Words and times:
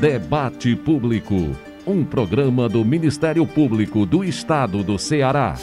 Debate 0.00 0.76
Público, 0.76 1.34
um 1.84 2.04
programa 2.04 2.68
do 2.68 2.84
Ministério 2.84 3.44
Público 3.44 4.06
do 4.06 4.22
Estado 4.22 4.84
do 4.84 4.96
Ceará. 4.96 5.56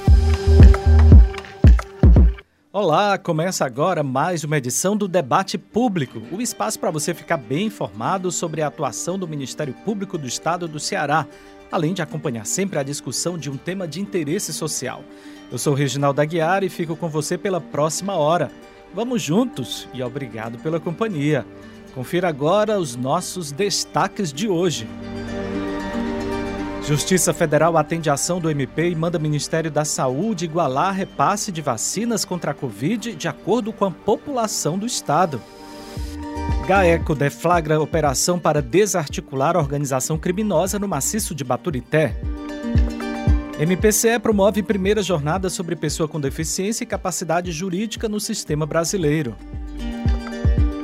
Olá, 2.70 3.18
começa 3.18 3.66
agora 3.66 4.04
mais 4.04 4.44
uma 4.44 4.58
edição 4.58 4.98
do 4.98 5.08
Debate 5.08 5.58
Público, 5.58 6.22
o 6.34 6.42
espaço 6.42 6.78
para 6.78 6.92
você 6.92 7.14
ficar 7.14 7.38
bem 7.38 7.68
informado 7.68 8.30
sobre 8.30 8.62
a 8.62 8.68
atuação 8.68 9.18
do 9.18 9.26
Ministério 9.26 9.74
Público 9.86 10.18
do 10.18 10.28
Estado 10.28 10.68
do 10.68 10.82
Ceará, 10.82 11.26
além 11.72 11.94
de 11.94 12.02
acompanhar 12.02 12.46
sempre 12.46 12.78
a 12.78 12.84
discussão 12.84 13.38
de 13.38 13.50
um 13.50 13.56
tema 13.56 13.88
de 13.88 14.02
interesse 14.02 14.52
social. 14.52 15.02
Eu 15.50 15.58
sou 15.58 15.74
Reginaldo 15.74 16.20
Aguiar 16.20 16.62
e 16.62 16.68
fico 16.68 16.98
com 16.98 17.08
você 17.08 17.38
pela 17.38 17.62
próxima 17.62 18.16
hora. 18.16 18.52
Vamos 18.94 19.22
juntos 19.22 19.88
e 19.94 20.04
obrigado 20.04 20.58
pela 20.58 20.78
companhia. 20.78 21.46
Confira 21.96 22.28
agora 22.28 22.78
os 22.78 22.94
nossos 22.98 23.54
destaques 23.54 24.34
de 24.34 24.50
hoje. 24.50 24.86
Justiça 26.86 27.34
Federal 27.34 27.78
atende 27.78 28.10
a 28.10 28.14
ação 28.14 28.40
do 28.40 28.52
MP 28.52 28.90
e 28.90 28.96
manda 28.96 29.18
Ministério 29.18 29.72
da 29.72 29.86
Saúde 29.86 30.44
igualar 30.44 30.94
repasse 30.94 31.54
de 31.54 31.62
vacinas 31.62 32.26
contra 32.26 32.52
a 32.52 32.54
Covid 32.54 33.16
de 33.16 33.28
acordo 33.30 33.72
com 33.72 33.86
a 33.86 33.92
população 33.92 34.78
do 34.78 34.86
Estado. 34.86 35.42
GAECO 36.68 37.16
deflagra 37.16 37.82
operação 37.82 38.38
para 38.38 38.62
desarticular 38.62 39.56
a 39.56 39.60
organização 39.60 40.18
criminosa 40.18 40.78
no 40.78 40.90
maciço 40.90 41.34
de 41.34 41.46
Baturité. 41.46 42.14
MPCE 43.58 44.20
promove 44.20 44.62
primeira 44.62 45.02
jornada 45.02 45.50
sobre 45.50 45.78
pessoa 45.78 46.10
com 46.10 46.20
deficiência 46.20 46.84
e 46.84 46.88
capacidade 46.88 47.54
jurídica 47.54 48.10
no 48.10 48.20
sistema 48.20 48.66
brasileiro. 48.66 49.34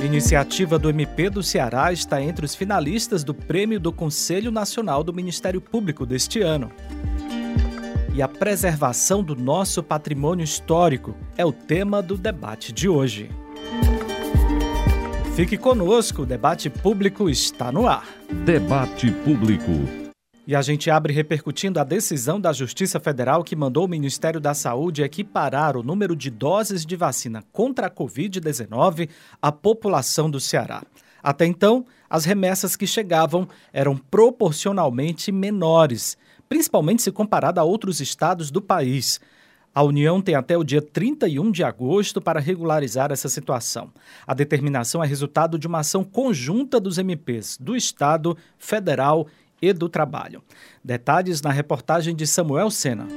Iniciativa 0.03 0.79
do 0.79 0.89
MP 0.89 1.29
do 1.29 1.43
Ceará 1.43 1.93
está 1.93 2.19
entre 2.19 2.43
os 2.43 2.55
finalistas 2.55 3.23
do 3.23 3.35
Prêmio 3.35 3.79
do 3.79 3.91
Conselho 3.93 4.51
Nacional 4.51 5.03
do 5.03 5.13
Ministério 5.13 5.61
Público 5.61 6.07
deste 6.07 6.41
ano. 6.41 6.71
E 8.13 8.21
a 8.21 8.27
preservação 8.27 9.23
do 9.23 9.35
nosso 9.35 9.83
patrimônio 9.83 10.43
histórico 10.43 11.15
é 11.37 11.45
o 11.45 11.53
tema 11.53 12.01
do 12.01 12.17
debate 12.17 12.73
de 12.73 12.89
hoje. 12.89 13.29
Fique 15.35 15.55
conosco, 15.55 16.23
o 16.23 16.25
debate 16.25 16.69
público 16.69 17.29
está 17.29 17.71
no 17.71 17.87
ar. 17.87 18.05
Debate 18.43 19.11
Público. 19.11 20.00
E 20.47 20.55
a 20.55 20.61
gente 20.61 20.89
abre 20.89 21.13
repercutindo 21.13 21.79
a 21.79 21.83
decisão 21.83 22.41
da 22.41 22.51
Justiça 22.51 22.99
Federal 22.99 23.43
que 23.43 23.55
mandou 23.55 23.85
o 23.85 23.87
Ministério 23.87 24.39
da 24.39 24.55
Saúde 24.55 25.03
equiparar 25.03 25.77
o 25.77 25.83
número 25.83 26.15
de 26.15 26.31
doses 26.31 26.83
de 26.83 26.95
vacina 26.95 27.43
contra 27.51 27.87
a 27.87 27.91
Covid-19 27.91 29.07
à 29.39 29.51
população 29.51 30.31
do 30.31 30.39
Ceará. 30.39 30.83
Até 31.21 31.45
então, 31.45 31.85
as 32.09 32.25
remessas 32.25 32.75
que 32.75 32.87
chegavam 32.87 33.47
eram 33.71 33.95
proporcionalmente 33.95 35.31
menores, 35.31 36.17
principalmente 36.49 37.03
se 37.03 37.11
comparada 37.11 37.61
a 37.61 37.63
outros 37.63 37.99
estados 37.99 38.49
do 38.49 38.61
país. 38.61 39.21
A 39.73 39.83
União 39.83 40.19
tem 40.19 40.33
até 40.33 40.57
o 40.57 40.63
dia 40.63 40.81
31 40.81 41.51
de 41.51 41.63
agosto 41.63 42.19
para 42.19 42.39
regularizar 42.39 43.11
essa 43.11 43.29
situação. 43.29 43.91
A 44.25 44.33
determinação 44.33 45.03
é 45.03 45.07
resultado 45.07 45.59
de 45.59 45.67
uma 45.67 45.79
ação 45.79 46.03
conjunta 46.03 46.79
dos 46.79 46.97
MPs 46.97 47.57
do 47.57 47.75
Estado, 47.75 48.35
Federal 48.57 49.27
e 49.61 49.71
do 49.71 49.87
Trabalho. 49.87 50.41
Detalhes 50.83 51.41
na 51.41 51.51
reportagem 51.51 52.15
de 52.15 52.25
Samuel 52.25 52.71
Sena. 52.71 53.07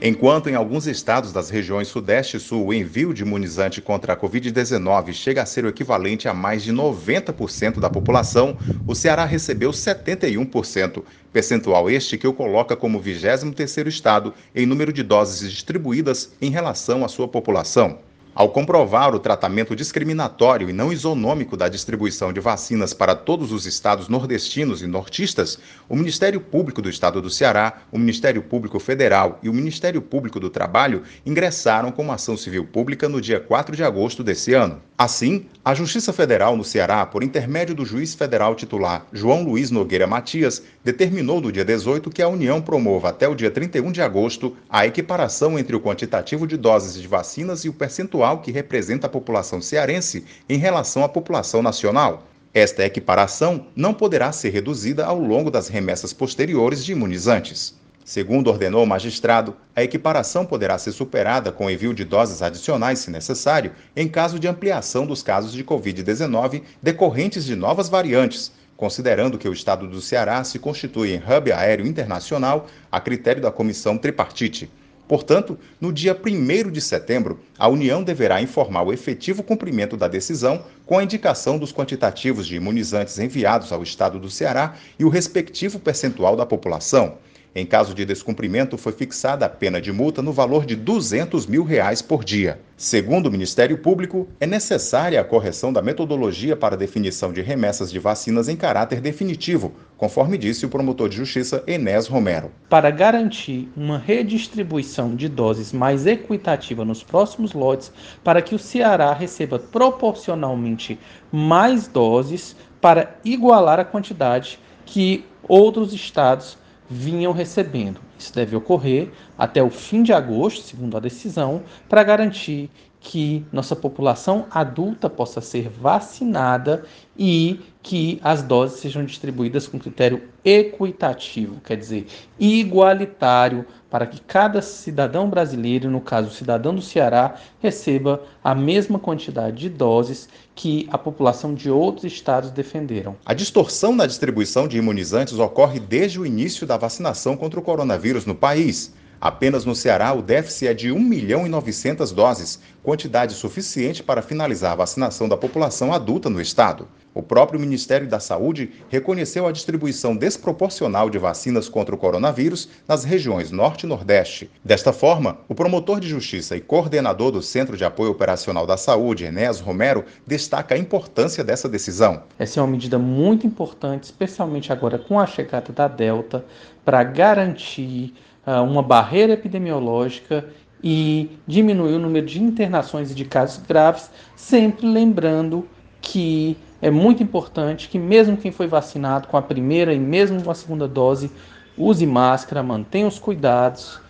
Enquanto 0.00 0.48
em 0.48 0.54
alguns 0.54 0.86
estados 0.86 1.32
das 1.32 1.50
regiões 1.50 1.88
Sudeste 1.88 2.36
e 2.36 2.40
Sul 2.40 2.66
o 2.66 2.72
envio 2.72 3.12
de 3.12 3.22
imunizante 3.22 3.80
contra 3.80 4.12
a 4.12 4.16
Covid-19 4.16 5.12
chega 5.12 5.42
a 5.42 5.46
ser 5.46 5.64
o 5.64 5.68
equivalente 5.68 6.28
a 6.28 6.34
mais 6.34 6.62
de 6.62 6.72
90% 6.72 7.80
da 7.80 7.90
população, 7.90 8.56
o 8.86 8.94
Ceará 8.94 9.24
recebeu 9.24 9.72
71%, 9.72 11.02
percentual 11.32 11.90
este 11.90 12.16
que 12.16 12.28
o 12.28 12.32
coloca 12.32 12.76
como 12.76 13.02
23º 13.02 13.88
estado 13.88 14.32
em 14.54 14.64
número 14.64 14.92
de 14.92 15.02
doses 15.02 15.50
distribuídas 15.50 16.32
em 16.40 16.50
relação 16.50 17.04
à 17.04 17.08
sua 17.08 17.26
população. 17.26 17.98
Ao 18.38 18.48
comprovar 18.48 19.16
o 19.16 19.18
tratamento 19.18 19.74
discriminatório 19.74 20.70
e 20.70 20.72
não 20.72 20.92
isonômico 20.92 21.56
da 21.56 21.68
distribuição 21.68 22.32
de 22.32 22.38
vacinas 22.38 22.94
para 22.94 23.16
todos 23.16 23.50
os 23.50 23.66
estados 23.66 24.08
nordestinos 24.08 24.80
e 24.80 24.86
nortistas, 24.86 25.58
o 25.88 25.96
Ministério 25.96 26.40
Público 26.40 26.80
do 26.80 26.88
Estado 26.88 27.20
do 27.20 27.30
Ceará, 27.30 27.82
o 27.90 27.98
Ministério 27.98 28.40
Público 28.40 28.78
Federal 28.78 29.40
e 29.42 29.48
o 29.48 29.52
Ministério 29.52 30.00
Público 30.00 30.38
do 30.38 30.48
Trabalho 30.48 31.02
ingressaram 31.26 31.90
com 31.90 32.02
uma 32.02 32.14
ação 32.14 32.36
civil 32.36 32.64
pública 32.64 33.08
no 33.08 33.20
dia 33.20 33.40
4 33.40 33.74
de 33.74 33.82
agosto 33.82 34.22
desse 34.22 34.54
ano. 34.54 34.80
Assim, 34.96 35.46
a 35.64 35.74
Justiça 35.74 36.12
Federal 36.12 36.56
no 36.56 36.64
Ceará, 36.64 37.04
por 37.06 37.24
intermédio 37.24 37.74
do 37.74 37.84
juiz 37.84 38.14
federal 38.14 38.54
titular 38.54 39.06
João 39.12 39.42
Luiz 39.42 39.70
Nogueira 39.70 40.06
Matias, 40.06 40.62
determinou 40.84 41.40
no 41.40 41.50
dia 41.52 41.64
18 41.64 42.10
que 42.10 42.22
a 42.22 42.28
União 42.28 42.60
promova 42.60 43.08
até 43.08 43.28
o 43.28 43.34
dia 43.34 43.50
31 43.50 43.90
de 43.92 44.02
agosto 44.02 44.56
a 44.68 44.86
equiparação 44.86 45.58
entre 45.58 45.74
o 45.74 45.80
quantitativo 45.80 46.46
de 46.46 46.56
doses 46.56 47.00
de 47.00 47.06
vacinas 47.06 47.64
e 47.64 47.68
o 47.68 47.72
percentual 47.72 48.27
percentual 48.28 48.38
que 48.38 48.52
representa 48.52 49.06
a 49.06 49.10
população 49.10 49.60
cearense 49.60 50.24
em 50.48 50.58
relação 50.58 51.02
à 51.02 51.08
população 51.08 51.62
nacional. 51.62 52.24
Esta 52.52 52.84
equiparação 52.84 53.66
não 53.74 53.94
poderá 53.94 54.32
ser 54.32 54.50
reduzida 54.50 55.06
ao 55.06 55.18
longo 55.18 55.50
das 55.50 55.68
remessas 55.68 56.12
posteriores 56.12 56.84
de 56.84 56.92
imunizantes. 56.92 57.74
Segundo 58.04 58.48
ordenou 58.48 58.84
o 58.84 58.86
magistrado, 58.86 59.54
a 59.76 59.82
equiparação 59.82 60.46
poderá 60.46 60.78
ser 60.78 60.92
superada 60.92 61.52
com 61.52 61.70
envio 61.70 61.92
de 61.92 62.04
doses 62.04 62.40
adicionais, 62.40 63.00
se 63.00 63.10
necessário, 63.10 63.72
em 63.94 64.08
caso 64.08 64.38
de 64.38 64.48
ampliação 64.48 65.06
dos 65.06 65.22
casos 65.22 65.52
de 65.52 65.62
Covid-19 65.62 66.62
decorrentes 66.82 67.44
de 67.44 67.54
novas 67.54 67.88
variantes, 67.90 68.50
considerando 68.78 69.36
que 69.36 69.48
o 69.48 69.52
estado 69.52 69.86
do 69.86 70.00
Ceará 70.00 70.42
se 70.42 70.58
constitui 70.58 71.12
em 71.12 71.18
hub 71.18 71.52
aéreo 71.52 71.86
internacional 71.86 72.66
a 72.90 72.98
critério 72.98 73.42
da 73.42 73.52
comissão 73.52 73.98
tripartite. 73.98 74.70
Portanto, 75.08 75.58
no 75.80 75.90
dia 75.90 76.14
1 76.14 76.70
de 76.70 76.82
setembro, 76.82 77.40
a 77.58 77.66
União 77.66 78.04
deverá 78.04 78.42
informar 78.42 78.82
o 78.82 78.92
efetivo 78.92 79.42
cumprimento 79.42 79.96
da 79.96 80.06
decisão 80.06 80.62
com 80.84 80.98
a 80.98 81.02
indicação 81.02 81.58
dos 81.58 81.72
quantitativos 81.72 82.46
de 82.46 82.56
imunizantes 82.56 83.18
enviados 83.18 83.72
ao 83.72 83.82
Estado 83.82 84.18
do 84.18 84.30
Ceará 84.30 84.76
e 84.98 85.06
o 85.06 85.08
respectivo 85.08 85.78
percentual 85.78 86.36
da 86.36 86.44
população. 86.44 87.16
Em 87.54 87.64
caso 87.64 87.94
de 87.94 88.04
descumprimento, 88.04 88.76
foi 88.76 88.92
fixada 88.92 89.46
a 89.46 89.48
pena 89.48 89.80
de 89.80 89.90
multa 89.90 90.20
no 90.20 90.32
valor 90.32 90.66
de 90.66 90.76
200 90.76 91.46
mil 91.46 91.64
reais 91.64 92.02
por 92.02 92.22
dia. 92.22 92.60
Segundo 92.76 93.26
o 93.26 93.30
Ministério 93.30 93.78
Público, 93.78 94.28
é 94.38 94.46
necessária 94.46 95.20
a 95.20 95.24
correção 95.24 95.72
da 95.72 95.82
metodologia 95.82 96.54
para 96.54 96.76
definição 96.76 97.32
de 97.32 97.40
remessas 97.40 97.90
de 97.90 97.98
vacinas 97.98 98.48
em 98.48 98.56
caráter 98.56 99.00
definitivo, 99.00 99.72
conforme 99.96 100.38
disse 100.38 100.66
o 100.66 100.68
promotor 100.68 101.08
de 101.08 101.16
justiça 101.16 101.64
Enés 101.66 102.06
Romero. 102.06 102.52
Para 102.68 102.90
garantir 102.90 103.68
uma 103.76 103.98
redistribuição 103.98 105.16
de 105.16 105.28
doses 105.28 105.72
mais 105.72 106.06
equitativa 106.06 106.84
nos 106.84 107.02
próximos 107.02 107.54
lotes, 107.54 107.90
para 108.22 108.42
que 108.42 108.54
o 108.54 108.58
Ceará 108.58 109.12
receba 109.12 109.58
proporcionalmente 109.58 110.98
mais 111.32 111.88
doses 111.88 112.54
para 112.80 113.16
igualar 113.24 113.80
a 113.80 113.84
quantidade 113.84 114.60
que 114.86 115.24
outros 115.48 115.92
estados 115.92 116.56
vinham 116.88 117.32
recebendo. 117.32 118.00
Isso 118.18 118.34
deve 118.34 118.56
ocorrer 118.56 119.10
até 119.36 119.62
o 119.62 119.70
fim 119.70 120.02
de 120.02 120.12
agosto, 120.12 120.62
segundo 120.62 120.96
a 120.96 121.00
decisão, 121.00 121.62
para 121.88 122.02
garantir 122.02 122.70
que 123.00 123.44
nossa 123.52 123.76
população 123.76 124.46
adulta 124.50 125.08
possa 125.08 125.40
ser 125.40 125.68
vacinada 125.68 126.84
e 127.16 127.60
que 127.82 128.20
as 128.22 128.42
doses 128.42 128.80
sejam 128.80 129.04
distribuídas 129.04 129.66
com 129.66 129.78
critério 129.78 130.22
equitativo, 130.44 131.60
quer 131.64 131.76
dizer, 131.76 132.06
igualitário, 132.38 133.64
para 133.90 134.06
que 134.06 134.20
cada 134.20 134.60
cidadão 134.60 135.30
brasileiro, 135.30 135.90
no 135.90 136.00
caso 136.00 136.28
o 136.28 136.32
cidadão 136.32 136.74
do 136.74 136.82
Ceará, 136.82 137.36
receba 137.60 138.22
a 138.44 138.54
mesma 138.54 138.98
quantidade 138.98 139.56
de 139.56 139.68
doses 139.70 140.28
que 140.54 140.86
a 140.90 140.98
população 140.98 141.54
de 141.54 141.70
outros 141.70 142.12
estados 142.12 142.50
defenderam. 142.50 143.16
A 143.24 143.32
distorção 143.32 143.94
na 143.94 144.06
distribuição 144.06 144.68
de 144.68 144.76
imunizantes 144.76 145.38
ocorre 145.38 145.80
desde 145.80 146.20
o 146.20 146.26
início 146.26 146.66
da 146.66 146.76
vacinação 146.76 147.36
contra 147.36 147.58
o 147.58 147.62
coronavírus 147.62 148.26
no 148.26 148.34
país. 148.34 148.92
Apenas 149.20 149.64
no 149.64 149.74
Ceará, 149.74 150.12
o 150.12 150.22
déficit 150.22 150.68
é 150.68 150.74
de 150.74 150.92
1 150.92 151.00
milhão 151.00 151.44
e 151.44 151.48
900 151.48 152.12
doses, 152.12 152.60
quantidade 152.82 153.34
suficiente 153.34 154.02
para 154.02 154.22
finalizar 154.22 154.72
a 154.72 154.76
vacinação 154.76 155.28
da 155.28 155.36
população 155.36 155.92
adulta 155.92 156.30
no 156.30 156.40
estado. 156.40 156.86
O 157.12 157.22
próprio 157.22 157.58
Ministério 157.58 158.06
da 158.06 158.20
Saúde 158.20 158.70
reconheceu 158.88 159.44
a 159.44 159.50
distribuição 159.50 160.14
desproporcional 160.14 161.10
de 161.10 161.18
vacinas 161.18 161.68
contra 161.68 161.92
o 161.92 161.98
coronavírus 161.98 162.68
nas 162.86 163.02
regiões 163.02 163.50
Norte 163.50 163.82
e 163.82 163.86
Nordeste. 163.88 164.48
Desta 164.64 164.92
forma, 164.92 165.38
o 165.48 165.54
promotor 165.54 165.98
de 165.98 166.08
justiça 166.08 166.56
e 166.56 166.60
coordenador 166.60 167.32
do 167.32 167.42
Centro 167.42 167.76
de 167.76 167.84
Apoio 167.84 168.12
Operacional 168.12 168.68
da 168.68 168.76
Saúde, 168.76 169.24
Enéas 169.24 169.58
Romero, 169.58 170.04
destaca 170.24 170.76
a 170.76 170.78
importância 170.78 171.42
dessa 171.42 171.68
decisão. 171.68 172.22
Essa 172.38 172.60
é 172.60 172.62
uma 172.62 172.70
medida 172.70 173.00
muito 173.00 173.44
importante, 173.44 174.04
especialmente 174.04 174.72
agora 174.72 174.96
com 174.96 175.18
a 175.18 175.26
chegada 175.26 175.72
da 175.72 175.88
Delta, 175.88 176.44
para 176.84 177.02
garantir 177.02 178.14
uma 178.62 178.82
barreira 178.82 179.32
epidemiológica 179.32 180.44
e 180.82 181.30
diminuir 181.46 181.94
o 181.94 181.98
número 181.98 182.26
de 182.26 182.42
internações 182.42 183.10
e 183.10 183.14
de 183.14 183.24
casos 183.24 183.64
graves, 183.66 184.10
sempre 184.36 184.86
lembrando 184.86 185.66
que 186.00 186.56
é 186.80 186.90
muito 186.90 187.22
importante 187.22 187.88
que 187.88 187.98
mesmo 187.98 188.36
quem 188.36 188.52
foi 188.52 188.68
vacinado 188.68 189.26
com 189.26 189.36
a 189.36 189.42
primeira 189.42 189.92
e 189.92 189.98
mesmo 189.98 190.42
com 190.42 190.50
a 190.50 190.54
segunda 190.54 190.86
dose, 190.86 191.30
use 191.76 192.06
máscara, 192.06 192.62
mantenha 192.62 193.08
os 193.08 193.18
cuidados 193.18 194.00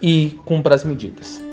e 0.00 0.38
cumpra 0.44 0.74
as 0.74 0.84
medidas. 0.84 1.43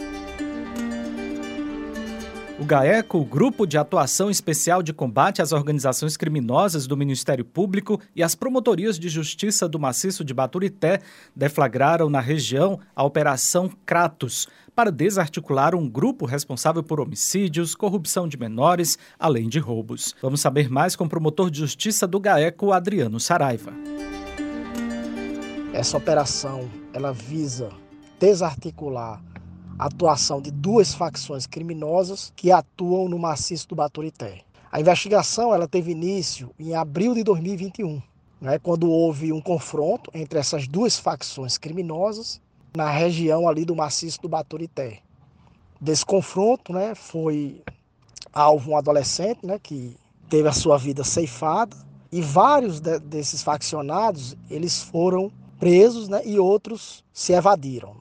O 2.62 2.64
GAECO, 2.64 3.18
o 3.18 3.26
Grupo 3.26 3.66
de 3.66 3.76
Atuação 3.76 4.30
Especial 4.30 4.84
de 4.84 4.94
Combate 4.94 5.42
às 5.42 5.52
Organizações 5.52 6.16
Criminosas 6.16 6.86
do 6.86 6.96
Ministério 6.96 7.44
Público 7.44 8.00
e 8.16 8.22
as 8.22 8.36
Promotorias 8.36 9.00
de 9.00 9.10
Justiça 9.10 9.68
do 9.68 9.80
Maciço 9.80 10.24
de 10.24 10.32
Baturité 10.32 11.00
deflagraram 11.36 12.08
na 12.08 12.20
região 12.20 12.80
a 12.96 13.04
Operação 13.04 13.68
Kratos 13.84 14.48
para 14.76 14.92
desarticular 14.92 15.74
um 15.74 15.90
grupo 15.90 16.28
responsável 16.28 16.84
por 16.84 17.00
homicídios, 17.00 17.74
corrupção 17.74 18.28
de 18.28 18.38
menores, 18.38 18.96
além 19.18 19.50
de 19.50 19.58
roubos. 19.58 20.16
Vamos 20.22 20.40
saber 20.40 20.70
mais 20.70 20.96
com 20.96 21.06
o 21.06 21.10
promotor 21.10 21.50
de 21.50 21.58
justiça 21.58 22.06
do 22.06 22.20
GAECO, 22.20 22.72
Adriano 22.72 23.20
Saraiva. 23.20 23.74
Essa 25.74 25.98
operação, 25.98 26.70
ela 26.94 27.12
visa 27.12 27.72
desarticular 28.20 29.20
atuação 29.86 30.40
de 30.40 30.52
duas 30.52 30.94
facções 30.94 31.48
criminosas 31.48 32.32
que 32.36 32.52
atuam 32.52 33.10
no 33.10 33.18
maciço 33.18 33.68
do 33.68 33.76
Baturité. 33.76 34.42
A 34.72 34.80
investigação 34.80 35.54
ela 35.54 35.68
teve 35.68 35.92
início 35.92 36.52
em 36.60 36.76
abril 36.76 37.16
de 37.16 37.24
2021, 37.24 38.00
né, 38.40 38.60
quando 38.60 38.90
houve 38.92 39.34
um 39.34 39.42
confronto 39.42 40.12
entre 40.14 40.38
essas 40.38 40.68
duas 40.68 41.00
facções 41.00 41.58
criminosas 41.58 42.40
na 42.78 42.92
região 42.92 43.50
ali 43.50 43.66
do 43.66 43.76
maciço 43.76 44.22
do 44.22 44.30
Baturité. 44.30 45.00
Desse 45.80 46.06
confronto, 46.06 46.72
né, 46.72 46.94
foi 46.94 47.64
alvo 48.32 48.72
um 48.72 48.78
adolescente, 48.78 49.44
né, 49.44 49.58
que 49.58 49.98
teve 50.30 50.48
a 50.48 50.54
sua 50.54 50.78
vida 50.78 51.04
ceifada 51.04 51.76
e 52.12 52.22
vários 52.22 52.80
de, 52.80 53.00
desses 53.00 53.42
faccionados 53.42 54.38
eles 54.48 54.84
foram 54.84 55.32
presos, 55.60 56.08
né, 56.08 56.22
e 56.24 56.38
outros 56.38 57.04
se 57.12 57.34
evadiram. 57.34 57.96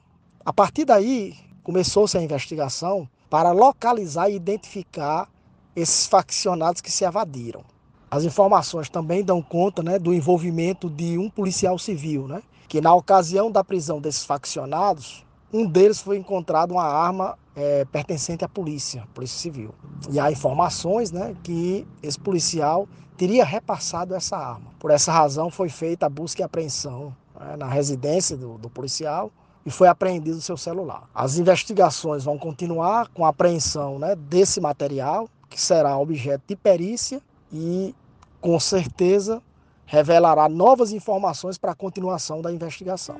A 0.45 0.53
partir 0.53 0.85
daí, 0.85 1.35
começou-se 1.63 2.17
a 2.17 2.21
investigação 2.21 3.07
para 3.29 3.51
localizar 3.51 4.29
e 4.29 4.35
identificar 4.35 5.29
esses 5.75 6.05
faccionados 6.05 6.81
que 6.81 6.91
se 6.91 7.05
evadiram. 7.05 7.63
As 8.09 8.25
informações 8.25 8.89
também 8.89 9.23
dão 9.23 9.41
conta 9.41 9.81
né, 9.81 9.97
do 9.97 10.13
envolvimento 10.13 10.89
de 10.89 11.17
um 11.17 11.29
policial 11.29 11.79
civil, 11.79 12.27
né, 12.27 12.43
que 12.67 12.81
na 12.81 12.93
ocasião 12.93 13.49
da 13.49 13.63
prisão 13.63 14.01
desses 14.01 14.25
faccionados, 14.25 15.25
um 15.53 15.65
deles 15.65 16.01
foi 16.01 16.17
encontrado 16.17 16.71
uma 16.71 16.83
arma 16.83 17.37
é, 17.55 17.85
pertencente 17.85 18.43
à 18.43 18.49
polícia, 18.49 19.07
polícia 19.13 19.39
civil. 19.39 19.73
E 20.09 20.19
há 20.19 20.31
informações 20.31 21.11
né, 21.11 21.35
que 21.43 21.87
esse 22.03 22.19
policial 22.19 22.87
teria 23.15 23.45
repassado 23.45 24.15
essa 24.15 24.37
arma. 24.37 24.71
Por 24.79 24.91
essa 24.91 25.11
razão 25.11 25.49
foi 25.49 25.69
feita 25.69 26.05
a 26.05 26.09
busca 26.09 26.41
e 26.41 26.43
apreensão 26.43 27.15
né, 27.39 27.55
na 27.57 27.67
residência 27.67 28.35
do, 28.35 28.57
do 28.57 28.69
policial 28.69 29.31
e 29.65 29.71
foi 29.71 29.87
apreendido 29.87 30.37
o 30.37 30.41
seu 30.41 30.57
celular. 30.57 31.09
As 31.13 31.37
investigações 31.37 32.23
vão 32.23 32.37
continuar 32.37 33.07
com 33.09 33.25
a 33.25 33.29
apreensão 33.29 33.99
né, 33.99 34.15
desse 34.15 34.59
material, 34.59 35.29
que 35.49 35.59
será 35.59 35.97
objeto 35.97 36.43
de 36.47 36.55
perícia 36.55 37.21
e, 37.51 37.93
com 38.39 38.59
certeza, 38.59 39.41
revelará 39.85 40.47
novas 40.47 40.93
informações 40.93 41.57
para 41.57 41.73
a 41.73 41.75
continuação 41.75 42.41
da 42.41 42.51
investigação. 42.51 43.17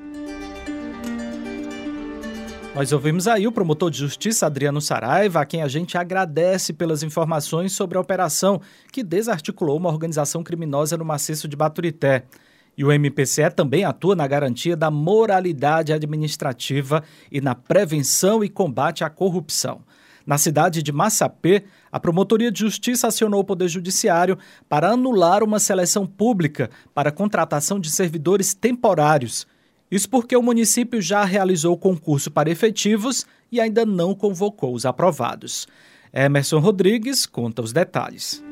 Nós 2.74 2.90
ouvimos 2.90 3.28
aí 3.28 3.46
o 3.46 3.52
promotor 3.52 3.90
de 3.90 3.98
justiça 3.98 4.46
Adriano 4.46 4.80
Saraiva, 4.80 5.42
a 5.42 5.44
quem 5.44 5.62
a 5.62 5.68
gente 5.68 5.98
agradece 5.98 6.72
pelas 6.72 7.02
informações 7.02 7.72
sobre 7.72 7.98
a 7.98 8.00
operação 8.00 8.62
que 8.90 9.02
desarticulou 9.02 9.76
uma 9.76 9.90
organização 9.90 10.42
criminosa 10.42 10.96
no 10.96 11.04
maciço 11.04 11.46
de 11.46 11.54
Baturité. 11.54 12.24
E 12.76 12.84
o 12.84 12.90
MPCE 12.90 13.50
também 13.54 13.84
atua 13.84 14.16
na 14.16 14.26
garantia 14.26 14.76
da 14.76 14.90
moralidade 14.90 15.92
administrativa 15.92 17.02
e 17.30 17.40
na 17.40 17.54
prevenção 17.54 18.42
e 18.42 18.48
combate 18.48 19.04
à 19.04 19.10
corrupção. 19.10 19.82
Na 20.26 20.38
cidade 20.38 20.82
de 20.82 20.92
Massapê, 20.92 21.64
a 21.90 21.98
Promotoria 21.98 22.50
de 22.50 22.60
Justiça 22.60 23.08
acionou 23.08 23.40
o 23.40 23.44
Poder 23.44 23.68
Judiciário 23.68 24.38
para 24.68 24.90
anular 24.90 25.42
uma 25.42 25.58
seleção 25.58 26.06
pública 26.06 26.70
para 26.94 27.10
contratação 27.10 27.78
de 27.78 27.90
servidores 27.90 28.54
temporários. 28.54 29.46
Isso 29.90 30.08
porque 30.08 30.36
o 30.36 30.42
município 30.42 31.02
já 31.02 31.24
realizou 31.24 31.74
o 31.74 31.78
concurso 31.78 32.30
para 32.30 32.50
efetivos 32.50 33.26
e 33.50 33.60
ainda 33.60 33.84
não 33.84 34.14
convocou 34.14 34.74
os 34.74 34.86
aprovados. 34.86 35.66
Emerson 36.14 36.60
Rodrigues 36.60 37.26
conta 37.26 37.60
os 37.60 37.72
detalhes. 37.72 38.42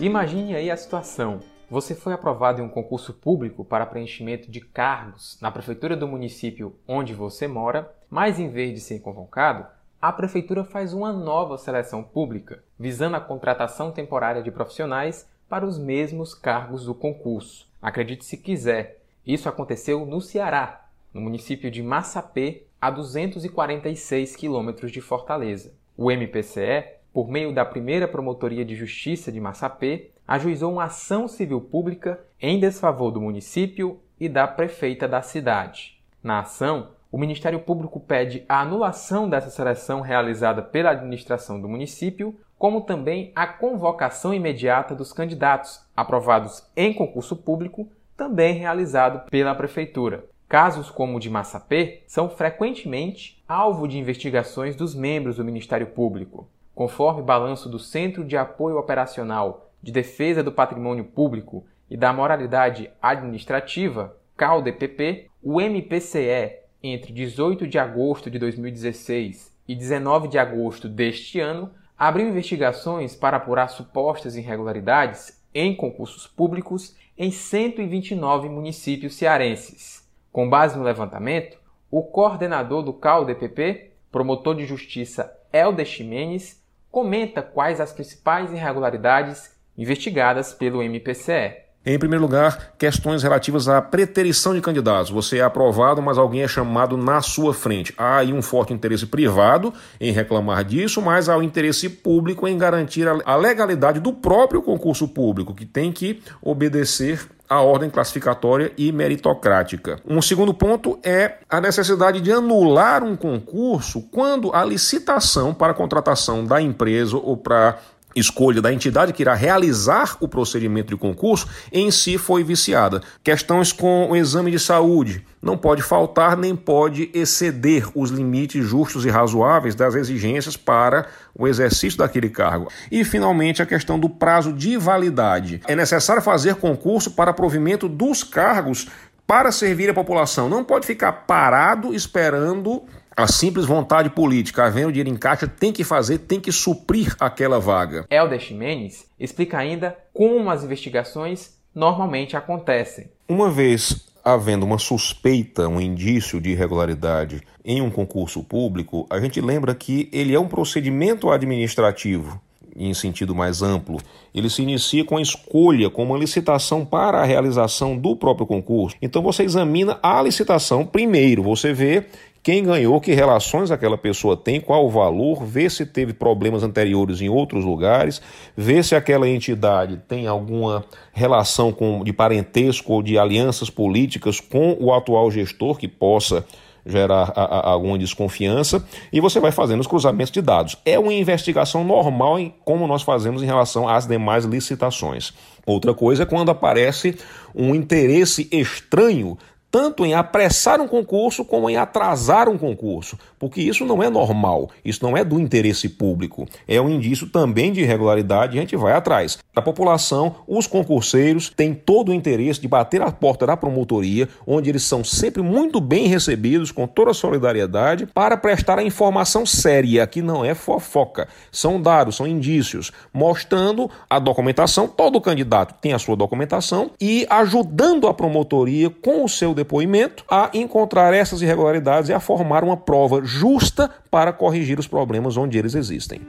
Imagine 0.00 0.54
aí 0.54 0.70
a 0.70 0.76
situação. 0.76 1.40
Você 1.68 1.92
foi 1.92 2.12
aprovado 2.12 2.62
em 2.62 2.64
um 2.64 2.68
concurso 2.68 3.12
público 3.12 3.64
para 3.64 3.84
preenchimento 3.84 4.48
de 4.48 4.60
cargos 4.60 5.36
na 5.40 5.50
prefeitura 5.50 5.96
do 5.96 6.06
município 6.06 6.76
onde 6.86 7.12
você 7.12 7.48
mora, 7.48 7.92
mas 8.08 8.38
em 8.38 8.48
vez 8.48 8.72
de 8.72 8.80
ser 8.80 9.00
convocado, 9.00 9.66
a 10.00 10.12
prefeitura 10.12 10.62
faz 10.62 10.92
uma 10.94 11.12
nova 11.12 11.58
seleção 11.58 12.04
pública, 12.04 12.62
visando 12.78 13.16
a 13.16 13.20
contratação 13.20 13.90
temporária 13.90 14.40
de 14.40 14.52
profissionais 14.52 15.28
para 15.48 15.66
os 15.66 15.76
mesmos 15.76 16.32
cargos 16.32 16.84
do 16.84 16.94
concurso. 16.94 17.66
Acredite 17.82 18.24
se 18.24 18.36
quiser, 18.36 19.02
isso 19.26 19.48
aconteceu 19.48 20.06
no 20.06 20.20
Ceará, 20.20 20.88
no 21.12 21.20
município 21.20 21.72
de 21.72 21.82
Massapê, 21.82 22.66
a 22.80 22.88
246 22.88 24.36
quilômetros 24.36 24.92
de 24.92 25.00
Fortaleza. 25.00 25.72
O 25.96 26.12
MPCE 26.12 26.97
por 27.18 27.26
meio 27.26 27.52
da 27.52 27.64
primeira 27.64 28.06
Promotoria 28.06 28.64
de 28.64 28.76
Justiça 28.76 29.32
de 29.32 29.40
Massapê, 29.40 30.12
ajuizou 30.24 30.74
uma 30.74 30.84
ação 30.84 31.26
civil 31.26 31.60
pública 31.60 32.20
em 32.40 32.60
desfavor 32.60 33.10
do 33.10 33.20
município 33.20 33.98
e 34.20 34.28
da 34.28 34.46
prefeita 34.46 35.08
da 35.08 35.20
cidade. 35.20 36.00
Na 36.22 36.38
ação, 36.38 36.90
o 37.10 37.18
Ministério 37.18 37.58
Público 37.58 37.98
pede 37.98 38.44
a 38.48 38.60
anulação 38.60 39.28
dessa 39.28 39.50
seleção 39.50 40.00
realizada 40.00 40.62
pela 40.62 40.90
administração 40.90 41.60
do 41.60 41.68
município, 41.68 42.36
como 42.56 42.82
também 42.82 43.32
a 43.34 43.48
convocação 43.48 44.32
imediata 44.32 44.94
dos 44.94 45.12
candidatos 45.12 45.84
aprovados 45.96 46.70
em 46.76 46.94
concurso 46.94 47.34
público, 47.34 47.90
também 48.16 48.54
realizado 48.54 49.28
pela 49.28 49.56
prefeitura. 49.56 50.24
Casos 50.48 50.88
como 50.88 51.16
o 51.16 51.20
de 51.20 51.28
Massapê 51.28 52.04
são 52.06 52.30
frequentemente 52.30 53.42
alvo 53.48 53.88
de 53.88 53.98
investigações 53.98 54.76
dos 54.76 54.94
membros 54.94 55.38
do 55.38 55.44
Ministério 55.44 55.88
Público. 55.88 56.48
Conforme 56.78 57.22
balanço 57.22 57.68
do 57.68 57.76
Centro 57.76 58.24
de 58.24 58.36
Apoio 58.36 58.78
Operacional 58.78 59.68
de 59.82 59.90
Defesa 59.90 60.44
do 60.44 60.52
Patrimônio 60.52 61.02
Público 61.02 61.66
e 61.90 61.96
da 61.96 62.12
Moralidade 62.12 62.88
Administrativa, 63.02 64.16
CALDEPP, 64.36 65.28
o 65.42 65.60
MPCE, 65.60 66.60
entre 66.80 67.12
18 67.12 67.66
de 67.66 67.80
agosto 67.80 68.30
de 68.30 68.38
2016 68.38 69.52
e 69.66 69.74
19 69.74 70.28
de 70.28 70.38
agosto 70.38 70.88
deste 70.88 71.40
ano, 71.40 71.72
abriu 71.98 72.28
investigações 72.28 73.16
para 73.16 73.38
apurar 73.38 73.66
supostas 73.66 74.36
irregularidades 74.36 75.42
em 75.52 75.74
concursos 75.74 76.28
públicos 76.28 76.94
em 77.18 77.32
129 77.32 78.48
municípios 78.48 79.16
cearenses. 79.16 80.08
Com 80.30 80.48
base 80.48 80.78
no 80.78 80.84
levantamento, 80.84 81.58
o 81.90 82.04
coordenador 82.04 82.84
do 82.84 82.92
CALDEPP, 82.92 83.90
promotor 84.12 84.54
de 84.54 84.64
justiça 84.64 85.36
Helder 85.52 85.84
Ximenes, 85.84 86.57
comenta 86.90 87.42
quais 87.42 87.80
as 87.80 87.92
principais 87.92 88.52
irregularidades 88.52 89.50
investigadas 89.76 90.52
pelo 90.52 90.82
MPCE. 90.82 91.68
Em 91.86 91.98
primeiro 91.98 92.22
lugar, 92.22 92.74
questões 92.76 93.22
relativas 93.22 93.68
à 93.68 93.80
preterição 93.80 94.54
de 94.54 94.60
candidatos. 94.60 95.10
Você 95.10 95.38
é 95.38 95.42
aprovado, 95.42 96.02
mas 96.02 96.18
alguém 96.18 96.42
é 96.42 96.48
chamado 96.48 96.96
na 96.96 97.22
sua 97.22 97.54
frente. 97.54 97.94
Há 97.96 98.18
aí 98.18 98.32
um 98.32 98.42
forte 98.42 98.74
interesse 98.74 99.06
privado 99.06 99.72
em 99.98 100.12
reclamar 100.12 100.64
disso, 100.64 101.00
mas 101.00 101.28
há 101.28 101.36
o 101.38 101.42
interesse 101.42 101.88
público 101.88 102.46
em 102.46 102.58
garantir 102.58 103.06
a 103.08 103.36
legalidade 103.36 104.00
do 104.00 104.12
próprio 104.12 104.60
concurso 104.60 105.08
público, 105.08 105.54
que 105.54 105.64
tem 105.64 105.90
que 105.90 106.20
obedecer 106.42 107.26
a 107.48 107.60
ordem 107.60 107.88
classificatória 107.88 108.72
e 108.76 108.92
meritocrática. 108.92 109.98
Um 110.06 110.20
segundo 110.20 110.52
ponto 110.52 110.98
é 111.02 111.38
a 111.48 111.60
necessidade 111.60 112.20
de 112.20 112.30
anular 112.30 113.02
um 113.02 113.16
concurso 113.16 114.02
quando 114.12 114.54
a 114.54 114.64
licitação 114.64 115.54
para 115.54 115.72
a 115.72 115.74
contratação 115.74 116.44
da 116.44 116.60
empresa 116.60 117.16
ou 117.16 117.36
para 117.36 117.78
escolha 118.18 118.60
da 118.60 118.72
entidade 118.72 119.12
que 119.12 119.22
irá 119.22 119.34
realizar 119.34 120.16
o 120.20 120.28
procedimento 120.28 120.88
de 120.88 120.96
concurso 120.96 121.48
em 121.72 121.90
si 121.90 122.18
foi 122.18 122.42
viciada. 122.42 123.00
Questões 123.22 123.72
com 123.72 124.10
o 124.10 124.16
exame 124.16 124.50
de 124.50 124.58
saúde. 124.58 125.24
Não 125.40 125.56
pode 125.56 125.82
faltar 125.82 126.36
nem 126.36 126.56
pode 126.56 127.10
exceder 127.14 127.86
os 127.94 128.10
limites 128.10 128.66
justos 128.66 129.04
e 129.04 129.08
razoáveis 129.08 129.74
das 129.74 129.94
exigências 129.94 130.56
para 130.56 131.06
o 131.34 131.46
exercício 131.46 131.98
daquele 131.98 132.28
cargo. 132.28 132.68
E, 132.90 133.04
finalmente, 133.04 133.62
a 133.62 133.66
questão 133.66 133.98
do 133.98 134.08
prazo 134.08 134.52
de 134.52 134.76
validade. 134.76 135.60
É 135.68 135.76
necessário 135.76 136.20
fazer 136.20 136.56
concurso 136.56 137.12
para 137.12 137.32
provimento 137.32 137.88
dos 137.88 138.24
cargos 138.24 138.88
para 139.28 139.52
servir 139.52 139.90
a 139.90 139.94
população. 139.94 140.48
Não 140.48 140.64
pode 140.64 140.86
ficar 140.86 141.12
parado 141.12 141.94
esperando 141.94 142.82
A 143.18 143.26
simples 143.26 143.66
vontade 143.66 144.10
política, 144.10 144.64
havendo 144.64 144.92
dinheiro 144.92 145.10
em 145.10 145.16
caixa, 145.16 145.48
tem 145.48 145.72
que 145.72 145.82
fazer, 145.82 146.18
tem 146.18 146.38
que 146.38 146.52
suprir 146.52 147.16
aquela 147.18 147.58
vaga. 147.58 148.06
Helder 148.08 148.38
Ximenes 148.38 149.10
explica 149.18 149.58
ainda 149.58 149.98
como 150.14 150.48
as 150.48 150.62
investigações 150.62 151.58
normalmente 151.74 152.36
acontecem. 152.36 153.10
Uma 153.28 153.50
vez 153.50 154.06
havendo 154.24 154.64
uma 154.64 154.78
suspeita, 154.78 155.66
um 155.66 155.80
indício 155.80 156.40
de 156.40 156.50
irregularidade 156.50 157.42
em 157.64 157.82
um 157.82 157.90
concurso 157.90 158.44
público, 158.44 159.04
a 159.10 159.18
gente 159.18 159.40
lembra 159.40 159.74
que 159.74 160.08
ele 160.12 160.32
é 160.32 160.38
um 160.38 160.46
procedimento 160.46 161.28
administrativo 161.28 162.40
em 162.78 162.94
sentido 162.94 163.34
mais 163.34 163.60
amplo, 163.60 163.98
ele 164.32 164.48
se 164.48 164.62
inicia 164.62 165.04
com 165.04 165.16
a 165.16 165.22
escolha, 165.22 165.90
com 165.90 166.04
uma 166.04 166.16
licitação 166.16 166.84
para 166.84 167.18
a 167.18 167.24
realização 167.24 167.96
do 167.96 168.14
próprio 168.14 168.46
concurso. 168.46 168.96
Então 169.02 169.20
você 169.20 169.42
examina 169.42 169.98
a 170.02 170.22
licitação 170.22 170.86
primeiro, 170.86 171.42
você 171.42 171.72
vê 171.72 172.06
quem 172.42 172.64
ganhou, 172.64 173.00
que 173.00 173.12
relações 173.12 173.70
aquela 173.70 173.98
pessoa 173.98 174.36
tem, 174.36 174.60
qual 174.60 174.86
o 174.86 174.90
valor, 174.90 175.44
vê 175.44 175.68
se 175.68 175.84
teve 175.84 176.12
problemas 176.12 176.62
anteriores 176.62 177.20
em 177.20 177.28
outros 177.28 177.64
lugares, 177.64 178.22
vê 178.56 178.82
se 178.82 178.94
aquela 178.94 179.28
entidade 179.28 180.00
tem 180.08 180.26
alguma 180.26 180.84
relação 181.12 181.72
com, 181.72 182.02
de 182.02 182.12
parentesco 182.12 182.92
ou 182.92 183.02
de 183.02 183.18
alianças 183.18 183.68
políticas 183.68 184.40
com 184.40 184.76
o 184.80 184.92
atual 184.94 185.30
gestor 185.30 185.76
que 185.76 185.88
possa 185.88 186.44
gerar 186.86 187.32
a, 187.36 187.42
a, 187.42 187.70
alguma 187.70 187.98
desconfiança 187.98 188.82
e 189.12 189.20
você 189.20 189.38
vai 189.38 189.52
fazendo 189.52 189.80
os 189.80 189.86
cruzamentos 189.86 190.32
de 190.32 190.40
dados. 190.40 190.76
É 190.84 190.98
uma 190.98 191.12
investigação 191.12 191.84
normal 191.84 192.38
em 192.38 192.54
como 192.64 192.86
nós 192.86 193.02
fazemos 193.02 193.42
em 193.42 193.46
relação 193.46 193.86
às 193.86 194.06
demais 194.06 194.44
licitações. 194.44 195.34
Outra 195.66 195.92
coisa 195.92 196.22
é 196.22 196.26
quando 196.26 196.50
aparece 196.50 197.16
um 197.54 197.74
interesse 197.74 198.48
estranho 198.50 199.36
tanto 199.70 200.04
em 200.04 200.14
apressar 200.14 200.80
um 200.80 200.88
concurso 200.88 201.44
como 201.44 201.68
em 201.68 201.76
atrasar 201.76 202.48
um 202.48 202.56
concurso, 202.56 203.18
porque 203.38 203.60
isso 203.60 203.84
não 203.84 204.02
é 204.02 204.08
normal, 204.08 204.70
isso 204.84 205.02
não 205.02 205.16
é 205.16 205.24
do 205.24 205.38
interesse 205.38 205.88
público, 205.88 206.46
é 206.66 206.80
um 206.80 206.88
indício 206.88 207.28
também 207.28 207.72
de 207.72 207.80
irregularidade 207.80 208.56
e 208.56 208.58
a 208.58 208.62
gente 208.62 208.76
vai 208.76 208.92
atrás. 208.92 209.38
A 209.54 209.60
população, 209.60 210.36
os 210.46 210.66
concurseiros 210.66 211.50
têm 211.50 211.74
todo 211.74 212.10
o 212.10 212.14
interesse 212.14 212.60
de 212.60 212.68
bater 212.68 213.02
a 213.02 213.10
porta 213.10 213.46
da 213.46 213.56
promotoria, 213.56 214.28
onde 214.46 214.70
eles 214.70 214.84
são 214.84 215.02
sempre 215.02 215.42
muito 215.42 215.80
bem 215.80 216.06
recebidos, 216.06 216.70
com 216.70 216.86
toda 216.86 217.10
a 217.10 217.14
solidariedade, 217.14 218.06
para 218.06 218.36
prestar 218.36 218.78
a 218.78 218.84
informação 218.84 219.44
séria, 219.44 220.06
que 220.06 220.22
não 220.22 220.44
é 220.44 220.54
fofoca. 220.54 221.28
São 221.50 221.80
dados, 221.80 222.16
são 222.16 222.26
indícios, 222.26 222.92
mostrando 223.12 223.90
a 224.08 224.18
documentação, 224.18 224.86
todo 224.86 225.20
candidato 225.20 225.74
tem 225.80 225.92
a 225.92 225.98
sua 225.98 226.16
documentação 226.16 226.92
e 227.00 227.26
ajudando 227.28 228.06
a 228.06 228.14
promotoria 228.14 228.90
com 228.90 229.24
o 229.24 229.28
seu 229.28 229.54
depoimento 229.58 230.24
a 230.30 230.50
encontrar 230.54 231.12
essas 231.12 231.42
irregularidades 231.42 232.08
e 232.08 232.14
a 232.14 232.20
formar 232.20 232.64
uma 232.64 232.76
prova 232.76 233.22
justa 233.22 233.90
para 234.10 234.32
corrigir 234.32 234.78
os 234.78 234.86
problemas 234.86 235.36
onde 235.36 235.58
eles 235.58 235.74
existem. 235.74 236.20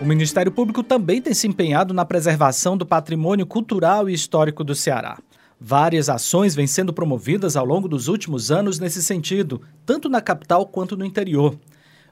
O 0.00 0.04
Ministério 0.04 0.50
Público 0.50 0.82
também 0.82 1.20
tem 1.20 1.34
se 1.34 1.46
empenhado 1.46 1.92
na 1.92 2.04
preservação 2.04 2.76
do 2.76 2.86
patrimônio 2.86 3.44
cultural 3.44 4.08
e 4.08 4.14
histórico 4.14 4.64
do 4.64 4.74
Ceará. 4.74 5.18
Várias 5.60 6.08
ações 6.08 6.54
vêm 6.54 6.66
sendo 6.66 6.90
promovidas 6.90 7.54
ao 7.54 7.66
longo 7.66 7.86
dos 7.86 8.08
últimos 8.08 8.50
anos 8.50 8.78
nesse 8.78 9.02
sentido, 9.02 9.60
tanto 9.84 10.08
na 10.08 10.22
capital 10.22 10.64
quanto 10.64 10.96
no 10.96 11.04
interior. 11.04 11.54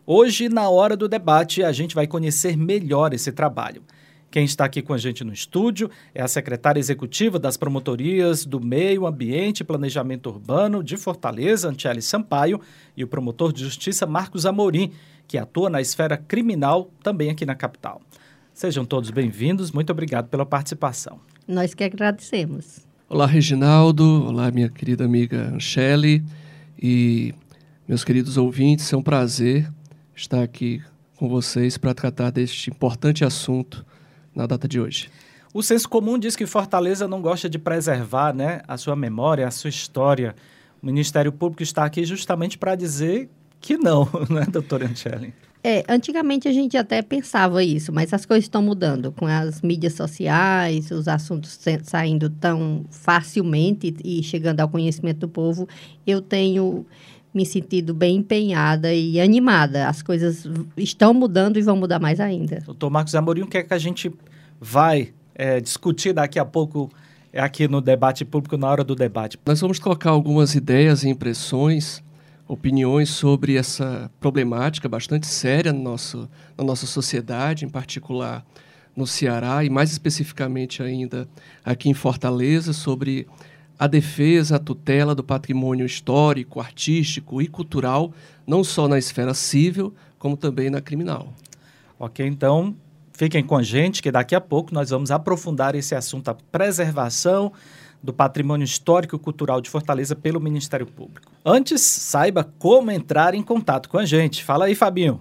Hoje, 0.04 0.50
na 0.50 0.68
hora 0.68 0.96
do 0.96 1.08
debate, 1.08 1.62
a 1.62 1.72
gente 1.72 1.94
vai 1.94 2.06
conhecer 2.06 2.58
melhor 2.58 3.14
esse 3.14 3.32
trabalho. 3.32 3.82
Quem 4.30 4.44
está 4.44 4.66
aqui 4.66 4.82
com 4.82 4.92
a 4.92 4.98
gente 4.98 5.24
no 5.24 5.32
estúdio 5.32 5.90
é 6.14 6.22
a 6.22 6.28
secretária 6.28 6.78
executiva 6.78 7.38
das 7.38 7.56
promotorias 7.56 8.44
do 8.44 8.60
Meio 8.60 9.06
Ambiente 9.06 9.60
e 9.60 9.64
Planejamento 9.64 10.28
Urbano 10.28 10.84
de 10.84 10.98
Fortaleza, 10.98 11.70
Antiele 11.70 12.02
Sampaio, 12.02 12.60
e 12.94 13.02
o 13.02 13.08
promotor 13.08 13.54
de 13.54 13.64
justiça 13.64 14.06
Marcos 14.06 14.44
Amorim, 14.44 14.92
que 15.26 15.38
atua 15.38 15.70
na 15.70 15.80
esfera 15.80 16.18
criminal 16.18 16.90
também 17.02 17.30
aqui 17.30 17.46
na 17.46 17.54
capital. 17.54 18.02
Sejam 18.52 18.84
todos 18.84 19.10
bem-vindos, 19.10 19.72
muito 19.72 19.90
obrigado 19.90 20.28
pela 20.28 20.44
participação. 20.44 21.18
Nós 21.46 21.72
que 21.72 21.84
agradecemos. 21.84 22.86
Olá, 23.08 23.24
Reginaldo. 23.24 24.26
Olá, 24.26 24.50
minha 24.50 24.68
querida 24.68 25.06
amiga 25.06 25.54
Anchele 25.54 26.22
e 26.78 27.34
meus 27.88 28.04
queridos 28.04 28.36
ouvintes. 28.36 28.92
É 28.92 28.96
um 28.96 29.02
prazer 29.02 29.72
estar 30.14 30.42
aqui 30.42 30.82
com 31.16 31.30
vocês 31.30 31.78
para 31.78 31.94
tratar 31.94 32.30
deste 32.30 32.68
importante 32.68 33.24
assunto 33.24 33.86
na 34.38 34.46
data 34.46 34.68
de 34.68 34.80
hoje. 34.80 35.10
O 35.52 35.62
senso 35.62 35.88
comum 35.88 36.18
diz 36.18 36.36
que 36.36 36.46
Fortaleza 36.46 37.08
não 37.08 37.20
gosta 37.20 37.48
de 37.48 37.58
preservar 37.58 38.32
né, 38.32 38.62
a 38.68 38.76
sua 38.76 38.94
memória, 38.94 39.46
a 39.46 39.50
sua 39.50 39.68
história. 39.68 40.34
O 40.80 40.86
Ministério 40.86 41.32
Público 41.32 41.62
está 41.62 41.84
aqui 41.84 42.04
justamente 42.04 42.56
para 42.56 42.76
dizer 42.76 43.28
que 43.60 43.76
não, 43.76 44.08
né, 44.30 44.46
doutora 44.48 44.86
Ancelli? 44.86 45.34
É, 45.64 45.84
antigamente 45.88 46.46
a 46.46 46.52
gente 46.52 46.76
até 46.76 47.02
pensava 47.02 47.64
isso, 47.64 47.92
mas 47.92 48.14
as 48.14 48.24
coisas 48.24 48.44
estão 48.44 48.62
mudando 48.62 49.10
com 49.10 49.26
as 49.26 49.60
mídias 49.60 49.94
sociais, 49.94 50.92
os 50.92 51.08
assuntos 51.08 51.58
saindo 51.82 52.30
tão 52.30 52.84
facilmente 52.90 53.92
e 54.04 54.22
chegando 54.22 54.60
ao 54.60 54.68
conhecimento 54.68 55.18
do 55.18 55.28
povo. 55.28 55.68
Eu 56.06 56.22
tenho 56.22 56.86
me 57.34 57.44
sentido 57.44 57.92
bem 57.92 58.16
empenhada 58.18 58.94
e 58.94 59.20
animada. 59.20 59.88
As 59.88 60.00
coisas 60.00 60.46
estão 60.76 61.12
mudando 61.12 61.58
e 61.58 61.62
vão 61.62 61.76
mudar 61.76 61.98
mais 61.98 62.20
ainda. 62.20 62.60
Doutor 62.64 62.88
Marcos 62.88 63.14
Amorim, 63.16 63.42
o 63.42 63.46
que 63.46 63.58
é 63.58 63.62
que 63.62 63.74
a 63.74 63.78
gente 63.78 64.12
vai 64.60 65.12
é, 65.34 65.60
discutir 65.60 66.12
daqui 66.12 66.38
a 66.38 66.44
pouco 66.44 66.90
aqui 67.32 67.68
no 67.68 67.80
debate 67.80 68.24
público, 68.24 68.56
na 68.56 68.68
hora 68.68 68.84
do 68.84 68.94
debate? 68.94 69.38
Nós 69.46 69.60
vamos 69.60 69.78
colocar 69.78 70.10
algumas 70.10 70.54
ideias 70.54 71.04
e 71.04 71.08
impressões, 71.08 72.02
opiniões 72.46 73.10
sobre 73.10 73.56
essa 73.56 74.10
problemática 74.18 74.88
bastante 74.88 75.26
séria 75.26 75.72
no 75.72 75.82
nosso, 75.82 76.28
na 76.56 76.64
nossa 76.64 76.86
sociedade, 76.86 77.64
em 77.64 77.68
particular 77.68 78.44
no 78.96 79.06
Ceará 79.06 79.62
e 79.62 79.70
mais 79.70 79.92
especificamente 79.92 80.82
ainda 80.82 81.28
aqui 81.64 81.88
em 81.88 81.94
Fortaleza, 81.94 82.72
sobre 82.72 83.28
a 83.78 83.86
defesa, 83.86 84.56
a 84.56 84.58
tutela 84.58 85.14
do 85.14 85.22
patrimônio 85.22 85.86
histórico, 85.86 86.58
artístico 86.58 87.40
e 87.40 87.46
cultural, 87.46 88.12
não 88.44 88.64
só 88.64 88.88
na 88.88 88.98
esfera 88.98 89.32
civil, 89.34 89.94
como 90.18 90.36
também 90.36 90.68
na 90.68 90.80
criminal. 90.80 91.32
Ok, 91.96 92.26
então 92.26 92.74
fiquem 93.18 93.42
com 93.42 93.56
a 93.56 93.62
gente 93.64 94.00
que 94.00 94.12
daqui 94.12 94.36
a 94.36 94.40
pouco 94.40 94.72
nós 94.72 94.90
vamos 94.90 95.10
aprofundar 95.10 95.74
esse 95.74 95.92
assunto, 95.92 96.28
a 96.28 96.34
preservação 96.34 97.52
do 98.00 98.12
patrimônio 98.12 98.64
histórico 98.64 99.16
e 99.16 99.18
cultural 99.18 99.60
de 99.60 99.68
Fortaleza 99.68 100.14
pelo 100.14 100.40
Ministério 100.40 100.86
Público. 100.86 101.32
Antes, 101.44 101.82
saiba 101.82 102.48
como 102.60 102.92
entrar 102.92 103.34
em 103.34 103.42
contato 103.42 103.88
com 103.88 103.98
a 103.98 104.06
gente. 104.06 104.44
Fala 104.44 104.66
aí, 104.66 104.76
Fabinho. 104.76 105.20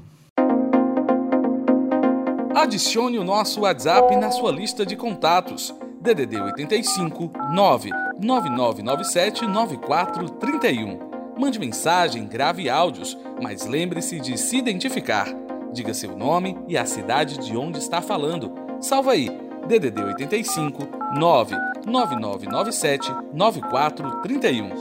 Adicione 2.55 3.17
o 3.17 3.23
nosso 3.23 3.61
WhatsApp 3.61 4.15
na 4.15 4.29
sua 4.29 4.51
lista 4.51 4.85
de 4.85 4.95
contatos. 4.95 5.73
DDD 5.99 6.39
85 6.39 7.31
99997 7.51 9.47
9431. 9.47 10.99
Mande 11.39 11.57
mensagem, 11.57 12.27
grave 12.27 12.69
áudios, 12.69 13.17
mas 13.41 13.65
lembre-se 13.65 14.19
de 14.19 14.37
se 14.37 14.55
identificar. 14.57 15.46
Diga 15.77 15.93
seu 15.93 16.17
nome 16.17 16.57
e 16.67 16.75
a 16.75 16.87
cidade 16.87 17.37
de 17.37 17.55
onde 17.55 17.77
está 17.77 18.01
falando. 18.01 18.51
Salva 18.81 19.11
aí, 19.11 19.29
DDD 19.67 20.01
85 20.01 20.87
99997 21.13 23.11
9431. 23.31 24.71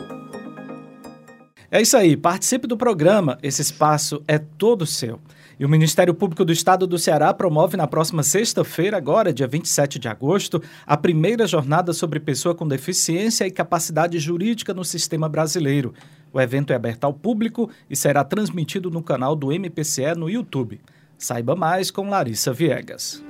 É 1.70 1.82
isso 1.82 1.96
aí, 1.96 2.16
participe 2.16 2.66
do 2.66 2.76
programa, 2.76 3.38
esse 3.42 3.60
espaço 3.60 4.22
é 4.26 4.38
todo 4.38 4.86
seu. 4.86 5.20
E 5.58 5.64
o 5.64 5.68
Ministério 5.68 6.14
Público 6.14 6.44
do 6.44 6.52
Estado 6.52 6.86
do 6.86 6.98
Ceará 6.98 7.34
promove 7.34 7.76
na 7.76 7.88
próxima 7.88 8.22
sexta-feira, 8.22 8.96
agora, 8.96 9.32
dia 9.32 9.48
27 9.48 9.98
de 9.98 10.06
agosto, 10.06 10.62
a 10.86 10.96
primeira 10.96 11.48
jornada 11.48 11.92
sobre 11.92 12.20
pessoa 12.20 12.54
com 12.54 12.66
deficiência 12.66 13.44
e 13.44 13.50
capacidade 13.50 14.16
jurídica 14.20 14.72
no 14.72 14.84
sistema 14.84 15.28
brasileiro. 15.28 15.92
O 16.32 16.40
evento 16.40 16.72
é 16.72 16.76
aberto 16.76 17.02
ao 17.04 17.12
público 17.12 17.68
e 17.90 17.96
será 17.96 18.22
transmitido 18.22 18.88
no 18.88 19.02
canal 19.02 19.34
do 19.34 19.52
MPCE 19.52 20.14
no 20.16 20.30
YouTube. 20.30 20.80
Saiba 21.18 21.56
mais 21.56 21.90
com 21.90 22.08
Larissa 22.08 22.52
Viegas. 22.52 23.20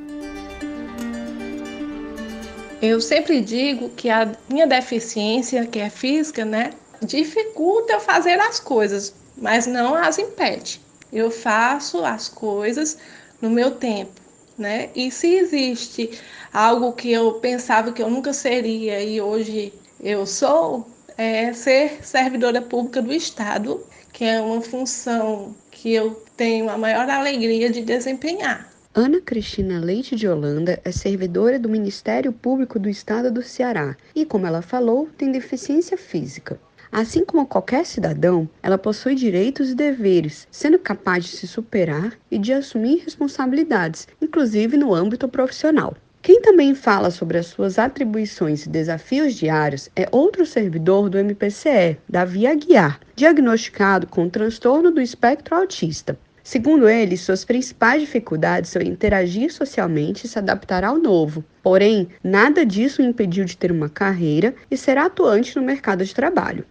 Eu 2.83 3.01
sempre 3.01 3.41
digo 3.41 3.89
que 3.91 4.11
a 4.11 4.31
minha 4.51 4.67
deficiência, 4.67 5.67
que 5.67 5.79
é 5.79 5.89
física, 5.89 6.45
né, 6.45 6.73
dificulta 7.03 7.95
eu 7.95 8.01
fazer 8.01 8.39
as 8.39 8.61
coisas, 8.61 9.15
mas 9.41 9.67
não 9.67 9.95
as 9.95 10.19
impede. 10.19 10.81
Eu 11.13 11.31
faço 11.31 12.05
as 12.05 12.29
coisas 12.29 12.99
no 13.41 13.51
meu 13.51 13.73
tempo, 13.73 14.21
né? 14.57 14.91
E 14.95 15.11
se 15.11 15.35
existe 15.35 16.11
algo 16.53 16.93
que 16.93 17.11
eu 17.13 17.35
pensava 17.35 17.93
que 17.93 18.03
eu 18.03 18.11
nunca 18.11 18.33
seria 18.33 19.03
e 19.03 19.21
hoje 19.21 19.73
eu 20.01 20.27
sou, 20.27 20.87
é 21.17 21.53
ser 21.53 22.05
servidora 22.05 22.63
pública 22.63 23.03
do 23.03 23.13
Estado, 23.13 23.85
que 24.13 24.25
é 24.25 24.41
uma 24.41 24.61
função 24.61 25.55
que 25.71 25.93
eu 25.93 26.23
tenho 26.37 26.69
a 26.69 26.79
maior 26.79 27.09
alegria 27.09 27.71
de 27.71 27.83
desempenhar. 27.83 28.69
Ana 28.95 29.21
Cristina 29.21 29.79
Leite 29.79 30.17
de 30.17 30.27
Holanda 30.27 30.81
é 30.85 30.91
servidora 30.91 31.59
do 31.59 31.69
Ministério 31.69 32.33
Público 32.33 32.79
do 32.79 32.89
Estado 32.89 33.31
do 33.31 33.43
Ceará 33.43 33.97
e, 34.15 34.25
como 34.25 34.47
ela 34.47 34.61
falou, 34.61 35.09
tem 35.17 35.31
deficiência 35.31 35.97
física. 35.97 36.59
Assim 36.91 37.25
como 37.25 37.47
qualquer 37.47 37.85
cidadão, 37.85 38.49
ela 38.63 38.79
possui 38.79 39.15
direitos 39.15 39.71
e 39.71 39.75
deveres, 39.75 40.49
sendo 40.51 40.79
capaz 40.79 41.25
de 41.25 41.37
se 41.37 41.47
superar 41.47 42.13
e 42.31 42.39
de 42.39 42.53
assumir 42.53 43.03
responsabilidades, 43.05 44.09
inclusive 44.21 44.77
no 44.77 44.95
âmbito 44.95 45.29
profissional. 45.29 45.95
Quem 46.21 46.43
também 46.43 46.75
fala 46.75 47.11
sobre 47.11 47.39
as 47.39 47.47
suas 47.47 47.79
atribuições 47.79 48.67
e 48.67 48.69
desafios 48.69 49.35
diários 49.35 49.89
é 49.95 50.09
outro 50.11 50.45
servidor 50.45 51.09
do 51.09 51.19
MPCE, 51.19 51.97
Davi 52.09 52.47
Aguiar, 52.47 53.01
diagnosticado 53.15 54.07
com 54.07 54.29
transtorno 54.29 54.91
do 54.91 55.01
espectro 55.01 55.55
autista. 55.57 56.19
Segundo 56.43 56.89
ele, 56.89 57.17
suas 57.17 57.45
principais 57.45 58.01
dificuldades 58.01 58.71
são 58.71 58.81
interagir 58.81 59.53
socialmente 59.53 60.25
e 60.25 60.29
se 60.29 60.39
adaptar 60.39 60.83
ao 60.83 60.99
novo. 60.99 61.45
Porém, 61.63 62.09
nada 62.25 62.65
disso 62.65 63.03
o 63.03 63.05
impediu 63.05 63.45
de 63.45 63.57
ter 63.57 63.71
uma 63.71 63.91
carreira 63.91 64.55
e 64.71 64.77
ser 64.77 64.97
atuante 64.97 65.55
no 65.57 65.63
mercado 65.63 66.05
de 66.05 66.15
trabalho. 66.15 66.65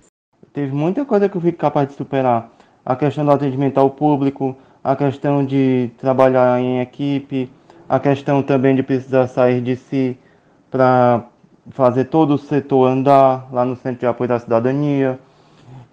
Teve 0.57 0.73
muita 0.73 1.05
coisa 1.05 1.29
que 1.29 1.37
eu 1.37 1.41
fui 1.41 1.51
capaz 1.51 1.87
de 1.87 1.93
superar. 1.93 2.49
A 2.83 2.95
questão 2.95 3.23
do 3.23 3.29
atendimento 3.29 3.77
ao 3.77 3.91
público, 3.91 4.57
a 4.83 4.95
questão 4.95 5.45
de 5.45 5.91
trabalhar 5.99 6.59
em 6.59 6.79
equipe, 6.79 7.47
a 7.87 7.99
questão 7.99 8.41
também 8.41 8.75
de 8.75 8.81
precisar 8.81 9.27
sair 9.27 9.61
de 9.61 9.75
si 9.75 10.17
para 10.71 11.25
fazer 11.69 12.05
todo 12.05 12.33
o 12.33 12.39
setor 12.39 12.87
andar 12.87 13.47
lá 13.51 13.63
no 13.63 13.75
Centro 13.75 13.99
de 13.99 14.07
Apoio 14.07 14.29
da 14.29 14.39
Cidadania. 14.39 15.19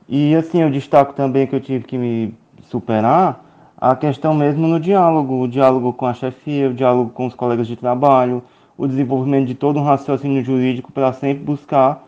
E 0.09 0.35
assim, 0.35 0.63
eu 0.63 0.71
destaco 0.71 1.13
também 1.13 1.47
que 1.47 1.55
eu 1.55 1.61
tive 1.61 1.85
que 1.85 1.99
me 1.99 2.35
superar 2.63 3.45
a 3.77 3.95
questão 3.95 4.33
mesmo 4.33 4.67
no 4.67 4.81
diálogo, 4.81 5.43
o 5.43 5.47
diálogo 5.47 5.93
com 5.93 6.07
a 6.07 6.15
chefia, 6.15 6.71
o 6.71 6.73
diálogo 6.73 7.11
com 7.11 7.27
os 7.27 7.35
colegas 7.35 7.67
de 7.67 7.77
trabalho, 7.77 8.43
o 8.79 8.87
desenvolvimento 8.87 9.47
de 9.47 9.55
todo 9.55 9.79
um 9.79 9.85
raciocínio 9.85 10.43
jurídico 10.43 10.91
para 10.91 11.13
sempre 11.13 11.45
buscar 11.45 12.03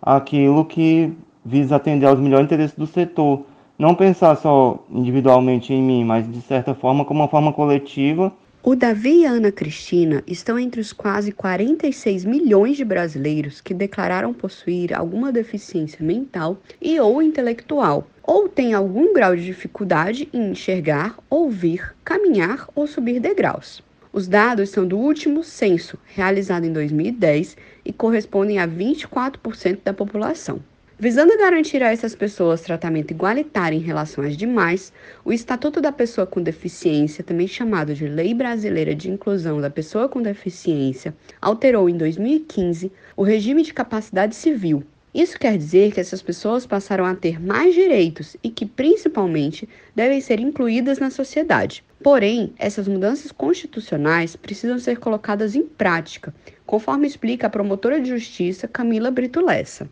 aquilo 0.00 0.64
que 0.64 1.12
visa 1.46 1.76
atender 1.76 2.06
aos 2.06 2.18
melhores 2.18 2.46
interesses 2.46 2.76
do 2.76 2.86
setor. 2.86 3.46
Não 3.78 3.94
pensar 3.94 4.34
só 4.36 4.84
individualmente 4.90 5.72
em 5.72 5.82
mim, 5.82 6.04
mas 6.04 6.30
de 6.30 6.40
certa 6.40 6.74
forma 6.74 7.04
como 7.04 7.20
uma 7.20 7.28
forma 7.28 7.52
coletiva. 7.52 8.32
O 8.62 8.74
Davi 8.74 9.20
e 9.20 9.26
a 9.26 9.30
Ana 9.30 9.52
Cristina 9.52 10.24
estão 10.26 10.58
entre 10.58 10.80
os 10.80 10.92
quase 10.92 11.30
46 11.30 12.24
milhões 12.24 12.76
de 12.76 12.84
brasileiros 12.84 13.60
que 13.60 13.72
declararam 13.72 14.34
possuir 14.34 14.92
alguma 14.92 15.30
deficiência 15.30 16.04
mental 16.04 16.58
e 16.82 16.98
ou 16.98 17.22
intelectual, 17.22 18.08
ou 18.24 18.48
têm 18.48 18.74
algum 18.74 19.14
grau 19.14 19.36
de 19.36 19.44
dificuldade 19.44 20.28
em 20.32 20.50
enxergar, 20.50 21.16
ouvir, 21.30 21.94
caminhar 22.02 22.68
ou 22.74 22.88
subir 22.88 23.20
degraus. 23.20 23.84
Os 24.12 24.26
dados 24.26 24.70
são 24.70 24.84
do 24.84 24.98
último 24.98 25.44
censo, 25.44 25.96
realizado 26.06 26.64
em 26.64 26.72
2010, 26.72 27.56
e 27.84 27.92
correspondem 27.92 28.58
a 28.58 28.66
24% 28.66 29.78
da 29.84 29.92
população. 29.92 30.58
Visando 30.98 31.36
garantir 31.36 31.82
a 31.82 31.92
essas 31.92 32.14
pessoas 32.14 32.62
tratamento 32.62 33.10
igualitário 33.10 33.76
em 33.76 33.82
relação 33.82 34.24
às 34.24 34.34
demais, 34.34 34.90
o 35.26 35.30
Estatuto 35.30 35.78
da 35.78 35.92
Pessoa 35.92 36.26
com 36.26 36.40
Deficiência, 36.40 37.22
também 37.22 37.46
chamado 37.46 37.94
de 37.94 38.08
Lei 38.08 38.32
Brasileira 38.32 38.94
de 38.94 39.10
Inclusão 39.10 39.60
da 39.60 39.68
Pessoa 39.68 40.08
com 40.08 40.22
Deficiência, 40.22 41.14
alterou 41.38 41.90
em 41.90 41.98
2015 41.98 42.90
o 43.14 43.22
regime 43.22 43.62
de 43.62 43.74
capacidade 43.74 44.34
civil. 44.34 44.82
Isso 45.12 45.38
quer 45.38 45.58
dizer 45.58 45.92
que 45.92 46.00
essas 46.00 46.22
pessoas 46.22 46.64
passaram 46.64 47.04
a 47.04 47.14
ter 47.14 47.38
mais 47.38 47.74
direitos 47.74 48.34
e 48.42 48.48
que, 48.48 48.64
principalmente, 48.64 49.68
devem 49.94 50.22
ser 50.22 50.40
incluídas 50.40 50.98
na 50.98 51.10
sociedade. 51.10 51.84
Porém, 52.02 52.54
essas 52.58 52.88
mudanças 52.88 53.30
constitucionais 53.30 54.34
precisam 54.34 54.78
ser 54.78 54.98
colocadas 54.98 55.54
em 55.54 55.62
prática, 55.62 56.34
conforme 56.64 57.06
explica 57.06 57.48
a 57.48 57.50
promotora 57.50 58.00
de 58.00 58.08
justiça 58.08 58.66
Camila 58.66 59.10
Brito 59.10 59.44
Lessa. 59.44 59.86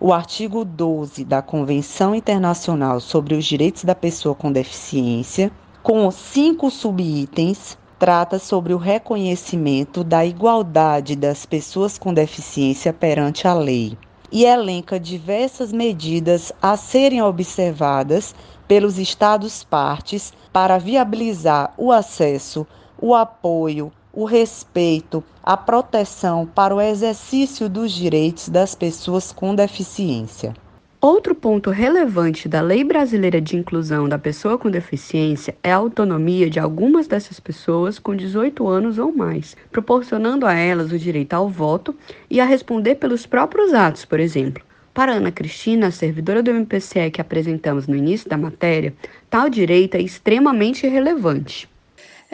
O 0.00 0.12
artigo 0.12 0.64
12 0.64 1.24
da 1.24 1.40
Convenção 1.40 2.16
Internacional 2.16 2.98
sobre 2.98 3.36
os 3.36 3.44
Direitos 3.44 3.84
da 3.84 3.94
Pessoa 3.94 4.34
com 4.34 4.50
Deficiência, 4.50 5.52
com 5.84 6.10
cinco 6.10 6.68
subitens, 6.68 7.78
trata 7.96 8.40
sobre 8.40 8.74
o 8.74 8.76
reconhecimento 8.76 10.02
da 10.02 10.26
igualdade 10.26 11.14
das 11.14 11.46
pessoas 11.46 11.96
com 11.96 12.12
deficiência 12.12 12.92
perante 12.92 13.46
a 13.46 13.54
lei 13.54 13.96
e 14.32 14.44
elenca 14.44 14.98
diversas 14.98 15.72
medidas 15.72 16.52
a 16.60 16.76
serem 16.76 17.22
observadas 17.22 18.34
pelos 18.66 18.98
Estados 18.98 19.62
partes 19.62 20.32
para 20.52 20.76
viabilizar 20.76 21.72
o 21.78 21.92
acesso, 21.92 22.66
o 23.00 23.14
apoio, 23.14 23.92
o 24.16 24.24
respeito, 24.24 25.24
a 25.42 25.56
proteção 25.56 26.46
para 26.46 26.74
o 26.74 26.80
exercício 26.80 27.68
dos 27.68 27.90
direitos 27.90 28.48
das 28.48 28.74
pessoas 28.74 29.32
com 29.32 29.54
deficiência. 29.54 30.54
Outro 31.00 31.34
ponto 31.34 31.68
relevante 31.68 32.48
da 32.48 32.60
Lei 32.60 32.84
Brasileira 32.84 33.40
de 33.40 33.56
Inclusão 33.56 34.08
da 34.08 34.18
Pessoa 34.18 34.56
com 34.56 34.70
Deficiência 34.70 35.54
é 35.62 35.72
a 35.72 35.76
autonomia 35.76 36.48
de 36.48 36.60
algumas 36.60 37.06
dessas 37.06 37.40
pessoas 37.40 37.98
com 37.98 38.14
18 38.14 38.66
anos 38.68 38.98
ou 38.98 39.12
mais, 39.12 39.56
proporcionando 39.70 40.46
a 40.46 40.54
elas 40.54 40.92
o 40.92 40.98
direito 40.98 41.34
ao 41.34 41.48
voto 41.48 41.94
e 42.30 42.40
a 42.40 42.46
responder 42.46 42.94
pelos 42.94 43.26
próprios 43.26 43.74
atos, 43.74 44.04
por 44.04 44.20
exemplo. 44.20 44.62
Para 44.94 45.12
Ana 45.12 45.32
Cristina, 45.32 45.88
a 45.88 45.90
servidora 45.90 46.42
do 46.42 46.52
MPCE 46.52 47.10
que 47.10 47.20
apresentamos 47.20 47.88
no 47.88 47.96
início 47.96 48.30
da 48.30 48.38
matéria, 48.38 48.94
tal 49.28 49.50
direito 49.50 49.96
é 49.96 50.00
extremamente 50.00 50.86
relevante 50.86 51.68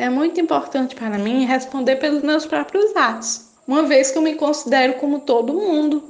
é 0.00 0.08
muito 0.08 0.40
importante 0.40 0.94
para 0.94 1.18
mim 1.18 1.44
responder 1.44 1.96
pelos 1.96 2.22
meus 2.22 2.46
próprios 2.46 2.96
atos, 2.96 3.50
uma 3.68 3.82
vez 3.82 4.10
que 4.10 4.16
eu 4.16 4.22
me 4.22 4.34
considero 4.34 4.94
como 4.94 5.20
todo 5.20 5.52
mundo. 5.52 6.02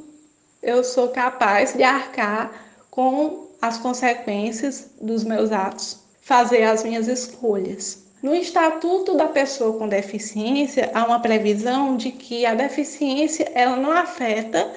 Eu 0.62 0.84
sou 0.84 1.08
capaz 1.08 1.72
de 1.72 1.82
arcar 1.82 2.52
com 2.88 3.48
as 3.60 3.78
consequências 3.78 4.90
dos 5.00 5.24
meus 5.24 5.50
atos, 5.50 5.98
fazer 6.20 6.62
as 6.62 6.84
minhas 6.84 7.08
escolhas. 7.08 8.04
No 8.22 8.32
Estatuto 8.32 9.16
da 9.16 9.26
Pessoa 9.26 9.76
com 9.76 9.88
Deficiência, 9.88 10.92
há 10.94 11.04
uma 11.04 11.18
previsão 11.18 11.96
de 11.96 12.12
que 12.12 12.46
a 12.46 12.54
deficiência 12.54 13.50
ela 13.56 13.74
não 13.74 13.90
afeta 13.90 14.72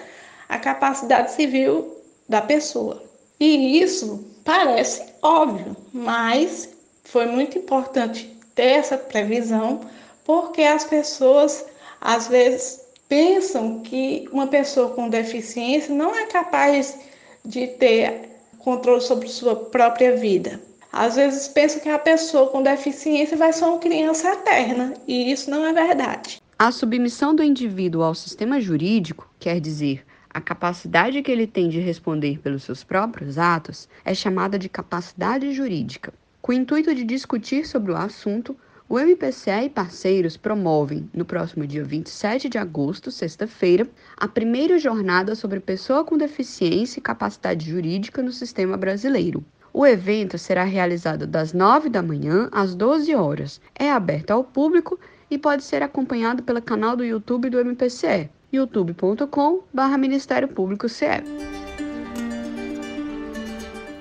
a 0.50 0.58
capacidade 0.58 1.34
civil 1.34 2.02
da 2.28 2.42
pessoa. 2.42 3.04
E 3.40 3.80
isso 3.80 4.26
parece 4.44 5.04
óbvio, 5.22 5.78
mas 5.94 6.70
foi 7.04 7.28
muito 7.28 7.60
importante 7.60 8.33
ter 8.56 8.80
essa 8.80 8.98
previsão, 8.98 9.82
porque 10.24 10.62
as 10.62 10.84
pessoas 10.84 11.66
às 12.00 12.28
vezes 12.28 12.82
pensam 13.08 13.80
que 13.82 14.28
uma 14.32 14.48
pessoa 14.48 14.90
com 14.90 15.10
deficiência 15.10 15.94
não 15.94 16.16
é 16.16 16.26
capaz 16.26 16.98
de 17.46 17.68
ter 17.68 18.30
controle 18.60 19.02
sobre 19.02 19.28
sua 19.28 19.56
própria 19.56 20.16
vida. 20.16 20.60
Às 20.92 21.16
vezes 21.16 21.48
pensam 21.48 21.82
que 21.82 21.90
a 21.90 22.00
pessoa 22.00 22.50
com 22.50 22.62
deficiência 22.62 23.36
vai 23.36 23.52
ser 23.52 23.66
uma 23.66 23.80
criança 23.80 24.32
eterna, 24.32 24.94
e 25.08 25.32
isso 25.32 25.50
não 25.50 25.66
é 25.66 25.74
verdade. 25.74 26.42
A 26.58 26.72
submissão 26.72 27.36
do 27.36 27.44
indivíduo 27.44 28.04
ao 28.04 28.14
sistema 28.14 28.62
jurídico, 28.62 29.28
quer 29.40 29.60
dizer, 29.60 30.06
a 30.30 30.40
capacidade 30.40 31.22
que 31.22 31.32
ele 31.32 31.46
tem 31.46 31.68
de 31.68 31.80
responder 31.80 32.40
pelos 32.40 32.64
seus 32.64 32.84
próprios 32.84 33.38
atos, 33.38 33.90
é 34.06 34.14
chamada 34.14 34.58
de 34.58 34.70
capacidade 34.70 35.52
jurídica. 35.52 36.14
Com 36.44 36.52
o 36.52 36.56
intuito 36.56 36.94
de 36.94 37.06
discutir 37.06 37.66
sobre 37.66 37.94
o 37.94 37.96
assunto, 37.96 38.54
o 38.90 39.00
MPCE 39.00 39.64
e 39.64 39.70
parceiros 39.70 40.36
promovem, 40.36 41.10
no 41.14 41.24
próximo 41.24 41.66
dia 41.66 41.86
27 41.86 42.50
de 42.50 42.58
agosto, 42.58 43.10
sexta-feira, 43.10 43.88
a 44.18 44.28
primeira 44.28 44.78
jornada 44.78 45.36
sobre 45.36 45.62
pessoa 45.62 46.04
com 46.04 46.18
deficiência 46.18 47.00
e 47.00 47.02
capacidade 47.02 47.70
jurídica 47.70 48.22
no 48.22 48.34
sistema 48.34 48.76
brasileiro. 48.76 49.42
O 49.72 49.88
evento 49.88 50.38
será 50.38 50.66
realizado 50.66 51.26
das 51.26 51.54
9 51.54 51.88
da 51.88 52.04
manhã 52.04 52.50
às 52.52 52.76
12 52.76 53.16
horas. 53.16 53.62
É 53.74 53.90
aberto 53.90 54.32
ao 54.32 54.44
público 54.44 55.00
e 55.32 55.38
pode 55.38 55.64
ser 55.64 55.82
acompanhado 55.82 56.44
pelo 56.44 56.62
canal 56.62 56.98
do 56.98 57.06
YouTube 57.06 57.50
do 57.50 57.58
MPCE, 57.58 58.30
youtube.com/ministério 58.52 60.50
público 60.50 60.90
CE. 60.90 61.63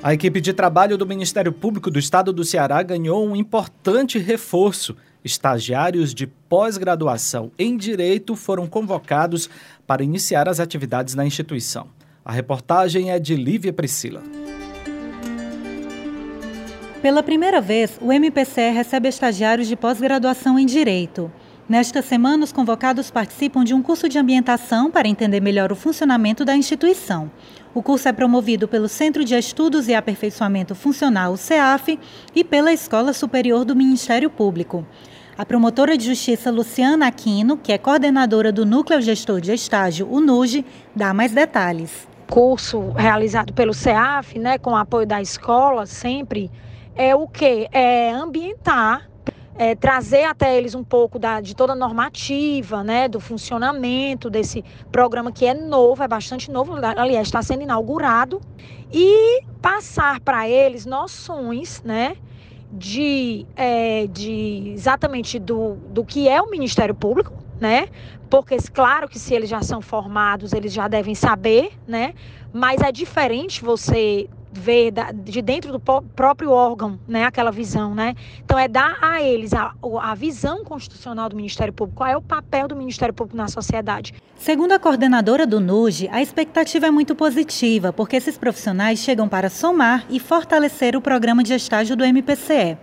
A 0.02 0.12
equipe 0.12 0.40
de 0.40 0.52
trabalho 0.52 0.98
do 0.98 1.06
Ministério 1.06 1.52
Público 1.52 1.88
do 1.88 1.96
Estado 1.96 2.32
do 2.32 2.42
Ceará 2.42 2.82
ganhou 2.82 3.24
um 3.24 3.36
importante 3.36 4.18
reforço. 4.18 4.96
Estagiários 5.24 6.12
de 6.12 6.26
pós-graduação 6.26 7.52
em 7.56 7.76
Direito 7.76 8.34
foram 8.34 8.66
convocados 8.66 9.48
para 9.86 10.02
iniciar 10.02 10.48
as 10.48 10.58
atividades 10.58 11.14
na 11.14 11.24
instituição. 11.24 11.86
A 12.24 12.32
reportagem 12.32 13.12
é 13.12 13.20
de 13.20 13.36
Lívia 13.36 13.72
Priscila. 13.72 14.24
Pela 17.00 17.22
primeira 17.22 17.60
vez, 17.60 17.96
o 18.00 18.12
MPCE 18.12 18.72
recebe 18.72 19.08
estagiários 19.08 19.68
de 19.68 19.76
pós-graduação 19.76 20.58
em 20.58 20.66
Direito. 20.66 21.30
Nesta 21.68 22.02
semana, 22.02 22.42
os 22.42 22.52
convocados 22.52 23.08
participam 23.08 23.62
de 23.62 23.72
um 23.72 23.80
curso 23.80 24.08
de 24.08 24.18
ambientação 24.18 24.90
para 24.90 25.06
entender 25.06 25.40
melhor 25.40 25.70
o 25.70 25.76
funcionamento 25.76 26.44
da 26.44 26.56
instituição. 26.56 27.30
O 27.74 27.82
curso 27.82 28.06
é 28.06 28.12
promovido 28.12 28.68
pelo 28.68 28.86
Centro 28.86 29.24
de 29.24 29.34
Estudos 29.34 29.88
e 29.88 29.94
Aperfeiçoamento 29.94 30.74
Funcional, 30.74 31.38
CEAF, 31.38 31.98
e 32.34 32.44
pela 32.44 32.70
Escola 32.70 33.14
Superior 33.14 33.64
do 33.64 33.74
Ministério 33.74 34.28
Público. 34.28 34.86
A 35.38 35.46
promotora 35.46 35.96
de 35.96 36.04
justiça 36.04 36.50
Luciana 36.50 37.06
Aquino, 37.06 37.56
que 37.56 37.72
é 37.72 37.78
coordenadora 37.78 38.52
do 38.52 38.66
Núcleo 38.66 39.00
Gestor 39.00 39.40
de 39.40 39.54
Estágio, 39.54 40.06
o 40.10 40.20
NUGE, 40.20 40.66
dá 40.94 41.14
mais 41.14 41.32
detalhes. 41.32 42.06
Curso 42.28 42.90
realizado 42.90 43.54
pelo 43.54 43.72
CEAF, 43.72 44.38
né, 44.38 44.58
com 44.58 44.76
apoio 44.76 45.06
da 45.06 45.22
escola, 45.22 45.86
sempre, 45.86 46.50
é 46.94 47.14
o 47.14 47.26
que? 47.26 47.68
É 47.72 48.10
ambientar 48.10 49.08
é, 49.56 49.74
trazer 49.74 50.24
até 50.24 50.56
eles 50.56 50.74
um 50.74 50.82
pouco 50.82 51.18
da, 51.18 51.40
de 51.40 51.54
toda 51.54 51.72
a 51.72 51.76
normativa, 51.76 52.82
né, 52.82 53.08
do 53.08 53.20
funcionamento 53.20 54.30
desse 54.30 54.64
programa 54.90 55.30
que 55.30 55.44
é 55.44 55.54
novo, 55.54 56.02
é 56.02 56.08
bastante 56.08 56.50
novo, 56.50 56.74
aliás, 56.74 57.28
está 57.28 57.42
sendo 57.42 57.62
inaugurado, 57.62 58.40
e 58.92 59.42
passar 59.60 60.20
para 60.20 60.48
eles 60.48 60.86
noções, 60.86 61.82
né, 61.82 62.16
de, 62.72 63.46
é, 63.54 64.06
de 64.06 64.72
exatamente 64.74 65.38
do, 65.38 65.74
do 65.90 66.04
que 66.04 66.28
é 66.28 66.40
o 66.40 66.50
Ministério 66.50 66.94
Público, 66.94 67.32
né, 67.60 67.88
porque 68.30 68.56
claro 68.72 69.08
que 69.08 69.18
se 69.18 69.34
eles 69.34 69.50
já 69.50 69.60
são 69.62 69.82
formados, 69.82 70.52
eles 70.54 70.72
já 70.72 70.88
devem 70.88 71.14
saber, 71.14 71.72
né, 71.86 72.14
mas 72.52 72.80
é 72.80 72.90
diferente 72.90 73.62
você 73.62 74.28
ver 74.52 74.92
de 75.14 75.40
dentro 75.40 75.72
do 75.72 75.80
próprio 75.80 76.50
órgão, 76.50 76.98
né, 77.08 77.24
aquela 77.24 77.50
visão, 77.50 77.94
né? 77.94 78.14
Então 78.44 78.58
é 78.58 78.68
dar 78.68 78.98
a 79.00 79.22
eles 79.22 79.52
a, 79.54 79.74
a 80.00 80.14
visão 80.14 80.64
constitucional 80.64 81.28
do 81.28 81.36
Ministério 81.36 81.72
Público, 81.72 81.98
qual 81.98 82.10
é 82.10 82.16
o 82.16 82.22
papel 82.22 82.68
do 82.68 82.76
Ministério 82.76 83.14
Público 83.14 83.36
na 83.36 83.48
sociedade. 83.48 84.14
Segundo 84.36 84.72
a 84.72 84.78
coordenadora 84.78 85.46
do 85.46 85.60
NUGE, 85.60 86.08
a 86.12 86.20
expectativa 86.20 86.86
é 86.86 86.90
muito 86.90 87.14
positiva, 87.14 87.92
porque 87.92 88.16
esses 88.16 88.36
profissionais 88.36 88.98
chegam 88.98 89.28
para 89.28 89.48
somar 89.48 90.04
e 90.10 90.18
fortalecer 90.18 90.96
o 90.96 91.00
programa 91.00 91.42
de 91.42 91.54
estágio 91.54 91.96
do 91.96 92.04
MPCE. 92.04 92.76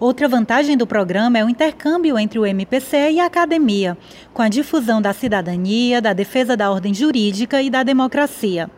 Outra 0.00 0.26
vantagem 0.26 0.76
do 0.76 0.84
programa 0.84 1.38
é 1.38 1.44
o 1.44 1.48
intercâmbio 1.48 2.18
entre 2.18 2.36
o 2.36 2.44
MPCE 2.44 3.12
e 3.12 3.20
a 3.20 3.26
academia, 3.26 3.96
com 4.34 4.42
a 4.42 4.48
difusão 4.48 5.00
da 5.00 5.12
cidadania, 5.12 6.02
da 6.02 6.12
defesa 6.12 6.56
da 6.56 6.72
ordem 6.72 6.92
jurídica 6.92 7.62
e 7.62 7.70
da 7.70 7.84
democracia. 7.84 8.68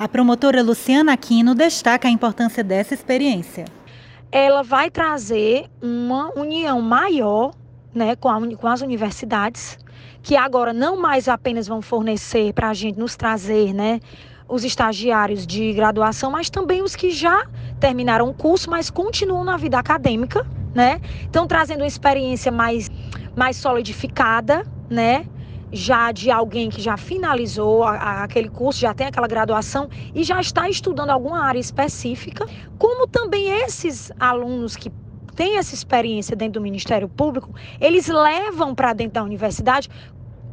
A 0.00 0.08
promotora 0.08 0.62
Luciana 0.62 1.12
Aquino 1.12 1.54
destaca 1.54 2.08
a 2.08 2.10
importância 2.10 2.64
dessa 2.64 2.94
experiência. 2.94 3.66
Ela 4.32 4.62
vai 4.62 4.90
trazer 4.90 5.66
uma 5.82 6.30
união 6.40 6.80
maior 6.80 7.50
né, 7.94 8.16
com, 8.16 8.30
a, 8.30 8.56
com 8.56 8.66
as 8.66 8.80
universidades, 8.80 9.78
que 10.22 10.38
agora 10.38 10.72
não 10.72 10.96
mais 10.96 11.28
apenas 11.28 11.68
vão 11.68 11.82
fornecer 11.82 12.54
para 12.54 12.70
a 12.70 12.72
gente 12.72 12.98
nos 12.98 13.14
trazer 13.14 13.74
né, 13.74 14.00
os 14.48 14.64
estagiários 14.64 15.46
de 15.46 15.70
graduação, 15.74 16.30
mas 16.30 16.48
também 16.48 16.80
os 16.80 16.96
que 16.96 17.10
já 17.10 17.44
terminaram 17.78 18.26
o 18.26 18.32
curso, 18.32 18.70
mas 18.70 18.88
continuam 18.88 19.44
na 19.44 19.58
vida 19.58 19.78
acadêmica, 19.78 20.46
né? 20.74 20.98
Então 21.24 21.46
trazendo 21.46 21.82
uma 21.82 21.86
experiência 21.86 22.50
mais, 22.50 22.90
mais 23.36 23.58
solidificada, 23.58 24.64
né? 24.88 25.26
Já 25.72 26.12
de 26.12 26.30
alguém 26.30 26.68
que 26.70 26.80
já 26.80 26.96
finalizou 26.96 27.84
a, 27.84 27.92
a, 27.96 28.24
aquele 28.24 28.48
curso, 28.48 28.80
já 28.80 28.94
tem 28.94 29.06
aquela 29.06 29.28
graduação 29.28 29.88
e 30.14 30.24
já 30.24 30.40
está 30.40 30.68
estudando 30.68 31.10
alguma 31.10 31.44
área 31.44 31.58
específica, 31.58 32.46
como 32.78 33.06
também 33.06 33.48
esses 33.64 34.10
alunos 34.18 34.76
que 34.76 34.90
têm 35.34 35.56
essa 35.56 35.74
experiência 35.74 36.36
dentro 36.36 36.54
do 36.54 36.60
Ministério 36.60 37.08
Público, 37.08 37.54
eles 37.80 38.08
levam 38.08 38.74
para 38.74 38.92
dentro 38.92 39.14
da 39.14 39.22
universidade 39.22 39.88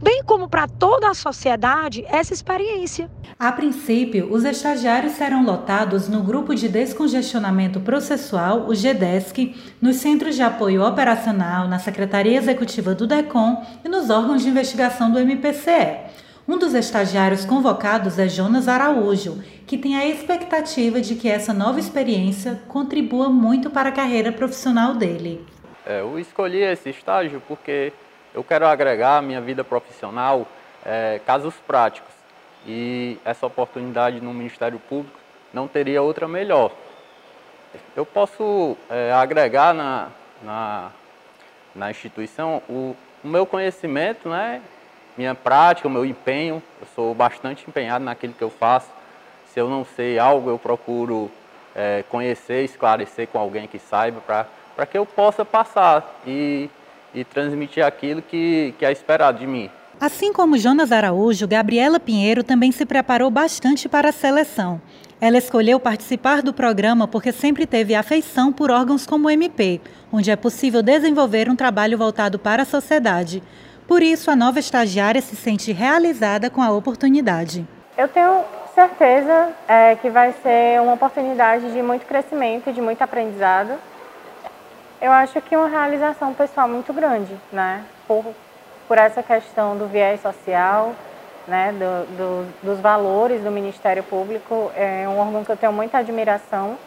bem 0.01 0.23
como 0.23 0.47
para 0.47 0.67
toda 0.67 1.09
a 1.09 1.13
sociedade, 1.13 2.05
essa 2.07 2.33
experiência. 2.33 3.09
A 3.39 3.51
princípio, 3.51 4.31
os 4.31 4.43
estagiários 4.43 5.13
serão 5.13 5.43
lotados 5.43 6.07
no 6.07 6.23
Grupo 6.23 6.55
de 6.55 6.67
Descongestionamento 6.67 7.79
Processual, 7.79 8.67
o 8.67 8.73
GDESC, 8.73 9.55
nos 9.81 9.97
Centros 9.97 10.35
de 10.35 10.41
Apoio 10.41 10.85
Operacional, 10.85 11.67
na 11.67 11.79
Secretaria 11.79 12.37
Executiva 12.37 12.95
do 12.95 13.05
DECOM 13.05 13.63
e 13.83 13.89
nos 13.89 14.09
órgãos 14.09 14.41
de 14.41 14.49
investigação 14.49 15.11
do 15.11 15.19
MPCE. 15.19 16.07
Um 16.47 16.57
dos 16.57 16.73
estagiários 16.73 17.43
convocados 17.43 18.17
é 18.17 18.29
Jonas 18.29 18.69
Araújo, 18.69 19.43
que 19.65 19.77
tem 19.77 19.97
a 19.97 20.07
expectativa 20.07 21.01
de 21.01 21.15
que 21.15 21.27
essa 21.27 21.53
nova 21.53 21.79
experiência 21.79 22.61
contribua 22.69 23.29
muito 23.29 23.69
para 23.69 23.89
a 23.89 23.91
carreira 23.91 24.31
profissional 24.31 24.95
dele. 24.95 25.45
É, 25.85 25.99
eu 25.99 26.17
escolhi 26.17 26.61
esse 26.61 26.89
estágio 26.89 27.41
porque 27.47 27.91
eu 28.37 28.43
quero 28.43 28.67
agregar 28.67 29.17
à 29.17 29.21
minha 29.21 29.41
vida 29.41 29.63
profissional 29.63 30.45
é, 30.85 31.19
casos 31.25 31.55
práticos. 31.65 32.13
E 32.67 33.17
essa 33.25 33.47
oportunidade 33.47 34.21
no 34.21 34.31
Ministério 34.31 34.77
Público 34.77 35.17
não 35.51 35.67
teria 35.67 36.03
outra 36.03 36.27
melhor. 36.27 36.71
Eu 37.95 38.05
posso 38.05 38.77
é, 38.91 39.11
agregar 39.11 39.73
na, 39.73 40.09
na, 40.43 40.91
na 41.73 41.89
instituição 41.89 42.61
o, 42.69 42.95
o, 43.23 43.27
meu 43.27 43.43
conhecimento, 43.43 44.29
né, 44.29 44.61
minha 45.17 45.33
prática, 45.33 45.87
o 45.87 45.91
meu 45.91 46.05
empenho. 46.05 46.61
Eu 46.79 46.87
sou 46.93 47.15
bastante 47.15 47.65
empenhado 47.67 48.05
naquilo 48.05 48.33
que 48.33 48.43
eu 48.43 48.51
faço. 48.51 48.91
Se 49.51 49.59
eu 49.59 49.67
não 49.67 49.83
sei 49.83 50.19
algo, 50.19 50.47
eu 50.47 50.59
procuro 50.59 51.31
é, 51.75 52.03
conhecer, 52.07 52.63
esclarecer 52.63 53.27
com 53.29 53.39
alguém 53.39 53.67
que 53.67 53.79
saiba, 53.79 54.21
para 54.21 54.85
que 54.85 54.95
eu 54.95 55.07
possa 55.07 55.43
passar. 55.43 56.19
E 56.23 56.69
e 57.13 57.23
transmitir 57.23 57.85
aquilo 57.85 58.21
que, 58.21 58.73
que 58.77 58.85
é 58.85 58.91
esperado 58.91 59.39
de 59.39 59.47
mim. 59.47 59.69
Assim 59.99 60.31
como 60.31 60.57
Jonas 60.57 60.91
Araújo, 60.91 61.47
Gabriela 61.47 61.99
Pinheiro 61.99 62.43
também 62.43 62.71
se 62.71 62.85
preparou 62.85 63.31
bastante 63.31 63.89
para 63.89 64.09
a 64.09 64.11
seleção. 64.11 64.79
Ela 65.19 65.39
escolheu 65.39 65.79
participar 65.79 66.43
do 66.43 66.53
programa 66.53 67.07
porque 67.07 67.31
sempre 67.31 67.65
teve 67.65 67.95
afeição 67.95 68.53
por 68.53 68.69
órgãos 68.69 69.07
como 69.07 69.27
o 69.27 69.31
MP, 69.31 69.81
onde 70.11 70.29
é 70.29 70.35
possível 70.35 70.83
desenvolver 70.83 71.49
um 71.49 71.55
trabalho 71.55 71.97
voltado 71.97 72.37
para 72.37 72.61
a 72.61 72.65
sociedade. 72.65 73.41
Por 73.87 74.03
isso, 74.03 74.29
a 74.29 74.35
nova 74.35 74.59
estagiária 74.59 75.21
se 75.21 75.35
sente 75.35 75.71
realizada 75.71 76.49
com 76.49 76.61
a 76.61 76.69
oportunidade. 76.69 77.65
Eu 77.97 78.07
tenho 78.07 78.43
certeza 78.75 79.49
é, 79.67 79.95
que 79.95 80.07
vai 80.11 80.31
ser 80.43 80.79
uma 80.79 80.93
oportunidade 80.93 81.71
de 81.71 81.81
muito 81.81 82.05
crescimento 82.05 82.69
e 82.69 82.73
de 82.73 82.81
muito 82.81 83.01
aprendizado. 83.01 83.71
Eu 84.99 85.11
acho 85.11 85.39
que 85.41 85.55
uma 85.55 85.67
realização 85.67 86.33
pessoal 86.33 86.67
muito 86.67 86.91
grande, 86.91 87.31
né? 87.53 87.85
Por, 88.07 88.25
por 88.87 88.97
essa 88.97 89.21
questão 89.21 89.77
do 89.77 89.87
viés 89.87 90.19
social, 90.21 90.95
né? 91.47 91.71
Do, 91.71 92.17
do, 92.17 92.53
dos 92.63 92.79
valores 92.79 93.43
do 93.43 93.51
Ministério 93.51 94.03
Público. 94.03 94.71
É 94.75 95.07
um 95.07 95.19
órgão 95.19 95.45
que 95.45 95.51
eu 95.51 95.57
tenho 95.57 95.71
muita 95.71 95.99
admiração. 95.99 96.79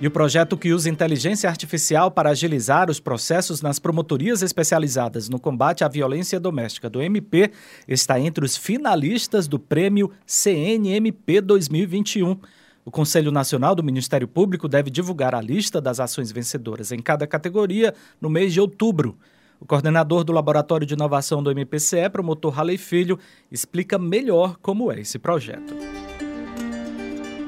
E 0.00 0.06
o 0.06 0.10
projeto 0.10 0.56
que 0.56 0.72
usa 0.72 0.88
inteligência 0.88 1.48
artificial 1.50 2.10
para 2.10 2.30
agilizar 2.30 2.90
os 2.90 2.98
processos 2.98 3.60
nas 3.60 3.78
promotorias 3.78 4.42
especializadas 4.42 5.28
no 5.28 5.38
combate 5.38 5.84
à 5.84 5.88
violência 5.88 6.40
doméstica 6.40 6.88
do 6.88 7.02
MP 7.02 7.50
está 7.86 8.18
entre 8.18 8.44
os 8.44 8.56
finalistas 8.56 9.46
do 9.46 9.58
prêmio 9.58 10.10
CNMP 10.26 11.42
2021. 11.42 12.38
O 12.86 12.90
Conselho 12.90 13.32
Nacional 13.32 13.74
do 13.74 13.82
Ministério 13.82 14.28
Público 14.28 14.68
deve 14.68 14.90
divulgar 14.90 15.34
a 15.34 15.40
lista 15.40 15.80
das 15.80 15.98
ações 15.98 16.30
vencedoras 16.30 16.92
em 16.92 16.98
cada 16.98 17.26
categoria 17.26 17.94
no 18.20 18.28
mês 18.28 18.52
de 18.52 18.60
outubro. 18.60 19.16
O 19.58 19.64
coordenador 19.64 20.22
do 20.22 20.34
Laboratório 20.34 20.86
de 20.86 20.92
Inovação 20.92 21.42
do 21.42 21.50
MPCE, 21.50 22.10
promotor 22.10 22.52
Raleigh 22.52 22.76
Filho, 22.76 23.18
explica 23.50 23.98
melhor 23.98 24.58
como 24.60 24.92
é 24.92 25.00
esse 25.00 25.18
projeto. 25.18 25.74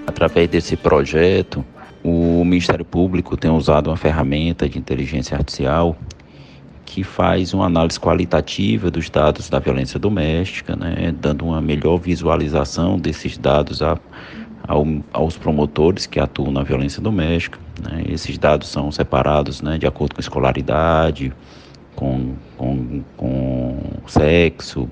Através 0.07 0.49
desse 0.49 0.75
projeto, 0.75 1.63
o 2.03 2.43
Ministério 2.43 2.85
Público 2.85 3.37
tem 3.37 3.51
usado 3.51 3.91
uma 3.91 3.97
ferramenta 3.99 4.67
de 4.67 4.79
inteligência 4.79 5.37
artificial 5.37 5.99
que 6.87 7.05
faz 7.05 7.53
uma 7.53 7.67
análise 7.67 8.01
qualitativa 8.01 8.91
dos 8.91 9.11
dados 9.11 9.51
da 9.51 9.59
violência 9.59 9.99
doméstica, 9.99 10.75
né, 10.75 11.13
dando 11.21 11.45
uma 11.45 11.61
melhor 11.61 11.99
visualização 11.99 12.99
desses 12.99 13.37
dados 13.37 13.83
a 13.83 13.99
ao, 14.67 14.87
aos 15.13 15.37
promotores 15.37 16.07
que 16.07 16.19
atuam 16.19 16.51
na 16.51 16.63
violência 16.63 17.01
doméstica. 17.01 17.59
Né? 17.83 18.05
Esses 18.09 18.37
dados 18.39 18.69
são 18.69 18.91
separados 18.91 19.63
né, 19.63 19.79
de 19.79 19.87
acordo 19.87 20.15
com 20.15 20.21
escolaridade, 20.21 21.33
com, 21.95 22.35
com, 22.57 23.03
com 23.17 23.79
sexo, 24.07 24.89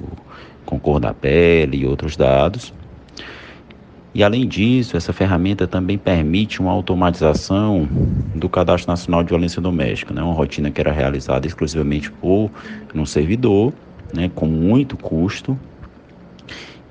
com 0.65 0.79
cor 0.79 1.01
da 1.01 1.13
pele 1.13 1.79
e 1.79 1.87
outros 1.87 2.17
dados. 2.17 2.73
E 4.15 4.23
além 4.23 4.47
disso, 4.47 4.97
essa 4.97 5.13
ferramenta 5.13 5.67
também 5.67 5.99
permite 5.99 6.61
uma 6.61 6.71
automatização 6.71 7.89
do 8.33 8.49
Cadastro 8.49 8.89
Nacional 8.89 9.25
de 9.25 9.31
Violência 9.31 9.61
Doméstica, 9.61 10.15
né? 10.15 10.23
uma 10.23 10.35
rotina 10.35 10.71
que 10.71 10.81
era 10.81 10.93
realizada 10.93 11.49
exclusivamente 11.49 12.13
por 12.13 12.49
um 12.95 13.05
servidor, 13.05 13.73
né? 14.15 14.31
com 14.33 14.47
muito 14.47 14.97
custo 14.97 15.59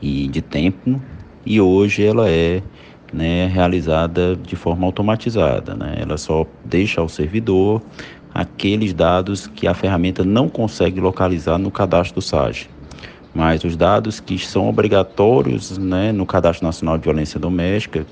e 0.02 0.28
de 0.28 0.42
tempo, 0.42 1.02
e 1.46 1.60
hoje 1.60 2.06
ela 2.06 2.30
é 2.30 2.62
né, 3.12 3.48
realizada 3.48 4.36
de 4.36 4.56
forma 4.56 4.86
automatizada. 4.86 5.76
Né? 5.76 5.98
Ela 6.00 6.18
só 6.18 6.46
deixa 6.66 7.02
ao 7.02 7.10
servidor 7.10 7.82
aqueles 8.34 8.94
dados 8.94 9.46
que 9.48 9.68
a 9.68 9.74
ferramenta 9.74 10.24
não 10.24 10.50
consegue 10.50 11.00
localizar 11.00 11.58
no 11.58 11.70
cadastro 11.70 12.16
do 12.16 12.22
SAGE 12.22 12.70
mas 13.34 13.64
os 13.64 13.76
dados 13.76 14.20
que 14.20 14.38
são 14.38 14.70
obrigatórios 14.70 15.78
né, 15.78 16.12
no 16.12 16.26
Cadastro 16.26 16.66
Nacional 16.66 16.98
de 16.98 17.04
Violência 17.04 17.40
Doméstica, 17.40 18.06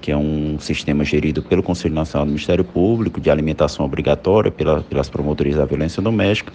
que 0.00 0.12
é 0.12 0.16
um 0.16 0.58
sistema 0.60 1.04
gerido 1.04 1.42
pelo 1.42 1.62
Conselho 1.62 1.94
Nacional 1.94 2.26
do 2.26 2.30
Ministério 2.30 2.64
Público, 2.64 3.20
de 3.20 3.30
alimentação 3.30 3.84
obrigatória 3.84 4.50
pela, 4.50 4.82
pelas 4.82 5.08
promotorias 5.08 5.56
da 5.56 5.64
violência 5.64 6.02
doméstica, 6.02 6.52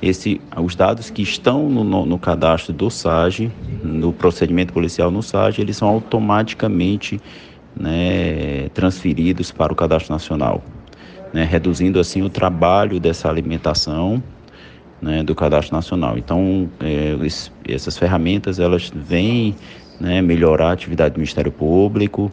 esse, 0.00 0.40
os 0.56 0.74
dados 0.74 1.10
que 1.10 1.22
estão 1.22 1.68
no, 1.68 1.82
no, 1.82 2.06
no, 2.06 2.18
cadastro 2.18 2.72
do 2.72 2.90
SAGE, 2.90 3.50
no 3.82 4.12
procedimento 4.12 4.72
policial 4.72 5.10
no 5.10 5.22
SAGE, 5.22 5.60
eles 5.60 5.76
são 5.76 5.88
automaticamente 5.88 7.20
né, 7.76 8.68
transferidos 8.74 9.50
para 9.50 9.72
o 9.72 9.76
cadastro 9.76 10.12
nacional, 10.12 10.62
né, 11.32 11.44
reduzindo 11.44 11.98
assim 11.98 12.22
o 12.22 12.28
trabalho 12.28 13.00
dessa 13.00 13.28
alimentação 13.28 14.22
né, 15.02 15.22
do 15.22 15.34
cadastro 15.34 15.74
nacional. 15.74 16.16
Então, 16.16 16.68
é, 16.80 17.16
essas 17.68 17.98
ferramentas 17.98 18.58
elas 18.58 18.92
vêm 18.94 19.54
né, 20.00 20.22
melhorar 20.22 20.68
a 20.68 20.72
atividade 20.72 21.14
do 21.14 21.18
Ministério 21.18 21.50
Público, 21.50 22.30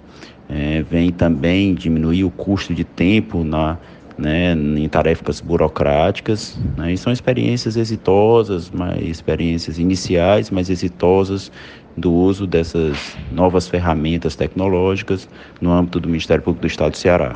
é, 0.47 0.83
também 1.17 1.73
diminuir 1.73 2.23
o 2.23 2.29
custo 2.29 2.73
de 2.73 2.83
tempo 2.83 3.43
na, 3.43 3.77
né, 4.17 4.53
em 4.53 4.87
tarefas 4.87 5.41
burocráticas. 5.41 6.57
Né, 6.77 6.93
e 6.93 6.97
são 6.97 7.11
experiências 7.11 7.77
exitosas, 7.77 8.71
mas 8.71 9.01
experiências 9.01 9.77
iniciais, 9.77 10.49
mas 10.49 10.69
exitosas 10.69 11.51
do 11.97 12.11
uso 12.11 12.45
dessas 12.45 13.17
novas 13.31 13.67
ferramentas 13.67 14.35
tecnológicas 14.35 15.29
no 15.61 15.71
âmbito 15.71 15.99
do 15.99 16.09
Ministério 16.09 16.43
Público 16.43 16.61
do 16.61 16.67
Estado 16.67 16.91
do 16.91 16.97
Ceará. 16.97 17.35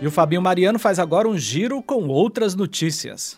E 0.00 0.06
o 0.06 0.10
Fabinho 0.10 0.42
Mariano 0.42 0.78
faz 0.78 0.98
agora 0.98 1.28
um 1.28 1.36
giro 1.36 1.82
com 1.82 2.08
outras 2.08 2.54
notícias. 2.54 3.36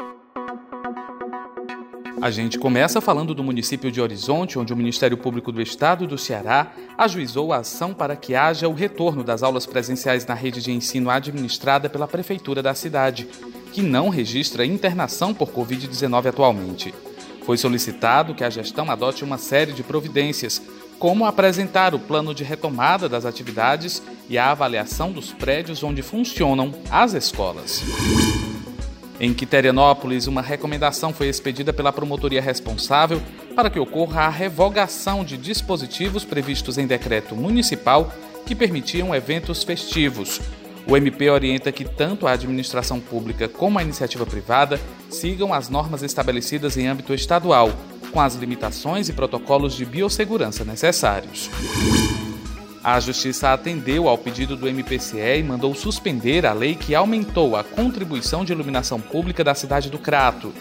A 2.27 2.31
gente 2.33 2.59
começa 2.59 3.01
falando 3.01 3.33
do 3.33 3.45
município 3.45 3.89
de 3.93 4.01
Horizonte, 4.01 4.59
onde 4.59 4.73
o 4.73 4.77
Ministério 4.77 5.17
Público 5.17 5.53
do 5.53 5.62
Estado 5.62 6.09
do 6.09 6.19
Ceará 6.19 6.73
ajuizou 6.99 7.53
a 7.53 7.59
ação 7.59 7.95
para 7.95 8.17
que 8.17 8.35
haja 8.35 8.69
o 8.69 8.75
retorno 8.75 9.23
das 9.23 9.45
aulas 9.45 9.65
presenciais 9.65 10.27
na 10.27 10.35
rede 10.35 10.61
de 10.61 10.73
ensino 10.73 11.09
administrada 11.09 11.89
pela 11.89 12.09
Prefeitura 12.09 12.61
da 12.61 12.75
cidade, 12.75 13.29
que 13.73 13.81
não 13.81 14.09
registra 14.09 14.67
internação 14.67 15.33
por 15.33 15.53
Covid-19 15.53 16.27
atualmente. 16.27 16.93
Foi 17.45 17.57
solicitado 17.57 18.35
que 18.35 18.43
a 18.43 18.51
gestão 18.51 18.91
adote 18.91 19.23
uma 19.23 19.39
série 19.39 19.71
de 19.71 19.85
providências, 19.85 20.61
como 20.99 21.27
apresentar 21.27 21.95
o 21.95 22.01
plano 22.01 22.35
de 22.35 22.43
retomada 22.43 23.09
das 23.09 23.25
atividades 23.25 24.03
e 24.29 24.37
a 24.37 24.51
avaliação 24.51 25.12
dos 25.12 25.33
prédios 25.33 25.85
onde 25.85 26.03
funcionam 26.03 26.75
as 26.91 27.15
escolas. 27.15 27.85
Em 29.18 29.33
Quiterianópolis, 29.33 30.26
uma 30.26 30.42
recomendação 30.42 31.12
foi 31.12 31.29
expedida 31.29 31.72
pela 31.72 31.92
promotoria 31.92 32.42
responsável 32.42 33.22
para 33.55 33.70
que 33.70 33.79
ocorra 33.79 34.22
a 34.22 34.29
revogação 34.29 35.24
de 35.24 35.38
dispositivos 35.38 36.24
previstos 36.24 36.76
em 36.76 36.87
decreto 36.87 37.35
municipal 37.35 38.12
que 38.44 38.55
permitiam 38.55 39.14
eventos 39.14 39.62
festivos. 39.62 40.40
O 40.87 40.96
MP 40.96 41.31
orienta 41.31 41.72
que 41.72 41.85
tanto 41.85 42.26
a 42.26 42.33
administração 42.33 43.00
pública 43.00 43.48
como 43.48 43.79
a 43.79 43.83
iniciativa 43.83 44.26
privada 44.26 44.79
sigam 45.11 45.52
as 45.52 45.68
normas 45.68 46.02
estabelecidas 46.02 46.76
em 46.76 46.87
âmbito 46.87 47.12
estadual, 47.14 47.72
com 48.12 48.20
as 48.20 48.35
limitações 48.35 49.09
e 49.09 49.12
protocolos 49.12 49.74
de 49.74 49.85
biossegurança 49.85 50.64
necessários. 50.64 51.50
A 52.87 53.01
Justiça 53.01 53.53
atendeu 53.53 54.09
ao 54.09 54.16
pedido 54.16 54.57
do 54.57 54.68
MPCE 54.68 55.40
e 55.40 55.42
mandou 55.42 55.75
suspender 55.75 56.46
a 56.46 56.53
lei 56.53 56.77
que 56.77 56.94
aumentou 56.94 57.57
a 57.57 57.64
contribuição 57.64 58.44
de 58.44 58.53
iluminação 58.53 59.01
pública 59.01 59.42
da 59.42 59.57
cidade 59.57 59.90
do 59.90 59.99
Crato. 59.99 60.55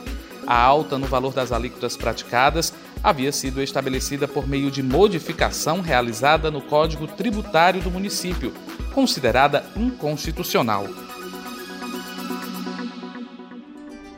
A 0.48 0.60
alta 0.60 0.98
no 0.98 1.06
valor 1.06 1.36
das 1.36 1.52
alíquotas 1.52 1.96
praticadas 1.96 2.74
havia 3.04 3.32
sido 3.32 3.62
estabelecida 3.62 4.28
por 4.28 4.48
meio 4.48 4.72
de 4.72 4.82
modificação 4.82 5.82
realizada 5.82 6.50
no 6.50 6.64
Código 6.64 7.06
Tributário 7.06 7.80
do 7.80 7.92
município, 7.92 8.52
considerada 8.92 9.64
inconstitucional. 9.78 10.88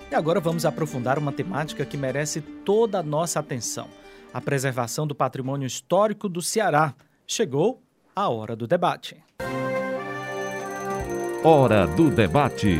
E 0.09 0.15
agora 0.15 0.39
vamos 0.39 0.65
aprofundar 0.65 1.19
uma 1.19 1.33
temática 1.33 1.85
que 1.85 1.97
merece 1.97 2.39
toda 2.39 2.99
a 2.99 3.03
nossa 3.03 3.41
atenção: 3.41 3.89
a 4.33 4.39
preservação 4.39 5.05
do 5.05 5.13
patrimônio 5.13 5.67
histórico 5.67 6.29
do 6.29 6.41
Ceará. 6.41 6.95
Chegou 7.29 7.81
a 8.17 8.29
hora 8.29 8.55
do 8.55 8.65
debate. 8.65 9.23
Hora 11.43 11.85
do 11.85 12.09
debate. 12.09 12.79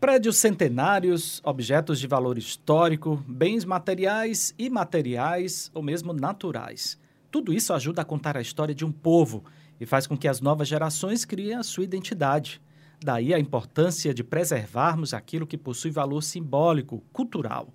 Prédios 0.00 0.38
centenários, 0.38 1.42
objetos 1.44 2.00
de 2.00 2.06
valor 2.06 2.38
histórico, 2.38 3.22
bens 3.28 3.66
materiais, 3.66 4.54
imateriais 4.58 5.70
ou 5.74 5.82
mesmo 5.82 6.14
naturais. 6.14 6.98
Tudo 7.30 7.52
isso 7.52 7.74
ajuda 7.74 8.00
a 8.00 8.04
contar 8.04 8.34
a 8.38 8.40
história 8.40 8.74
de 8.74 8.86
um 8.86 8.90
povo 8.90 9.44
e 9.78 9.84
faz 9.84 10.06
com 10.06 10.16
que 10.16 10.26
as 10.26 10.40
novas 10.40 10.66
gerações 10.66 11.26
criem 11.26 11.56
a 11.56 11.62
sua 11.62 11.84
identidade. 11.84 12.62
Daí 13.04 13.34
a 13.34 13.38
importância 13.38 14.14
de 14.14 14.24
preservarmos 14.24 15.12
aquilo 15.12 15.46
que 15.46 15.58
possui 15.58 15.90
valor 15.90 16.22
simbólico, 16.22 17.04
cultural. 17.12 17.68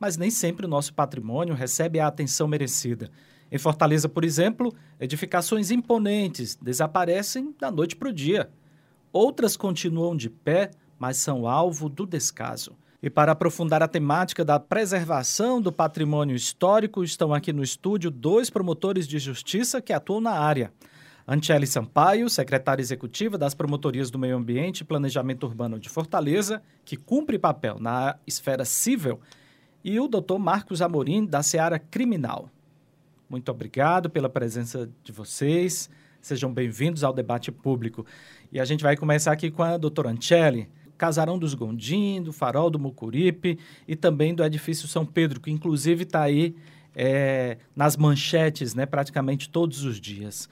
Mas 0.00 0.16
nem 0.16 0.30
sempre 0.30 0.64
o 0.64 0.68
nosso 0.68 0.94
patrimônio 0.94 1.54
recebe 1.54 2.00
a 2.00 2.06
atenção 2.06 2.48
merecida. 2.48 3.10
Em 3.52 3.58
Fortaleza, 3.58 4.08
por 4.08 4.24
exemplo, 4.24 4.72
edificações 4.98 5.70
imponentes 5.70 6.56
desaparecem 6.56 7.54
da 7.60 7.70
noite 7.70 7.94
para 7.94 8.08
o 8.08 8.12
dia. 8.12 8.48
Outras 9.12 9.58
continuam 9.58 10.16
de 10.16 10.30
pé, 10.30 10.70
mas 10.98 11.18
são 11.18 11.46
alvo 11.46 11.90
do 11.90 12.06
descaso. 12.06 12.72
E 13.02 13.10
para 13.10 13.32
aprofundar 13.32 13.82
a 13.82 13.88
temática 13.88 14.42
da 14.42 14.58
preservação 14.58 15.60
do 15.60 15.70
patrimônio 15.70 16.34
histórico, 16.34 17.04
estão 17.04 17.34
aqui 17.34 17.52
no 17.52 17.62
estúdio 17.62 18.10
dois 18.10 18.48
promotores 18.48 19.06
de 19.06 19.18
justiça 19.18 19.82
que 19.82 19.92
atuam 19.92 20.22
na 20.22 20.32
área. 20.32 20.72
Antiele 21.28 21.66
Sampaio, 21.66 22.30
secretária 22.30 22.80
executiva 22.80 23.36
das 23.36 23.52
Promotorias 23.52 24.10
do 24.10 24.18
Meio 24.18 24.34
Ambiente 24.34 24.80
e 24.80 24.84
Planejamento 24.84 25.46
Urbano 25.46 25.78
de 25.78 25.90
Fortaleza, 25.90 26.62
que 26.86 26.96
cumpre 26.96 27.38
papel 27.38 27.76
na 27.78 28.16
esfera 28.26 28.64
civil, 28.64 29.20
e 29.84 30.00
o 30.00 30.08
doutor 30.08 30.38
Marcos 30.38 30.80
Amorim, 30.80 31.26
da 31.26 31.42
Seara 31.42 31.78
Criminal. 31.78 32.48
Muito 33.32 33.50
obrigado 33.50 34.10
pela 34.10 34.28
presença 34.28 34.90
de 35.02 35.10
vocês. 35.10 35.88
Sejam 36.20 36.52
bem-vindos 36.52 37.02
ao 37.02 37.14
debate 37.14 37.50
público. 37.50 38.04
E 38.52 38.60
a 38.60 38.64
gente 38.66 38.82
vai 38.82 38.94
começar 38.94 39.32
aqui 39.32 39.50
com 39.50 39.62
a 39.62 39.78
doutora 39.78 40.10
Ancelli, 40.10 40.68
Casarão 40.98 41.38
dos 41.38 41.54
Gondim, 41.54 42.20
do 42.20 42.30
Farol 42.30 42.68
do 42.68 42.78
Mucuripe 42.78 43.58
e 43.88 43.96
também 43.96 44.34
do 44.34 44.44
Edifício 44.44 44.86
São 44.86 45.06
Pedro, 45.06 45.40
que 45.40 45.50
inclusive 45.50 46.02
está 46.02 46.20
aí 46.20 46.54
é, 46.94 47.56
nas 47.74 47.96
manchetes 47.96 48.74
né, 48.74 48.84
praticamente 48.84 49.48
todos 49.48 49.82
os 49.82 49.98
dias. 49.98 50.46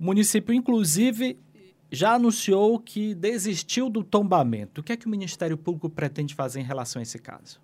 O 0.00 0.04
município, 0.04 0.54
inclusive, 0.54 1.38
já 1.92 2.14
anunciou 2.14 2.78
que 2.78 3.14
desistiu 3.14 3.90
do 3.90 4.02
tombamento. 4.02 4.80
O 4.80 4.82
que 4.82 4.94
é 4.94 4.96
que 4.96 5.06
o 5.06 5.10
Ministério 5.10 5.58
Público 5.58 5.90
pretende 5.90 6.34
fazer 6.34 6.60
em 6.60 6.64
relação 6.64 7.00
a 7.00 7.02
esse 7.02 7.18
caso? 7.18 7.60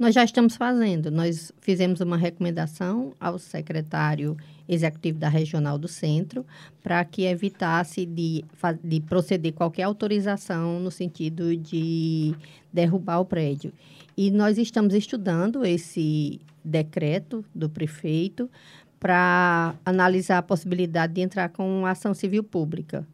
Nós 0.00 0.14
já 0.14 0.24
estamos 0.24 0.56
fazendo. 0.56 1.10
Nós 1.10 1.52
fizemos 1.60 2.00
uma 2.00 2.16
recomendação 2.16 3.12
ao 3.20 3.38
secretário 3.38 4.34
executivo 4.66 5.18
da 5.18 5.28
Regional 5.28 5.76
do 5.76 5.86
Centro 5.86 6.46
para 6.82 7.04
que 7.04 7.26
evitasse 7.26 8.06
de, 8.06 8.42
de 8.82 9.00
proceder 9.02 9.52
qualquer 9.52 9.82
autorização 9.82 10.80
no 10.80 10.90
sentido 10.90 11.54
de 11.54 12.34
derrubar 12.72 13.20
o 13.20 13.26
prédio. 13.26 13.74
E 14.16 14.30
nós 14.30 14.56
estamos 14.56 14.94
estudando 14.94 15.66
esse 15.66 16.40
decreto 16.64 17.44
do 17.54 17.68
prefeito 17.68 18.48
para 18.98 19.74
analisar 19.84 20.38
a 20.38 20.42
possibilidade 20.42 21.12
de 21.12 21.20
entrar 21.20 21.50
com 21.50 21.84
ação 21.84 22.14
civil 22.14 22.42
pública. 22.42 23.06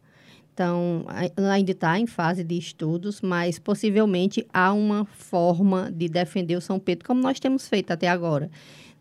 Então, 0.57 1.05
ainda 1.51 1.71
está 1.71 1.99
em 1.99 2.07
fase 2.07 2.43
de 2.43 2.57
estudos, 2.57 3.21
mas 3.21 3.59
possivelmente 3.59 4.43
há 4.51 4.73
uma 4.73 5.05
forma 5.05 5.91
de 5.91 6.09
defender 6.09 6.55
o 6.55 6.61
São 6.61 6.79
Pedro, 6.79 7.05
como 7.05 7.21
nós 7.21 7.39
temos 7.39 7.67
feito 7.67 7.91
até 7.91 8.07
agora. 8.07 8.49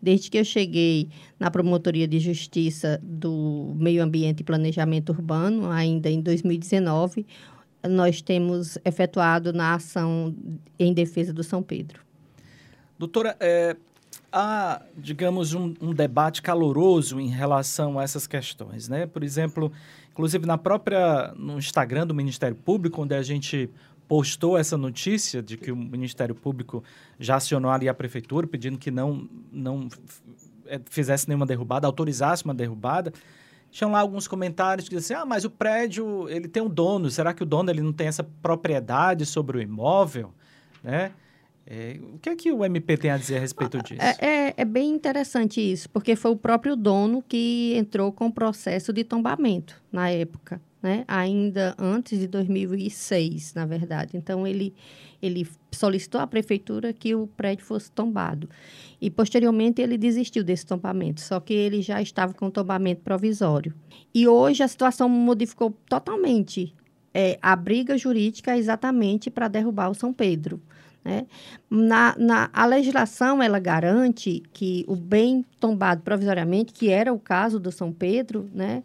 Desde 0.00 0.30
que 0.30 0.36
eu 0.36 0.44
cheguei 0.44 1.08
na 1.40 1.50
Promotoria 1.50 2.06
de 2.06 2.18
Justiça 2.18 3.00
do 3.02 3.72
Meio 3.74 4.02
Ambiente 4.02 4.40
e 4.40 4.44
Planejamento 4.44 5.12
Urbano, 5.12 5.70
ainda 5.70 6.10
em 6.10 6.20
2019, 6.20 7.24
nós 7.88 8.20
temos 8.20 8.76
efetuado 8.84 9.50
na 9.50 9.76
ação 9.76 10.36
em 10.78 10.92
defesa 10.92 11.32
do 11.32 11.42
São 11.42 11.62
Pedro. 11.62 12.02
Doutora, 12.98 13.34
é, 13.40 13.74
há, 14.30 14.82
digamos, 14.94 15.54
um, 15.54 15.72
um, 15.80 15.94
debate 15.94 16.42
caloroso 16.42 17.18
em 17.18 17.28
relação 17.28 17.98
a 17.98 18.02
essas 18.02 18.26
questões, 18.26 18.90
né? 18.90 19.06
Por 19.06 19.24
exemplo, 19.24 19.72
inclusive 20.16 20.46
na 20.46 20.56
própria 20.56 21.34
no 21.36 21.58
Instagram 21.58 22.06
do 22.06 22.14
Ministério 22.14 22.56
Público, 22.56 23.02
onde 23.02 23.14
a 23.14 23.22
gente 23.22 23.68
postou 24.08 24.56
essa 24.56 24.76
notícia 24.76 25.42
de 25.42 25.58
que 25.58 25.70
o 25.70 25.76
Ministério 25.76 26.34
Público 26.34 26.82
já 27.20 27.36
acionou 27.36 27.70
ali 27.70 27.86
a 27.86 27.92
prefeitura 27.92 28.46
pedindo 28.46 28.78
que 28.78 28.90
não 28.90 29.28
não 29.52 29.88
é, 30.66 30.80
fizesse 30.88 31.28
nenhuma 31.28 31.44
derrubada, 31.44 31.86
autorizasse 31.86 32.46
uma 32.46 32.54
derrubada. 32.54 33.12
Tinham 33.70 33.92
lá 33.92 34.00
alguns 34.00 34.26
comentários 34.26 34.88
que 34.88 34.96
diziam 34.96 35.18
assim, 35.18 35.22
ah, 35.22 35.26
mas 35.26 35.44
o 35.44 35.50
prédio, 35.50 36.26
ele 36.30 36.48
tem 36.48 36.62
um 36.62 36.68
dono, 36.68 37.10
será 37.10 37.34
que 37.34 37.42
o 37.42 37.46
dono 37.46 37.70
ele 37.70 37.82
não 37.82 37.92
tem 37.92 38.06
essa 38.06 38.24
propriedade 38.24 39.26
sobre 39.26 39.58
o 39.58 39.60
imóvel, 39.60 40.32
né? 40.82 41.12
É, 41.68 41.98
o 42.14 42.18
que 42.18 42.28
é 42.28 42.36
que 42.36 42.52
o 42.52 42.64
MP 42.64 42.96
tem 42.96 43.10
a 43.10 43.16
dizer 43.16 43.38
a 43.38 43.40
respeito 43.40 43.82
disso? 43.82 44.00
É, 44.00 44.16
é, 44.20 44.54
é, 44.56 44.64
bem 44.64 44.94
interessante 44.94 45.60
isso, 45.60 45.90
porque 45.90 46.14
foi 46.14 46.30
o 46.30 46.36
próprio 46.36 46.76
dono 46.76 47.24
que 47.26 47.74
entrou 47.76 48.12
com 48.12 48.26
o 48.26 48.32
processo 48.32 48.92
de 48.92 49.02
tombamento 49.02 49.82
na 49.90 50.08
época, 50.08 50.60
né? 50.80 51.04
ainda 51.08 51.74
antes 51.76 52.20
de 52.20 52.28
2006, 52.28 53.54
na 53.54 53.66
verdade. 53.66 54.16
Então, 54.16 54.46
ele, 54.46 54.72
ele 55.20 55.44
solicitou 55.72 56.20
à 56.20 56.26
prefeitura 56.26 56.92
que 56.92 57.16
o 57.16 57.26
prédio 57.26 57.64
fosse 57.64 57.90
tombado. 57.90 58.48
E, 59.00 59.10
posteriormente, 59.10 59.82
ele 59.82 59.98
desistiu 59.98 60.44
desse 60.44 60.64
tombamento, 60.64 61.20
só 61.20 61.40
que 61.40 61.52
ele 61.52 61.82
já 61.82 62.00
estava 62.00 62.32
com 62.32 62.48
tombamento 62.48 63.02
provisório. 63.02 63.74
E 64.14 64.28
hoje 64.28 64.62
a 64.62 64.68
situação 64.68 65.08
modificou 65.08 65.76
totalmente. 65.88 66.72
É, 67.12 67.40
a 67.42 67.56
briga 67.56 67.98
jurídica 67.98 68.52
é 68.52 68.58
exatamente 68.58 69.30
para 69.30 69.48
derrubar 69.48 69.90
o 69.90 69.94
São 69.94 70.12
Pedro. 70.12 70.62
Né? 71.06 71.24
Na, 71.70 72.16
na, 72.18 72.50
a 72.52 72.66
legislação 72.66 73.40
ela 73.40 73.60
garante 73.60 74.42
que 74.52 74.84
o 74.88 74.96
bem 74.96 75.44
tombado 75.60 76.02
provisoriamente, 76.02 76.72
que 76.72 76.88
era 76.90 77.12
o 77.12 77.18
caso 77.18 77.60
do 77.60 77.70
São 77.70 77.92
Pedro, 77.92 78.50
né? 78.52 78.82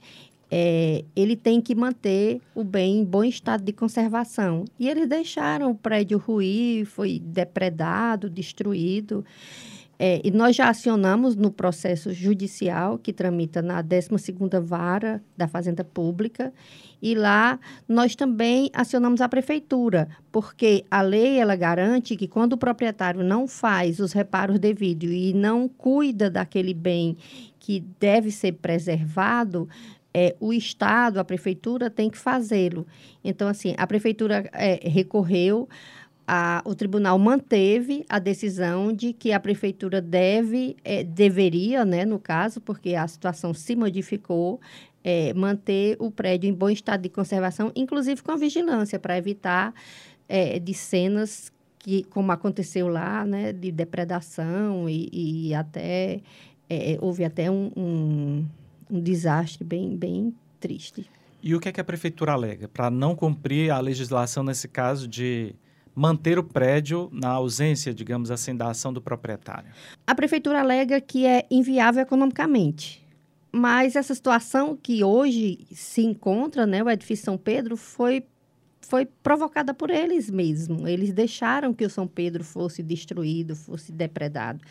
É, 0.53 1.03
ele 1.15 1.35
tem 1.35 1.59
que 1.59 1.73
manter 1.73 2.39
o 2.53 2.63
bem 2.63 2.99
em 2.99 3.03
bom 3.03 3.23
estado 3.23 3.63
de 3.63 3.73
conservação. 3.73 4.65
E 4.77 4.87
eles 4.87 5.09
deixaram 5.09 5.71
o 5.71 5.75
prédio 5.75 6.19
ruir, 6.19 6.85
foi 6.85 7.17
depredado, 7.17 8.29
destruído. 8.29 9.25
É, 10.03 10.19
e 10.23 10.31
nós 10.31 10.55
já 10.55 10.67
acionamos 10.67 11.35
no 11.35 11.51
processo 11.51 12.11
judicial, 12.11 12.97
que 12.97 13.13
tramita 13.13 13.61
na 13.61 13.83
12ª 13.83 14.59
Vara 14.59 15.21
da 15.37 15.47
Fazenda 15.47 15.83
Pública, 15.83 16.51
e 16.99 17.13
lá 17.13 17.59
nós 17.87 18.15
também 18.15 18.71
acionamos 18.73 19.21
a 19.21 19.29
prefeitura, 19.29 20.09
porque 20.31 20.83
a 20.89 21.03
lei 21.03 21.37
ela 21.37 21.55
garante 21.55 22.15
que 22.15 22.27
quando 22.27 22.53
o 22.53 22.57
proprietário 22.57 23.23
não 23.23 23.47
faz 23.47 23.99
os 23.99 24.11
reparos 24.11 24.57
devidos 24.57 25.11
e 25.11 25.33
não 25.35 25.69
cuida 25.69 26.31
daquele 26.31 26.73
bem 26.73 27.15
que 27.59 27.79
deve 27.99 28.31
ser 28.31 28.53
preservado, 28.53 29.69
é, 30.13 30.35
o 30.39 30.51
Estado, 30.51 31.19
a 31.19 31.23
prefeitura 31.23 31.89
tem 31.89 32.09
que 32.09 32.17
fazê-lo. 32.17 32.85
Então, 33.23 33.47
assim, 33.47 33.73
a 33.77 33.87
prefeitura 33.87 34.49
é, 34.51 34.79
recorreu, 34.89 35.69
a, 36.27 36.61
o 36.65 36.75
tribunal 36.75 37.17
manteve 37.17 38.05
a 38.07 38.19
decisão 38.19 38.93
de 38.93 39.13
que 39.13 39.31
a 39.31 39.39
prefeitura 39.39 40.01
deve, 40.01 40.77
é, 40.83 41.03
deveria, 41.03 41.83
né, 41.83 42.05
no 42.05 42.19
caso, 42.19 42.61
porque 42.61 42.95
a 42.95 43.07
situação 43.07 43.53
se 43.53 43.75
modificou, 43.75 44.59
é, 45.03 45.33
manter 45.33 45.97
o 45.99 46.11
prédio 46.11 46.47
em 46.49 46.53
bom 46.53 46.69
estado 46.69 47.01
de 47.01 47.09
conservação, 47.09 47.71
inclusive 47.75 48.21
com 48.21 48.37
vigilância, 48.37 48.99
para 48.99 49.17
evitar 49.17 49.73
é, 50.29 50.59
de 50.59 50.73
cenas 50.73 51.51
que, 51.79 52.03
como 52.03 52.31
aconteceu 52.31 52.87
lá, 52.87 53.25
né, 53.25 53.51
de 53.51 53.71
depredação 53.71 54.87
e, 54.87 55.09
e 55.11 55.53
até 55.53 56.21
é, 56.69 56.97
houve 57.01 57.25
até 57.25 57.51
um, 57.51 57.71
um, 57.75 58.45
um, 58.89 59.01
desastre 59.01 59.63
bem, 59.63 59.97
bem 59.97 60.33
triste. 60.59 61.05
E 61.43 61.55
o 61.55 61.59
que 61.59 61.67
é 61.67 61.71
que 61.71 61.81
a 61.81 61.83
prefeitura 61.83 62.33
alega 62.33 62.67
para 62.67 62.89
não 62.89 63.15
cumprir 63.15 63.71
a 63.71 63.79
legislação 63.79 64.43
nesse 64.43 64.67
caso 64.67 65.07
de 65.07 65.55
manter 65.93 66.39
o 66.39 66.43
prédio 66.43 67.09
na 67.11 67.29
ausência, 67.29 67.93
digamos 67.93 68.31
assim, 68.31 68.55
da 68.55 68.69
ação 68.69 68.91
do 68.93 69.01
proprietário? 69.01 69.69
A 70.07 70.15
prefeitura 70.15 70.59
alega 70.59 70.99
que 71.01 71.25
é 71.25 71.45
inviável 71.49 72.01
economicamente 72.01 73.01
mas 73.51 73.95
essa 73.95 74.13
situação 74.13 74.77
que 74.81 75.03
hoje 75.03 75.67
se 75.71 76.01
encontra, 76.01 76.65
né, 76.65 76.81
o 76.81 76.89
edifício 76.89 77.25
São 77.25 77.37
Pedro, 77.37 77.75
foi, 77.75 78.23
foi 78.81 79.05
provocada 79.05 79.73
por 79.73 79.89
eles 79.89 80.29
mesmos. 80.29 80.85
Eles 80.85 81.13
deixaram 81.13 81.73
que 81.73 81.85
o 81.85 81.89
São 81.89 82.07
Pedro 82.07 82.43
fosse 82.43 82.81
destruído, 82.81 83.55
fosse 83.55 83.91
depredado. 83.91 84.61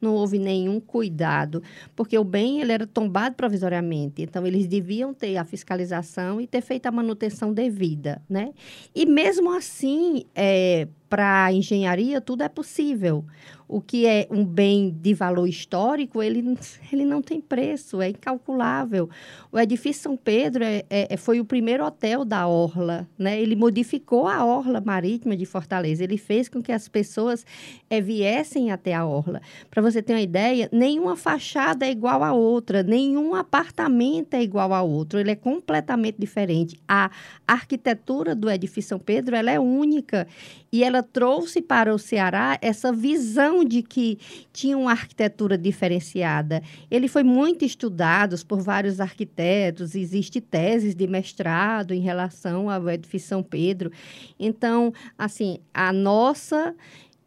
Não 0.00 0.14
houve 0.14 0.38
nenhum 0.38 0.80
cuidado, 0.80 1.62
porque 1.94 2.18
o 2.18 2.24
bem 2.24 2.60
ele 2.60 2.72
era 2.72 2.86
tombado 2.86 3.36
provisoriamente. 3.36 4.22
Então, 4.22 4.46
eles 4.46 4.66
deviam 4.66 5.12
ter 5.12 5.36
a 5.36 5.44
fiscalização 5.44 6.40
e 6.40 6.46
ter 6.46 6.60
feito 6.60 6.86
a 6.86 6.90
manutenção 6.90 7.52
devida, 7.52 8.22
né? 8.28 8.52
E 8.94 9.06
mesmo 9.06 9.52
assim, 9.52 10.24
é, 10.34 10.88
para 11.08 11.52
engenharia, 11.52 12.20
tudo 12.20 12.42
é 12.42 12.48
possível 12.48 13.24
o 13.68 13.82
que 13.82 14.06
é 14.06 14.26
um 14.30 14.44
bem 14.44 14.90
de 14.90 15.12
valor 15.12 15.46
histórico, 15.46 16.22
ele, 16.22 16.56
ele 16.90 17.04
não 17.04 17.20
tem 17.20 17.38
preço, 17.38 18.00
é 18.00 18.08
incalculável. 18.08 19.10
O 19.52 19.58
edifício 19.58 20.02
São 20.02 20.16
Pedro 20.16 20.64
é, 20.64 20.84
é, 20.88 21.16
foi 21.18 21.38
o 21.38 21.44
primeiro 21.44 21.84
hotel 21.84 22.24
da 22.24 22.48
Orla, 22.48 23.06
né? 23.18 23.38
ele 23.38 23.54
modificou 23.54 24.26
a 24.26 24.42
Orla 24.42 24.80
Marítima 24.80 25.36
de 25.36 25.44
Fortaleza, 25.44 26.02
ele 26.02 26.16
fez 26.16 26.48
com 26.48 26.62
que 26.62 26.72
as 26.72 26.88
pessoas 26.88 27.44
é, 27.90 28.00
viessem 28.00 28.72
até 28.72 28.94
a 28.94 29.04
Orla. 29.04 29.42
Para 29.70 29.82
você 29.82 30.00
ter 30.00 30.14
uma 30.14 30.22
ideia, 30.22 30.70
nenhuma 30.72 31.14
fachada 31.14 31.86
é 31.86 31.90
igual 31.90 32.24
a 32.24 32.32
outra, 32.32 32.82
nenhum 32.82 33.34
apartamento 33.34 34.32
é 34.32 34.42
igual 34.42 34.72
a 34.72 34.80
outro, 34.80 35.18
ele 35.18 35.30
é 35.30 35.36
completamente 35.36 36.16
diferente. 36.18 36.80
A 36.88 37.10
arquitetura 37.46 38.34
do 38.34 38.50
edifício 38.50 38.88
São 38.88 38.98
Pedro 38.98 39.36
ela 39.36 39.50
é 39.50 39.60
única 39.60 40.26
e 40.72 40.84
ela 40.84 41.02
trouxe 41.02 41.62
para 41.62 41.94
o 41.94 41.98
Ceará 41.98 42.58
essa 42.60 42.92
visão 42.92 43.64
de 43.64 43.82
que 43.82 44.18
tinha 44.52 44.76
uma 44.76 44.90
arquitetura 44.90 45.56
diferenciada. 45.56 46.62
Ele 46.90 47.08
foi 47.08 47.22
muito 47.22 47.64
estudado 47.64 48.36
por 48.46 48.60
vários 48.60 49.00
arquitetos, 49.00 49.94
existe 49.94 50.40
teses 50.40 50.94
de 50.94 51.06
mestrado 51.06 51.92
em 51.92 52.00
relação 52.00 52.68
ao 52.68 52.88
edifício 52.88 53.28
São 53.28 53.42
Pedro. 53.42 53.90
Então, 54.38 54.92
assim, 55.18 55.58
a 55.72 55.92
nossa 55.92 56.74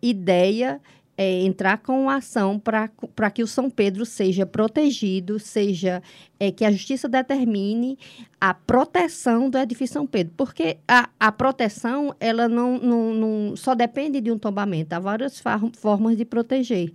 ideia 0.01 0.81
é, 1.21 1.43
entrar 1.43 1.77
com 1.77 2.09
ação 2.09 2.57
para 2.57 3.29
que 3.29 3.43
o 3.43 3.47
São 3.47 3.69
Pedro 3.69 4.07
seja 4.07 4.43
protegido, 4.43 5.37
seja 5.37 6.01
é, 6.39 6.51
que 6.51 6.65
a 6.65 6.71
justiça 6.71 7.07
determine 7.07 7.95
a 8.39 8.55
proteção 8.55 9.47
do 9.47 9.57
edifício 9.59 9.93
São 9.93 10.07
Pedro, 10.07 10.33
porque 10.35 10.77
a, 10.87 11.07
a 11.19 11.31
proteção 11.31 12.15
ela 12.19 12.49
não, 12.49 12.79
não, 12.79 13.13
não 13.13 13.55
só 13.55 13.75
depende 13.75 14.19
de 14.19 14.31
um 14.31 14.37
tombamento, 14.37 14.93
há 14.93 14.99
várias 14.99 15.39
formas 15.77 16.17
de 16.17 16.25
proteger. 16.25 16.91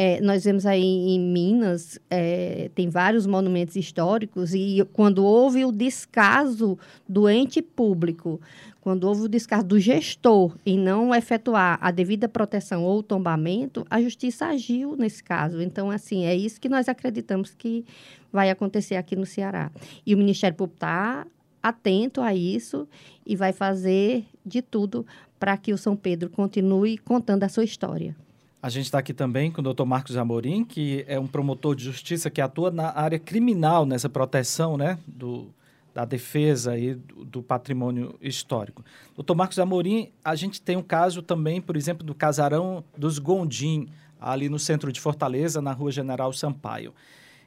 É, 0.00 0.20
nós 0.20 0.44
vemos 0.44 0.64
aí 0.64 0.80
em 0.80 1.18
Minas, 1.20 1.98
é, 2.08 2.70
tem 2.72 2.88
vários 2.88 3.26
monumentos 3.26 3.74
históricos, 3.74 4.54
e 4.54 4.86
quando 4.92 5.24
houve 5.24 5.64
o 5.64 5.72
descaso 5.72 6.78
do 7.08 7.28
ente 7.28 7.60
público 7.60 8.40
quando 8.88 9.04
houve 9.04 9.24
o 9.24 9.28
descargo 9.28 9.68
do 9.68 9.78
gestor 9.78 10.56
em 10.64 10.78
não 10.78 11.14
efetuar 11.14 11.78
a 11.78 11.90
devida 11.90 12.26
proteção 12.26 12.84
ou 12.84 13.02
tombamento, 13.02 13.86
a 13.90 14.00
justiça 14.00 14.46
agiu 14.46 14.96
nesse 14.96 15.22
caso. 15.22 15.60
Então, 15.60 15.90
assim, 15.90 16.24
é 16.24 16.34
isso 16.34 16.58
que 16.58 16.70
nós 16.70 16.88
acreditamos 16.88 17.52
que 17.54 17.84
vai 18.32 18.48
acontecer 18.48 18.96
aqui 18.96 19.14
no 19.14 19.26
Ceará. 19.26 19.70
E 20.06 20.14
o 20.14 20.18
Ministério 20.18 20.56
Público 20.56 20.76
está 20.76 21.26
atento 21.62 22.22
a 22.22 22.34
isso 22.34 22.88
e 23.26 23.36
vai 23.36 23.52
fazer 23.52 24.24
de 24.42 24.62
tudo 24.62 25.04
para 25.38 25.54
que 25.58 25.74
o 25.74 25.76
São 25.76 25.94
Pedro 25.94 26.30
continue 26.30 26.96
contando 26.96 27.44
a 27.44 27.48
sua 27.50 27.64
história. 27.64 28.16
A 28.60 28.68
gente 28.68 28.86
está 28.86 28.98
aqui 28.98 29.14
também 29.14 29.52
com 29.52 29.60
o 29.60 29.64
doutor 29.64 29.86
Marcos 29.86 30.16
Amorim, 30.16 30.64
que 30.64 31.04
é 31.06 31.18
um 31.18 31.28
promotor 31.28 31.76
de 31.76 31.84
justiça 31.84 32.28
que 32.28 32.40
atua 32.40 32.72
na 32.72 32.96
área 32.96 33.18
criminal, 33.18 33.86
nessa 33.86 34.08
proteção 34.08 34.76
né, 34.76 34.98
do, 35.06 35.54
da 35.94 36.04
defesa 36.04 36.72
aí 36.72 36.94
do, 36.94 37.24
do, 37.24 37.42
patrimônio 37.42 38.16
histórico. 38.20 38.84
Doutor 39.14 39.36
Marcos 39.36 39.60
Amorim, 39.60 40.10
a 40.24 40.34
gente 40.34 40.60
tem 40.60 40.76
um 40.76 40.82
caso 40.82 41.22
também, 41.22 41.60
por 41.60 41.76
exemplo, 41.76 42.04
do 42.04 42.14
casarão 42.14 42.82
dos 42.96 43.20
Gondim, 43.20 43.88
ali 44.20 44.48
no 44.48 44.58
centro 44.58 44.90
de 44.90 45.00
Fortaleza, 45.00 45.62
na 45.62 45.72
rua 45.72 45.92
General 45.92 46.32
Sampaio, 46.32 46.92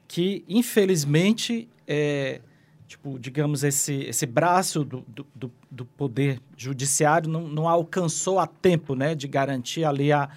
que 0.08 0.46
infelizmente 0.48 1.68
é, 1.86 2.40
tipo, 2.88 3.20
digamos, 3.20 3.66
esse, 3.66 4.04
esse 4.04 4.26
braço 4.26 4.86
do, 4.86 5.06
do, 5.36 5.52
do 5.70 5.86
poder 5.86 6.42
judiciário 6.56 7.30
não, 7.30 7.50
não, 7.50 7.68
alcançou 7.68 8.40
a 8.40 8.48
tempo 8.48 8.96
né, 8.96 9.14
de 9.14 9.28
garantir 9.28 9.84
ali 9.86 10.12
a, 10.12 10.30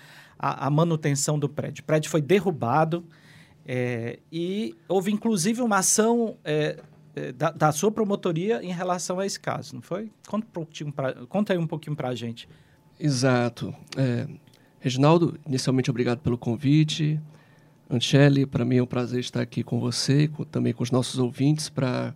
a, 0.45 0.66
a 0.66 0.70
manutenção 0.70 1.38
do 1.38 1.49
prédio. 1.49 1.82
O 1.82 1.86
prédio 1.86 2.11
foi 2.11 2.20
derrubado 2.20 3.03
é, 3.66 4.18
e 4.30 4.76
houve 4.86 5.11
inclusive 5.11 5.62
uma 5.62 5.78
ação 5.78 6.36
é, 6.45 6.78
é, 7.16 7.32
da, 7.32 7.51
da, 7.51 7.72
sua 7.72 7.90
promotoria 7.90 8.62
em 8.62 8.70
relação 8.70 9.18
a 9.18 9.24
esse 9.24 9.40
caso, 9.40 9.74
não 9.74 9.80
foi? 9.80 10.11
Conta, 10.28 10.47
um 10.61 10.90
pra, 10.90 11.14
conta 11.26 11.55
aí 11.55 11.59
um 11.59 11.66
pouquinho 11.66 11.97
para 11.97 12.09
a 12.09 12.14
gente. 12.14 12.47
Exato. 13.01 13.74
É, 13.97 14.26
Reginaldo, 14.80 15.38
inicialmente 15.47 15.88
obrigado 15.88 16.18
pelo 16.18 16.36
convite. 16.36 17.18
Anchele, 17.88 18.45
para 18.45 18.66
mim 18.66 18.76
é 18.76 18.82
um 18.82 18.86
prazer 18.86 19.20
estar 19.20 19.40
aqui 19.40 19.62
com 19.62 19.80
você, 19.80 20.28
com, 20.28 20.45
também 20.45 20.74
com 20.74 20.82
os 20.82 20.90
nossos 20.90 21.18
ouvintes, 21.18 21.70
para 21.70 22.14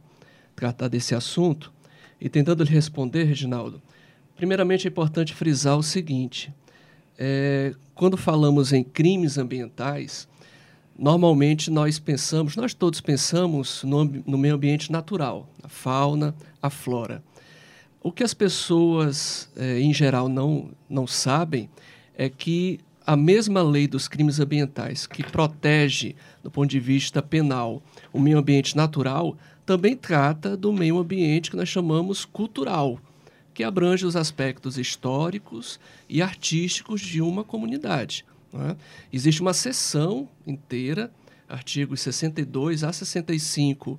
tratar 0.55 0.89
desse 0.89 1.15
assunto. 1.15 1.73
E 2.21 2.29
tentando 2.29 2.63
lhe 2.63 2.71
responder, 2.71 3.25
Reginaldo, 3.25 3.81
primeiramente 4.37 4.87
é 4.87 4.91
importante 4.91 5.35
frisar 5.35 5.79
o 5.79 5.83
seguinte: 5.83 6.53
é, 7.19 7.75
quando 7.95 8.17
falamos 8.17 8.73
em 8.73 8.85
crimes 8.85 9.37
ambientais, 9.37 10.29
normalmente 10.97 11.71
nós 11.71 11.99
pensamos, 11.99 12.55
nós 12.55 12.73
todos 12.73 13.01
pensamos 13.01 13.83
no, 13.83 14.05
no 14.05 14.39
meio 14.39 14.55
ambiente 14.55 14.93
natural, 14.93 15.49
a 15.63 15.69
fauna, 15.69 16.35
a 16.63 16.71
flora. 16.71 17.23
O 18.01 18.13
que 18.13 18.23
as 18.23 18.33
pessoas, 18.33 19.51
é, 19.57 19.81
em 19.81 19.93
geral, 19.93 20.29
não, 20.29 20.71
não 20.89 21.07
sabem 21.07 21.69
é 22.17 22.29
que 22.29 22.79
a 23.05 23.17
mesma 23.17 23.63
lei 23.63 23.89
dos 23.89 24.07
crimes 24.07 24.39
ambientais, 24.39 25.07
que 25.07 25.23
protege, 25.23 26.15
do 26.43 26.51
ponto 26.51 26.71
de 26.71 26.79
vista 26.79 27.21
penal, 27.21 27.83
o 28.13 28.21
meio 28.21 28.39
ambiente 28.39 28.77
natural, 28.77 29.37
também 29.67 29.97
trata 29.97 30.57
do 30.57 30.73
meio 30.73 30.99
ambiente 30.99 31.51
que 31.51 31.57
nós 31.57 31.69
chamamos 31.69 32.25
cultural, 32.25 33.01
que 33.59 33.65
abrange 33.65 34.07
os 34.07 34.15
aspectos 34.15 34.79
históricos 34.79 35.81
e 36.09 36.23
artísticos 36.23 37.01
de 37.01 37.21
uma 37.21 37.43
comunidade. 37.43 38.25
É? 38.55 38.77
Existe 39.13 39.41
uma 39.41 39.53
seção 39.53 40.29
inteira, 40.47 41.11
artigos 41.49 42.01
62 42.03 42.85
a 42.85 42.93
65 42.93 43.99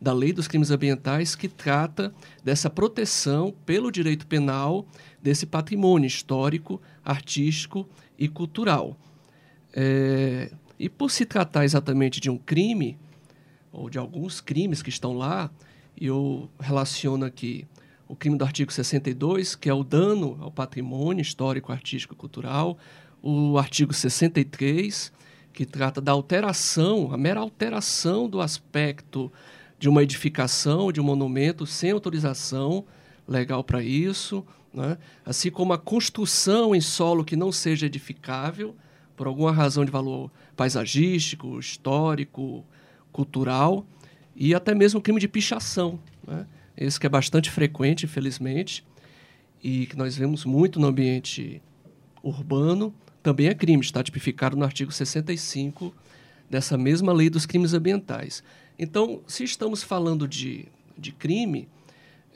da 0.00 0.12
Lei 0.12 0.32
dos 0.32 0.46
Crimes 0.46 0.70
Ambientais, 0.70 1.34
que 1.34 1.48
trata 1.48 2.14
dessa 2.44 2.70
proteção 2.70 3.52
pelo 3.66 3.90
direito 3.90 4.28
penal 4.28 4.86
desse 5.20 5.44
patrimônio 5.44 6.06
histórico, 6.06 6.80
artístico 7.04 7.88
e 8.16 8.28
cultural. 8.28 8.96
É, 9.74 10.52
e 10.78 10.88
por 10.88 11.10
se 11.10 11.26
tratar 11.26 11.64
exatamente 11.64 12.20
de 12.20 12.30
um 12.30 12.38
crime, 12.38 12.96
ou 13.72 13.90
de 13.90 13.98
alguns 13.98 14.40
crimes 14.40 14.82
que 14.82 14.88
estão 14.88 15.14
lá, 15.14 15.50
eu 16.00 16.48
relaciono 16.60 17.24
aqui 17.24 17.66
o 18.10 18.16
crime 18.16 18.36
do 18.36 18.44
artigo 18.44 18.72
62, 18.72 19.54
que 19.54 19.70
é 19.70 19.72
o 19.72 19.84
dano 19.84 20.36
ao 20.40 20.50
patrimônio 20.50 21.22
histórico, 21.22 21.70
artístico 21.70 22.12
e 22.12 22.16
cultural, 22.16 22.76
o 23.22 23.56
artigo 23.56 23.94
63, 23.94 25.12
que 25.52 25.64
trata 25.64 26.00
da 26.00 26.10
alteração, 26.10 27.12
a 27.12 27.16
mera 27.16 27.38
alteração 27.38 28.28
do 28.28 28.40
aspecto 28.40 29.32
de 29.78 29.88
uma 29.88 30.02
edificação, 30.02 30.90
de 30.90 31.00
um 31.00 31.04
monumento, 31.04 31.64
sem 31.64 31.92
autorização 31.92 32.84
legal 33.28 33.62
para 33.62 33.80
isso, 33.80 34.44
né? 34.74 34.98
assim 35.24 35.48
como 35.48 35.72
a 35.72 35.78
construção 35.78 36.74
em 36.74 36.80
solo 36.80 37.24
que 37.24 37.36
não 37.36 37.52
seja 37.52 37.86
edificável, 37.86 38.74
por 39.16 39.28
alguma 39.28 39.52
razão 39.52 39.84
de 39.84 39.92
valor 39.92 40.32
paisagístico, 40.56 41.60
histórico, 41.60 42.64
cultural, 43.12 43.86
e 44.34 44.52
até 44.52 44.74
mesmo 44.74 44.98
o 44.98 45.02
crime 45.02 45.20
de 45.20 45.28
pichação. 45.28 46.00
Né? 46.26 46.44
Esse 46.80 46.98
que 46.98 47.04
é 47.06 47.10
bastante 47.10 47.50
frequente, 47.50 48.06
infelizmente, 48.06 48.82
e 49.62 49.84
que 49.84 49.96
nós 49.96 50.16
vemos 50.16 50.46
muito 50.46 50.80
no 50.80 50.86
ambiente 50.86 51.60
urbano, 52.22 52.94
também 53.22 53.48
é 53.48 53.54
crime, 53.54 53.82
está 53.82 54.02
tipificado 54.02 54.56
no 54.56 54.64
artigo 54.64 54.90
65 54.90 55.94
dessa 56.48 56.78
mesma 56.78 57.12
lei 57.12 57.28
dos 57.28 57.44
crimes 57.44 57.74
ambientais. 57.74 58.42
Então, 58.78 59.20
se 59.26 59.44
estamos 59.44 59.82
falando 59.82 60.26
de, 60.26 60.68
de 60.96 61.12
crime, 61.12 61.68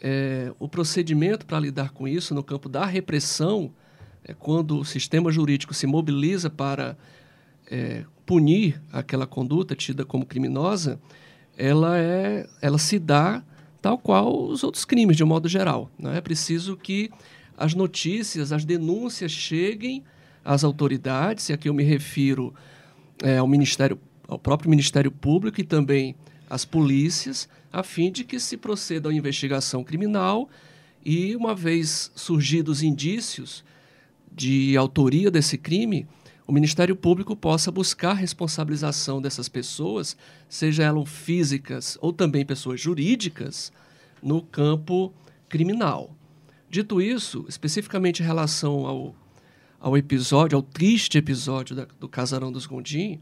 é, 0.02 0.52
o 0.58 0.68
procedimento 0.68 1.46
para 1.46 1.58
lidar 1.58 1.90
com 1.92 2.06
isso 2.06 2.34
no 2.34 2.44
campo 2.44 2.68
da 2.68 2.84
repressão, 2.84 3.72
é 4.22 4.34
quando 4.34 4.78
o 4.78 4.84
sistema 4.84 5.32
jurídico 5.32 5.72
se 5.72 5.86
mobiliza 5.86 6.50
para 6.50 6.98
é, 7.70 8.04
punir 8.26 8.80
aquela 8.92 9.26
conduta 9.26 9.74
tida 9.74 10.04
como 10.04 10.26
criminosa, 10.26 11.00
ela, 11.56 11.98
é, 11.98 12.46
ela 12.60 12.78
se 12.78 12.98
dá 12.98 13.42
tal 13.84 13.98
qual 13.98 14.46
os 14.46 14.64
outros 14.64 14.86
crimes, 14.86 15.14
de 15.14 15.22
um 15.22 15.26
modo 15.26 15.46
geral. 15.46 15.90
Né? 15.98 16.16
É 16.16 16.20
preciso 16.22 16.74
que 16.74 17.10
as 17.54 17.74
notícias, 17.74 18.50
as 18.50 18.64
denúncias 18.64 19.30
cheguem 19.30 20.02
às 20.42 20.64
autoridades, 20.64 21.50
e 21.50 21.52
aqui 21.52 21.68
eu 21.68 21.74
me 21.74 21.82
refiro 21.82 22.54
é, 23.22 23.36
ao 23.36 23.46
Ministério, 23.46 24.00
ao 24.26 24.38
próprio 24.38 24.70
Ministério 24.70 25.10
Público 25.10 25.60
e 25.60 25.64
também 25.64 26.16
às 26.48 26.64
polícias, 26.64 27.46
a 27.70 27.82
fim 27.82 28.10
de 28.10 28.24
que 28.24 28.40
se 28.40 28.56
proceda 28.56 29.10
à 29.10 29.12
investigação 29.12 29.84
criminal 29.84 30.48
e, 31.04 31.36
uma 31.36 31.54
vez 31.54 32.10
surgidos 32.14 32.82
indícios 32.82 33.62
de 34.32 34.78
autoria 34.78 35.30
desse 35.30 35.58
crime, 35.58 36.06
o 36.46 36.52
Ministério 36.52 36.94
Público 36.94 37.34
possa 37.34 37.70
buscar 37.70 38.10
a 38.10 38.14
responsabilização 38.14 39.20
dessas 39.20 39.48
pessoas, 39.48 40.16
seja 40.48 40.82
elas 40.82 41.08
físicas 41.08 41.96
ou 42.00 42.12
também 42.12 42.44
pessoas 42.44 42.80
jurídicas, 42.80 43.72
no 44.22 44.42
campo 44.42 45.12
criminal. 45.48 46.14
Dito 46.68 47.00
isso, 47.00 47.44
especificamente 47.48 48.22
em 48.22 48.26
relação 48.26 48.86
ao, 48.86 49.14
ao 49.78 49.96
episódio, 49.96 50.56
ao 50.56 50.62
triste 50.62 51.18
episódio 51.18 51.76
da, 51.76 51.86
do 52.00 52.08
Casarão 52.08 52.50
dos 52.50 52.66
Gondim, 52.66 53.20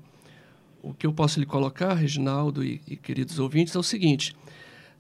o 0.83 0.93
que 0.95 1.07
eu 1.07 1.13
posso 1.13 1.39
lhe 1.39 1.47
colocar, 1.47 1.95
Reginaldo 1.95 2.65
e, 2.65 2.81
e 2.89 2.97
queridos 2.97 3.39
ouvintes, 3.39 3.75
é 3.75 3.79
o 3.79 3.83
seguinte: 3.83 4.35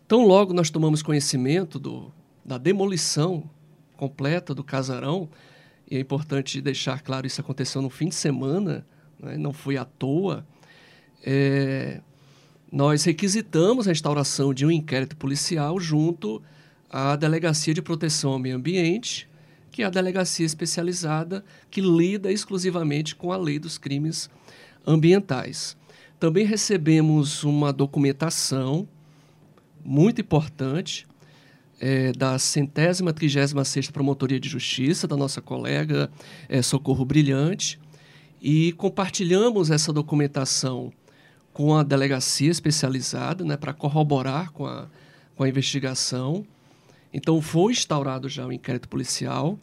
Tão 0.06 0.26
logo 0.26 0.52
nós 0.52 0.70
tomamos 0.70 1.02
conhecimento 1.02 1.78
do, 1.78 2.12
da 2.44 2.58
demolição 2.58 3.48
completa 3.96 4.54
do 4.54 4.62
casarão, 4.62 5.28
e 5.92 5.96
é 5.98 6.00
importante 6.00 6.58
deixar 6.62 7.02
claro, 7.02 7.26
isso 7.26 7.42
aconteceu 7.42 7.82
no 7.82 7.90
fim 7.90 8.08
de 8.08 8.14
semana, 8.14 8.86
né, 9.20 9.36
não 9.36 9.52
foi 9.52 9.76
à 9.76 9.84
toa, 9.84 10.46
é, 11.22 12.00
nós 12.72 13.04
requisitamos 13.04 13.86
a 13.86 13.92
instauração 13.92 14.54
de 14.54 14.64
um 14.64 14.70
inquérito 14.70 15.14
policial 15.18 15.78
junto 15.78 16.42
à 16.88 17.14
Delegacia 17.14 17.74
de 17.74 17.82
Proteção 17.82 18.32
ao 18.32 18.38
Meio 18.38 18.56
Ambiente, 18.56 19.28
que 19.70 19.82
é 19.82 19.84
a 19.84 19.90
delegacia 19.90 20.46
especializada 20.46 21.44
que 21.70 21.82
lida 21.82 22.32
exclusivamente 22.32 23.14
com 23.14 23.30
a 23.30 23.36
lei 23.36 23.58
dos 23.58 23.76
crimes 23.76 24.30
ambientais. 24.86 25.76
Também 26.18 26.46
recebemos 26.46 27.44
uma 27.44 27.70
documentação 27.70 28.88
muito 29.84 30.22
importante 30.22 31.06
é, 31.82 32.12
da 32.12 32.38
centésima, 32.38 33.12
trigésima 33.12 33.64
sexta 33.64 33.92
Promotoria 33.92 34.38
de 34.38 34.48
Justiça, 34.48 35.08
da 35.08 35.16
nossa 35.16 35.42
colega 35.42 36.08
é, 36.48 36.62
Socorro 36.62 37.04
Brilhante, 37.04 37.76
e 38.40 38.70
compartilhamos 38.74 39.68
essa 39.68 39.92
documentação 39.92 40.92
com 41.52 41.76
a 41.76 41.82
delegacia 41.82 42.52
especializada 42.52 43.44
né, 43.44 43.56
para 43.56 43.72
corroborar 43.72 44.52
com 44.52 44.64
a, 44.64 44.86
com 45.34 45.42
a 45.42 45.48
investigação. 45.48 46.46
Então, 47.12 47.42
foi 47.42 47.72
instaurado 47.72 48.28
já 48.28 48.46
o 48.46 48.52
inquérito 48.52 48.88
policial. 48.88 49.58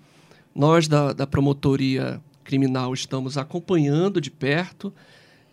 Nós, 0.54 0.90
da, 0.90 1.14
da 1.14 1.26
Promotoria 1.26 2.22
Criminal, 2.44 2.94
estamos 2.94 3.38
acompanhando 3.38 4.20
de 4.20 4.30
perto 4.30 4.94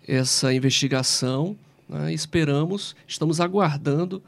essa 0.06 0.52
investigação. 0.52 1.56
Né, 1.88 2.12
esperamos, 2.12 2.96
estamos 3.06 3.40
aguardando 3.40 4.20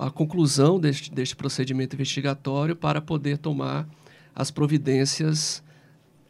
a 0.00 0.10
conclusão 0.10 0.80
deste, 0.80 1.12
deste 1.12 1.36
procedimento 1.36 1.94
investigatório 1.94 2.74
para 2.74 3.02
poder 3.02 3.36
tomar 3.36 3.86
as 4.34 4.50
providências 4.50 5.62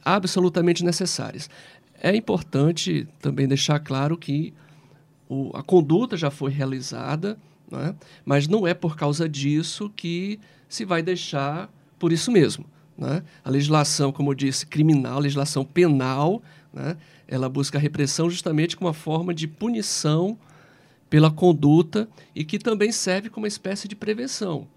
absolutamente 0.04 0.84
necessárias. 0.84 1.48
É 2.02 2.14
importante 2.16 3.06
também 3.20 3.46
deixar 3.46 3.78
claro 3.78 4.16
que 4.16 4.52
o, 5.28 5.50
a 5.54 5.62
conduta 5.62 6.16
já 6.16 6.30
foi 6.30 6.50
realizada, 6.50 7.38
né? 7.70 7.94
mas 8.24 8.48
não 8.48 8.66
é 8.66 8.74
por 8.74 8.96
causa 8.96 9.28
disso 9.28 9.88
que 9.94 10.40
se 10.68 10.84
vai 10.84 11.02
deixar 11.02 11.70
por 11.98 12.12
isso 12.12 12.32
mesmo. 12.32 12.64
Né? 12.98 13.22
A 13.44 13.50
legislação, 13.50 14.10
como 14.10 14.30
eu 14.30 14.34
disse, 14.34 14.66
criminal, 14.66 15.18
a 15.18 15.20
legislação 15.20 15.64
penal, 15.64 16.42
né? 16.72 16.96
ela 17.28 17.48
busca 17.48 17.78
a 17.78 17.80
repressão 17.80 18.28
justamente 18.28 18.76
como 18.76 18.88
uma 18.88 18.94
forma 18.94 19.32
de 19.32 19.46
punição 19.46 20.36
pela 21.10 21.30
conduta 21.30 22.08
e 22.34 22.44
que 22.44 22.58
também 22.58 22.92
serve 22.92 23.28
como 23.28 23.44
uma 23.44 23.48
espécie 23.48 23.88
de 23.88 23.96
prevenção. 23.96 24.68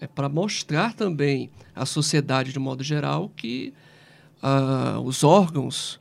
É 0.00 0.06
para 0.06 0.28
mostrar 0.28 0.94
também 0.94 1.50
à 1.74 1.84
sociedade, 1.84 2.52
de 2.52 2.58
modo 2.58 2.82
geral, 2.82 3.30
que 3.36 3.74
ah, 4.40 4.98
os 5.04 5.24
órgãos 5.24 6.00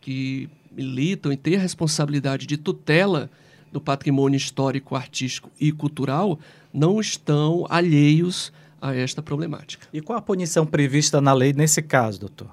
que 0.00 0.48
militam 0.70 1.32
e 1.32 1.36
têm 1.36 1.56
a 1.56 1.60
responsabilidade 1.60 2.46
de 2.46 2.58
tutela 2.58 3.30
do 3.72 3.80
patrimônio 3.80 4.36
histórico, 4.36 4.94
artístico 4.94 5.50
e 5.58 5.72
cultural 5.72 6.38
não 6.72 7.00
estão 7.00 7.66
alheios 7.68 8.52
a 8.80 8.94
esta 8.94 9.22
problemática. 9.22 9.88
E 9.92 10.00
qual 10.00 10.18
a 10.18 10.22
punição 10.22 10.66
prevista 10.66 11.20
na 11.20 11.32
lei 11.32 11.52
nesse 11.52 11.80
caso, 11.80 12.20
doutor? 12.20 12.50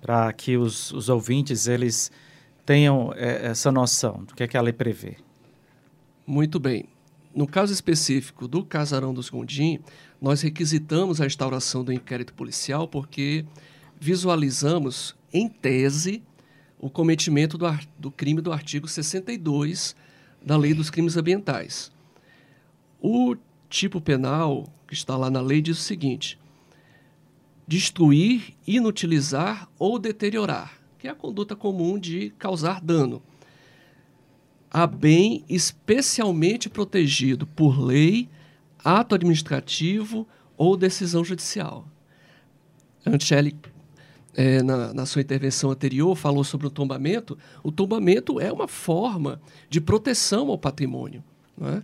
Para 0.00 0.32
que 0.32 0.56
os, 0.56 0.92
os 0.92 1.08
ouvintes 1.08 1.66
eles 1.66 2.10
tenham 2.64 3.12
é, 3.16 3.46
essa 3.48 3.72
noção 3.72 4.24
do 4.24 4.34
que, 4.34 4.44
é 4.44 4.46
que 4.46 4.56
a 4.56 4.62
lei 4.62 4.72
prevê. 4.72 5.16
Muito 6.26 6.58
bem. 6.58 6.86
No 7.32 7.46
caso 7.46 7.72
específico 7.72 8.48
do 8.48 8.64
Casarão 8.64 9.14
dos 9.14 9.30
Gondim, 9.30 9.78
nós 10.20 10.42
requisitamos 10.42 11.20
a 11.20 11.26
instauração 11.26 11.84
do 11.84 11.92
inquérito 11.92 12.34
policial 12.34 12.88
porque 12.88 13.44
visualizamos, 14.00 15.14
em 15.32 15.48
tese, 15.48 16.20
o 16.80 16.90
cometimento 16.90 17.56
do, 17.56 17.66
do 17.96 18.10
crime 18.10 18.40
do 18.40 18.52
artigo 18.52 18.88
62 18.88 19.94
da 20.44 20.56
Lei 20.56 20.74
dos 20.74 20.90
Crimes 20.90 21.16
Ambientais. 21.16 21.92
O 23.00 23.36
tipo 23.68 24.00
penal 24.00 24.66
que 24.88 24.94
está 24.94 25.16
lá 25.16 25.30
na 25.30 25.40
lei 25.40 25.62
diz 25.62 25.78
o 25.78 25.82
seguinte: 25.82 26.40
destruir, 27.68 28.52
inutilizar 28.66 29.68
ou 29.78 29.96
deteriorar, 29.96 30.76
que 30.98 31.06
é 31.06 31.10
a 31.10 31.14
conduta 31.14 31.54
comum 31.54 31.96
de 31.96 32.30
causar 32.36 32.80
dano 32.80 33.22
a 34.70 34.86
bem 34.86 35.44
especialmente 35.48 36.68
protegido 36.68 37.46
por 37.46 37.80
lei, 37.80 38.28
ato 38.84 39.14
administrativo 39.14 40.26
ou 40.56 40.76
decisão 40.76 41.24
judicial. 41.24 41.86
Anchele, 43.04 43.56
é, 44.34 44.62
na, 44.62 44.92
na, 44.92 45.06
sua 45.06 45.22
intervenção 45.22 45.70
anterior, 45.70 46.14
falou 46.16 46.44
sobre 46.44 46.66
o 46.66 46.70
tombamento. 46.70 47.38
O 47.62 47.72
tombamento 47.72 48.40
é 48.40 48.52
uma 48.52 48.68
forma 48.68 49.40
de 49.70 49.80
proteção 49.80 50.50
ao 50.50 50.58
patrimônio. 50.58 51.24
É? 51.62 51.82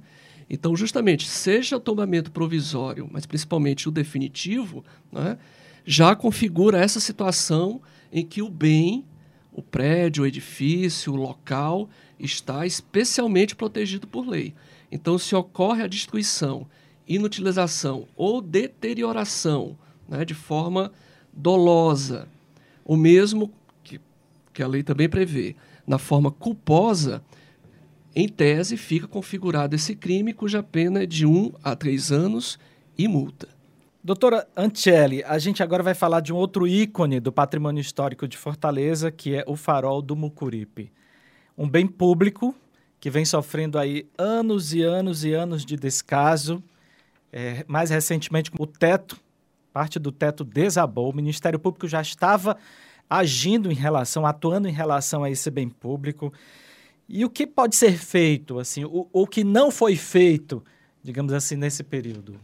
Então, 0.51 0.77
justamente, 0.77 1.29
seja 1.29 1.77
o 1.77 1.81
tombamento 1.81 2.31
provisório, 2.31 3.09
mas 3.11 3.25
principalmente 3.25 3.89
o 3.89 3.93
definitivo, 3.93 4.85
é? 5.15 5.39
já 5.85 6.15
configura 6.15 6.79
essa 6.79 7.01
situação 7.01 7.81
em 8.13 8.25
que 8.25 8.43
o 8.43 8.51
bem, 8.51 9.05
o 9.51 9.63
prédio, 9.63 10.25
o 10.25 10.27
edifício, 10.27 11.15
o 11.15 11.17
local, 11.17 11.89
está 12.23 12.65
especialmente 12.65 13.57
protegido 13.57 14.07
por 14.07 14.27
lei. 14.27 14.55
Então, 14.91 15.19
se 15.19 15.35
ocorre 15.35 15.83
a 15.83 15.89
destruição, 15.89 16.67
inutilização 17.07 18.07
ou 18.17 18.41
deterioração 18.41 19.77
né, 20.09 20.25
de 20.25 20.35
forma 20.35 20.93
dolosa, 21.33 22.29
o 22.85 22.97
mesmo 22.97 23.51
que, 23.83 24.01
que 24.53 24.63
a 24.63 24.69
lei 24.69 24.83
também 24.83 25.09
prevê, 25.09 25.57
na 25.87 25.99
forma 25.99 26.31
culposa, 26.31 27.23
em 28.15 28.29
tese 28.29 28.77
fica 28.77 29.09
configurado 29.09 29.75
esse 29.75 29.97
crime 29.97 30.33
cuja 30.33 30.63
pena 30.63 31.03
é 31.03 31.07
de 31.07 31.27
um 31.27 31.51
a 31.65 31.75
três 31.75 32.13
anos 32.13 32.59
e 32.97 33.09
multa. 33.09 33.49
Doutora 34.05 34.47
Ancelli, 34.57 35.25
a 35.25 35.39
gente 35.39 35.63
agora 35.63 35.83
vai 35.83 35.95
falar 35.95 36.21
de 36.21 36.33
um 36.33 36.37
outro 36.37 36.67
ícone 36.67 37.21
do 37.21 37.33
patrimônio 37.33 37.81
histórico 37.81 38.29
de 38.29 38.37
Fortaleza, 38.37 39.11
que 39.11 39.35
é 39.35 39.45
o 39.47 39.57
farol 39.57 40.03
do 40.03 40.15
Mucuripe 40.15 40.93
um 41.57 41.69
bem 41.69 41.87
público 41.87 42.55
que 43.01 43.11
vem 43.11 43.25
sofrendo 43.25 43.79
aí 43.79 44.07
anos 44.17 44.73
e 44.73 44.83
anos 44.83 45.25
e 45.25 45.33
anos 45.33 45.65
de 45.65 45.77
descaso. 45.77 46.63
É, 47.33 47.65
mais 47.67 47.91
recentemente, 47.91 48.51
o 48.59 48.67
teto, 48.67 49.19
parte 49.73 49.99
do 49.99 50.13
teto 50.13 50.45
desabou. 50.45 51.11
O 51.11 51.17
Ministério 51.17 51.59
Público 51.59 51.89
já 51.89 52.01
estava 52.01 52.57
agindo 53.11 53.71
em 53.71 53.75
relação, 53.75 54.25
atuando 54.25 54.69
em 54.69 54.73
relação 54.73 55.25
a 55.25 55.31
esse 55.31 55.51
bem 55.51 55.69
público. 55.69 56.33
E 57.09 57.25
o 57.25 57.31
que 57.31 57.47
pode 57.47 57.77
ser 57.77 57.99
feito, 57.99 58.59
assim, 58.59 58.85
o, 58.85 59.09
o 59.13 59.27
que 59.27 59.43
não 59.43 59.71
foi 59.71 59.97
feito, 59.97 60.63
digamos 61.03 61.33
assim, 61.33 61.57
nesse 61.57 61.83
período? 61.83 62.41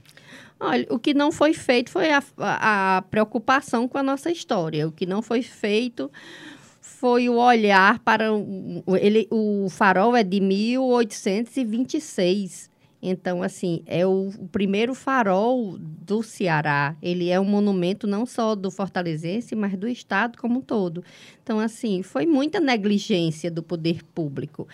Olha, 0.61 0.86
o 0.90 0.98
que 0.98 1.14
não 1.14 1.30
foi 1.30 1.54
feito 1.54 1.90
foi 1.90 2.11
a, 2.11 2.22
a, 2.36 2.96
a 2.96 3.02
preocupação 3.02 3.86
com 3.86 3.96
a 3.96 4.02
nossa 4.02 4.30
história. 4.30 4.88
O 4.88 4.92
que 4.92 5.06
não 5.06 5.22
foi 5.22 5.40
feito 5.40 6.11
foi 6.81 7.29
o 7.29 7.37
olhar 7.37 8.01
para 8.01 8.33
o, 8.33 8.83
ele, 9.01 9.29
o 9.31 9.68
farol 9.68 10.16
é 10.16 10.24
de 10.24 10.41
1826. 10.41 12.68
Então, 13.01 13.45
assim, 13.45 13.83
é 13.87 14.05
o, 14.05 14.29
o, 14.29 14.49
primeiro 14.49 14.93
farol 14.93 15.79
do 15.79 16.20
Ceará. 16.22 16.97
Ele 17.01 17.31
é 17.31 17.39
um 17.39 17.45
monumento 17.45 18.09
não 18.09 18.26
só 18.26 18.57
do 18.57 18.70
fortalezense, 18.70 19.55
mas 19.55 19.76
do 19.76 19.87
Estado 19.87 20.37
como 20.37 20.59
um 20.59 20.62
todo. 20.62 21.05
Então, 21.43 21.61
assim, 21.61 22.03
foi 22.03 22.26
muita 22.26 22.59
negligência 22.59 23.51
do 23.51 23.62
poder 23.62 24.03
público. 24.14 24.66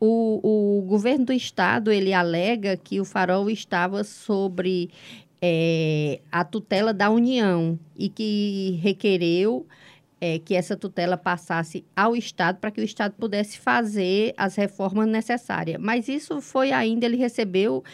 O, 0.00 0.40
o 0.42 0.82
governo 0.82 1.26
do 1.26 1.32
Estado, 1.32 1.90
ele 1.90 2.12
alega 2.14 2.76
que 2.76 3.00
o 3.00 3.04
farol 3.04 3.50
estava 3.50 4.04
sobre 4.04 4.90
é, 5.40 6.20
a 6.32 6.44
tutela 6.44 6.92
da 6.94 7.10
União 7.10 7.78
e 7.96 8.08
que 8.08 8.78
requereu 8.82 9.66
é, 10.20 10.38
que 10.38 10.54
essa 10.54 10.76
tutela 10.76 11.16
passasse 11.16 11.84
ao 11.94 12.16
Estado 12.16 12.58
para 12.58 12.70
que 12.70 12.80
o 12.80 12.84
Estado 12.84 13.14
pudesse 13.18 13.58
fazer 13.58 14.34
as 14.36 14.56
reformas 14.56 15.08
necessárias. 15.08 15.80
Mas 15.80 16.08
isso 16.08 16.40
foi 16.40 16.72
ainda, 16.72 17.06
ele 17.06 17.16
recebeu 17.16 17.84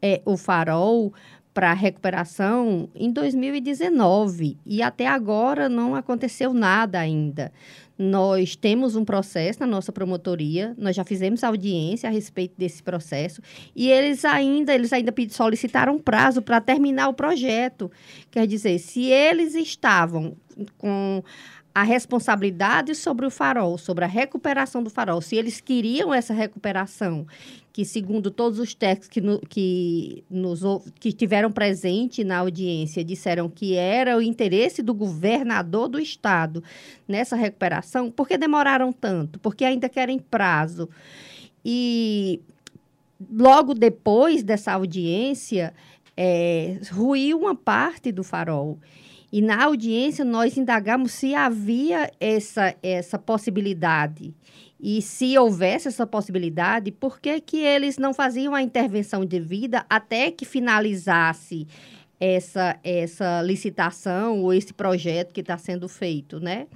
é, 0.00 0.20
o 0.24 0.36
farol 0.36 1.12
para 1.52 1.72
recuperação 1.74 2.88
em 2.94 3.10
2019 3.12 4.56
e 4.64 4.82
até 4.82 5.06
agora 5.06 5.68
não 5.68 5.94
aconteceu 5.94 6.54
nada 6.54 6.98
ainda. 6.98 7.52
Nós 7.98 8.56
temos 8.56 8.96
um 8.96 9.04
processo 9.04 9.60
na 9.60 9.66
nossa 9.66 9.92
promotoria, 9.92 10.74
nós 10.78 10.96
já 10.96 11.04
fizemos 11.04 11.44
audiência 11.44 12.08
a 12.08 12.12
respeito 12.12 12.54
desse 12.56 12.82
processo 12.82 13.42
e 13.76 13.90
eles 13.90 14.24
ainda, 14.24 14.74
eles 14.74 14.92
ainda 14.92 15.14
solicitaram 15.28 15.98
prazo 15.98 16.40
para 16.40 16.60
terminar 16.60 17.08
o 17.08 17.14
projeto. 17.14 17.90
Quer 18.30 18.46
dizer, 18.46 18.78
se 18.78 19.04
eles 19.04 19.54
estavam 19.54 20.34
com 20.78 21.22
a 21.74 21.82
responsabilidade 21.82 22.94
sobre 22.94 23.24
o 23.24 23.30
farol, 23.30 23.78
sobre 23.78 24.04
a 24.04 24.08
recuperação 24.08 24.82
do 24.82 24.90
farol, 24.90 25.22
se 25.22 25.36
eles 25.36 25.60
queriam 25.60 26.12
essa 26.12 26.34
recuperação, 26.34 27.26
que 27.72 27.84
segundo 27.84 28.30
todos 28.30 28.58
os 28.58 28.74
técnicos 28.74 29.08
que, 29.08 29.20
no, 29.20 29.40
que, 29.40 30.24
nos, 30.28 30.60
que 31.00 31.16
presentes 31.54 32.26
na 32.26 32.38
audiência 32.38 33.02
disseram 33.02 33.48
que 33.48 33.74
era 33.74 34.16
o 34.18 34.22
interesse 34.22 34.82
do 34.82 34.92
governador 34.92 35.88
do 35.88 35.98
estado 35.98 36.62
nessa 37.08 37.36
recuperação, 37.36 38.10
por 38.10 38.28
que 38.28 38.36
demoraram 38.36 38.92
tanto? 38.92 39.38
Porque 39.38 39.64
ainda 39.64 39.88
querem 39.88 40.18
prazo. 40.18 40.90
E 41.64 42.40
logo 43.34 43.72
depois 43.72 44.42
dessa 44.42 44.72
audiência, 44.72 45.72
é, 46.14 46.78
ruiu 46.90 47.38
uma 47.38 47.54
parte 47.54 48.12
do 48.12 48.22
farol. 48.22 48.78
E 49.32 49.40
na 49.40 49.64
audiência 49.64 50.24
nós 50.24 50.58
indagamos 50.58 51.12
se 51.12 51.34
havia 51.34 52.10
essa, 52.20 52.74
essa 52.82 53.18
possibilidade. 53.18 54.34
E 54.78 55.00
se 55.00 55.38
houvesse 55.38 55.88
essa 55.88 56.06
possibilidade, 56.06 56.90
por 56.92 57.18
que, 57.18 57.40
que 57.40 57.58
eles 57.58 57.96
não 57.96 58.12
faziam 58.12 58.54
a 58.54 58.62
intervenção 58.62 59.24
devida 59.24 59.86
até 59.88 60.30
que 60.30 60.44
finalizasse 60.44 61.66
essa, 62.20 62.78
essa 62.84 63.42
licitação 63.42 64.42
ou 64.42 64.52
esse 64.52 64.74
projeto 64.74 65.32
que 65.32 65.40
está 65.40 65.56
sendo 65.56 65.88
feito, 65.88 66.38
né? 66.38 66.66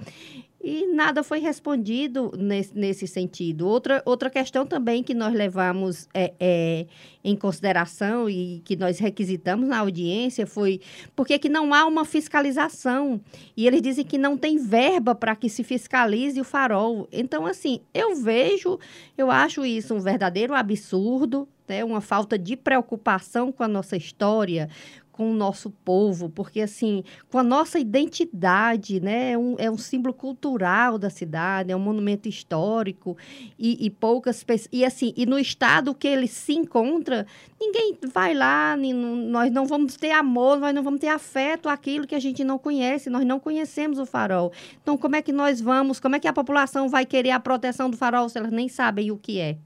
E 0.69 0.85
nada 0.85 1.23
foi 1.23 1.39
respondido 1.39 2.29
nesse, 2.37 2.77
nesse 2.77 3.07
sentido. 3.07 3.65
Outra, 3.65 4.03
outra 4.05 4.29
questão 4.29 4.65
também 4.65 5.01
que 5.01 5.13
nós 5.13 5.33
levamos 5.33 6.09
é, 6.13 6.33
é, 6.37 6.85
em 7.23 7.37
consideração 7.37 8.29
e 8.29 8.61
que 8.65 8.75
nós 8.75 8.99
requisitamos 8.99 9.69
na 9.69 9.79
audiência 9.79 10.45
foi 10.45 10.81
porque 11.15 11.39
que 11.39 11.47
não 11.47 11.73
há 11.73 11.85
uma 11.85 12.03
fiscalização. 12.03 13.21
E 13.55 13.65
eles 13.65 13.81
dizem 13.81 14.03
que 14.03 14.17
não 14.17 14.35
tem 14.35 14.57
verba 14.57 15.15
para 15.15 15.37
que 15.37 15.47
se 15.47 15.63
fiscalize 15.63 16.37
o 16.37 16.43
farol. 16.43 17.07
Então, 17.13 17.45
assim, 17.45 17.79
eu 17.93 18.13
vejo, 18.17 18.77
eu 19.17 19.31
acho 19.31 19.65
isso 19.65 19.95
um 19.95 20.01
verdadeiro 20.01 20.53
absurdo, 20.53 21.47
né? 21.65 21.81
uma 21.85 22.01
falta 22.01 22.37
de 22.37 22.57
preocupação 22.57 23.53
com 23.53 23.63
a 23.63 23.69
nossa 23.69 23.95
história, 23.95 24.69
com 25.17 25.31
o 25.31 25.33
nosso 25.33 25.71
povo, 25.71 26.29
porque 26.29 26.61
assim, 26.61 27.03
com 27.31 27.39
a 27.39 27.43
nossa 27.43 27.79
identidade, 27.79 28.99
né? 28.99 29.31
É 29.31 29.37
um, 29.37 29.55
é 29.57 29.71
um 29.71 29.77
símbolo 29.77 30.13
cultural 30.13 30.99
da 30.99 31.09
cidade, 31.09 31.71
é 31.71 31.75
um 31.75 31.79
monumento 31.79 32.29
histórico 32.29 33.17
e, 33.57 33.83
e 33.83 33.89
poucas 33.89 34.43
pessoas. 34.43 34.69
E 34.71 34.85
assim, 34.85 35.15
e 35.17 35.25
no 35.25 35.39
estado 35.39 35.95
que 35.95 36.07
ele 36.07 36.27
se 36.27 36.53
encontra, 36.53 37.25
ninguém 37.59 37.97
vai 38.13 38.35
lá, 38.35 38.77
nós 38.77 39.51
não 39.51 39.65
vamos 39.65 39.95
ter 39.95 40.11
amor, 40.11 40.59
nós 40.59 40.75
não 40.75 40.83
vamos 40.83 40.99
ter 40.99 41.07
afeto 41.07 41.67
àquilo 41.67 42.05
que 42.05 42.13
a 42.13 42.19
gente 42.19 42.43
não 42.43 42.59
conhece, 42.59 43.09
nós 43.09 43.25
não 43.25 43.39
conhecemos 43.39 43.97
o 43.97 44.05
farol. 44.05 44.53
Então, 44.83 44.95
como 44.95 45.15
é 45.15 45.21
que 45.23 45.33
nós 45.33 45.59
vamos, 45.59 45.99
como 45.99 46.15
é 46.15 46.19
que 46.19 46.27
a 46.27 46.33
população 46.33 46.87
vai 46.87 47.07
querer 47.07 47.31
a 47.31 47.39
proteção 47.39 47.89
do 47.89 47.97
farol 47.97 48.29
se 48.29 48.37
elas 48.37 48.51
nem 48.51 48.69
sabem 48.69 49.09
o 49.09 49.17
que 49.17 49.39
é? 49.39 49.57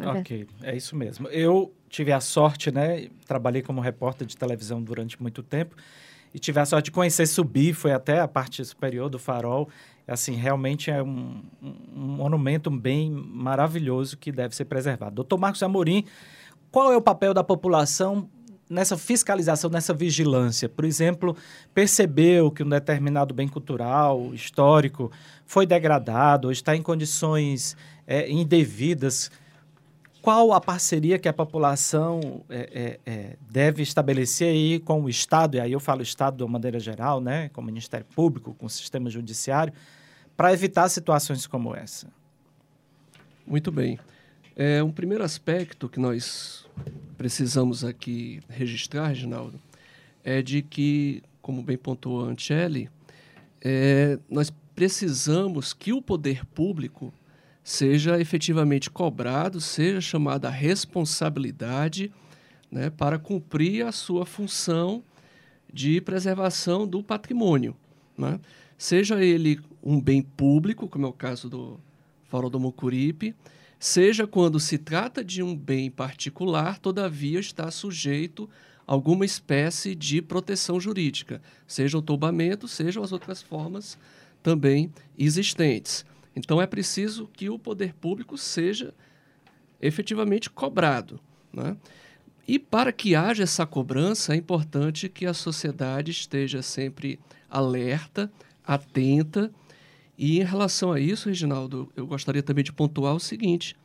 Ok, 0.00 0.46
é 0.62 0.76
isso 0.76 0.94
mesmo. 0.94 1.26
Eu 1.26 1.74
tive 1.88 2.12
a 2.12 2.20
sorte, 2.20 2.70
né? 2.70 3.08
Trabalhei 3.26 3.62
como 3.62 3.80
repórter 3.80 4.26
de 4.26 4.36
televisão 4.36 4.82
durante 4.82 5.20
muito 5.20 5.42
tempo 5.42 5.76
e 6.32 6.38
tive 6.38 6.60
a 6.60 6.66
sorte 6.66 6.86
de 6.86 6.90
conhecer 6.90 7.26
subir, 7.26 7.72
foi 7.74 7.92
até 7.92 8.20
a 8.20 8.28
parte 8.28 8.64
superior 8.64 9.08
do 9.08 9.18
farol. 9.18 9.68
Assim, 10.06 10.34
realmente 10.34 10.90
é 10.90 11.02
um, 11.02 11.42
um 11.62 12.00
monumento 12.00 12.70
bem 12.70 13.10
maravilhoso 13.10 14.16
que 14.16 14.32
deve 14.32 14.54
ser 14.54 14.64
preservado. 14.64 15.14
Doutor 15.16 15.38
Marcos 15.38 15.62
Amorim, 15.62 16.04
qual 16.70 16.92
é 16.92 16.96
o 16.96 17.02
papel 17.02 17.34
da 17.34 17.44
população 17.44 18.28
nessa 18.70 18.96
fiscalização, 18.96 19.68
nessa 19.68 19.92
vigilância? 19.92 20.68
Por 20.68 20.84
exemplo, 20.84 21.36
percebeu 21.74 22.50
que 22.50 22.62
um 22.62 22.68
determinado 22.68 23.34
bem 23.34 23.48
cultural, 23.48 24.32
histórico, 24.34 25.10
foi 25.46 25.66
degradado, 25.66 26.48
ou 26.48 26.52
está 26.52 26.74
em 26.74 26.82
condições 26.82 27.76
é, 28.06 28.30
indevidas 28.30 29.30
qual 30.20 30.52
a 30.52 30.60
parceria 30.60 31.18
que 31.18 31.28
a 31.28 31.32
população 31.32 32.44
é, 32.48 32.98
é, 33.06 33.12
é, 33.12 33.36
deve 33.50 33.82
estabelecer 33.82 34.48
aí 34.48 34.80
com 34.80 35.02
o 35.02 35.08
Estado, 35.08 35.56
e 35.56 35.60
aí 35.60 35.72
eu 35.72 35.80
falo 35.80 36.02
Estado 36.02 36.36
de 36.36 36.42
uma 36.42 36.52
maneira 36.52 36.78
geral, 36.80 37.20
né, 37.20 37.48
com 37.50 37.60
o 37.60 37.64
Ministério 37.64 38.06
Público, 38.14 38.54
com 38.54 38.66
o 38.66 38.70
sistema 38.70 39.08
judiciário, 39.08 39.72
para 40.36 40.52
evitar 40.52 40.88
situações 40.88 41.46
como 41.46 41.74
essa? 41.74 42.08
Muito 43.46 43.72
bem. 43.72 43.98
É, 44.54 44.82
um 44.82 44.90
primeiro 44.90 45.22
aspecto 45.22 45.88
que 45.88 46.00
nós 46.00 46.66
precisamos 47.16 47.84
aqui 47.84 48.40
registrar, 48.48 49.08
Reginaldo, 49.08 49.58
é 50.24 50.42
de 50.42 50.62
que, 50.62 51.22
como 51.40 51.62
bem 51.62 51.76
pontuou 51.76 52.26
a 52.26 52.28
Ancelli, 52.28 52.90
é, 53.60 54.18
nós 54.28 54.52
precisamos 54.74 55.72
que 55.72 55.92
o 55.92 56.02
poder 56.02 56.44
público 56.46 57.12
seja 57.68 58.18
efetivamente 58.18 58.88
cobrado, 58.88 59.60
seja 59.60 60.00
chamada 60.00 60.48
a 60.48 60.50
responsabilidade 60.50 62.10
né, 62.70 62.88
para 62.88 63.18
cumprir 63.18 63.84
a 63.84 63.92
sua 63.92 64.24
função 64.24 65.04
de 65.70 66.00
preservação 66.00 66.88
do 66.88 67.02
patrimônio. 67.02 67.76
Né? 68.16 68.40
Seja 68.78 69.22
ele 69.22 69.60
um 69.82 70.00
bem 70.00 70.22
público, 70.22 70.88
como 70.88 71.04
é 71.04 71.08
o 71.10 71.12
caso 71.12 71.50
do 71.50 71.78
Fórum 72.24 72.48
do 72.48 72.58
Mucuripe, 72.58 73.34
seja 73.78 74.26
quando 74.26 74.58
se 74.58 74.78
trata 74.78 75.22
de 75.22 75.42
um 75.42 75.54
bem 75.54 75.90
particular, 75.90 76.78
todavia 76.78 77.38
está 77.38 77.70
sujeito 77.70 78.48
a 78.86 78.94
alguma 78.94 79.26
espécie 79.26 79.94
de 79.94 80.22
proteção 80.22 80.80
jurídica, 80.80 81.42
seja 81.66 81.98
o 81.98 82.02
tombamento, 82.02 82.66
sejam 82.66 83.02
as 83.02 83.12
outras 83.12 83.42
formas 83.42 83.98
também 84.42 84.90
existentes. 85.18 86.06
Então 86.38 86.62
é 86.62 86.66
preciso 86.66 87.28
que 87.32 87.50
o 87.50 87.58
poder 87.58 87.94
público 87.94 88.38
seja 88.38 88.94
efetivamente 89.80 90.48
cobrado. 90.48 91.20
Né? 91.52 91.76
E 92.46 92.58
para 92.58 92.92
que 92.92 93.14
haja 93.14 93.42
essa 93.42 93.66
cobrança, 93.66 94.32
é 94.32 94.36
importante 94.36 95.08
que 95.08 95.26
a 95.26 95.34
sociedade 95.34 96.10
esteja 96.10 96.62
sempre 96.62 97.18
alerta, 97.50 98.30
atenta. 98.64 99.52
E 100.16 100.40
em 100.40 100.44
relação 100.44 100.92
a 100.92 101.00
isso, 101.00 101.28
Reginaldo, 101.28 101.92
eu 101.94 102.06
gostaria 102.06 102.42
também 102.42 102.64
de 102.64 102.72
pontuar 102.72 103.14
o 103.14 103.20
seguinte: 103.20 103.76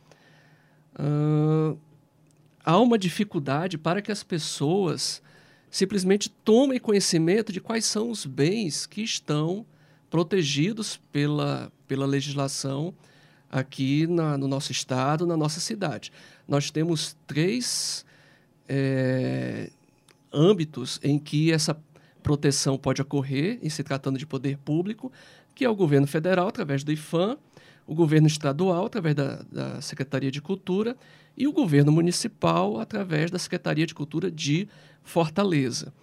uh, 0.98 1.78
há 2.64 2.80
uma 2.80 2.98
dificuldade 2.98 3.78
para 3.78 4.02
que 4.02 4.12
as 4.12 4.24
pessoas 4.24 5.22
simplesmente 5.70 6.30
tomem 6.30 6.80
conhecimento 6.80 7.52
de 7.52 7.60
quais 7.60 7.84
são 7.84 8.12
os 8.12 8.26
bens 8.26 8.86
que 8.86 9.02
estão 9.02 9.66
protegidos 10.10 10.98
pela, 11.12 11.72
pela 11.88 12.06
legislação 12.06 12.94
aqui 13.50 14.08
na, 14.08 14.38
no 14.38 14.48
nosso 14.48 14.72
estado, 14.72 15.28
na 15.28 15.38
nossa 15.38 15.60
cidade. 15.60 16.12
Nós 16.48 16.72
temos 16.72 17.16
três 17.28 18.06
é, 18.68 19.70
âmbitos 20.34 21.00
em 21.04 21.20
que 21.20 21.52
essa 21.52 21.80
proteção 22.24 22.78
pode 22.78 23.02
ocorrer, 23.02 23.60
em 23.62 23.70
se 23.70 23.84
tratando 23.84 24.18
de 24.18 24.26
poder 24.26 24.58
público, 24.58 25.12
que 25.54 25.64
é 25.64 25.70
o 25.70 25.76
governo 25.76 26.08
federal, 26.08 26.48
através 26.48 26.84
do 26.84 26.92
IFAM, 26.92 27.38
o 27.86 27.94
governo 27.94 28.28
estadual, 28.28 28.86
através 28.86 29.14
da, 29.14 29.44
da 29.52 29.82
Secretaria 29.82 30.32
de 30.32 30.42
Cultura, 30.42 30.96
e 31.38 31.48
o 31.48 31.52
governo 31.52 31.92
municipal, 31.92 32.80
através 32.80 33.30
da 33.30 33.38
Secretaria 33.38 33.86
de 33.86 33.94
Cultura 33.94 34.32
de 34.32 34.68
Fortaleza. 35.04 35.94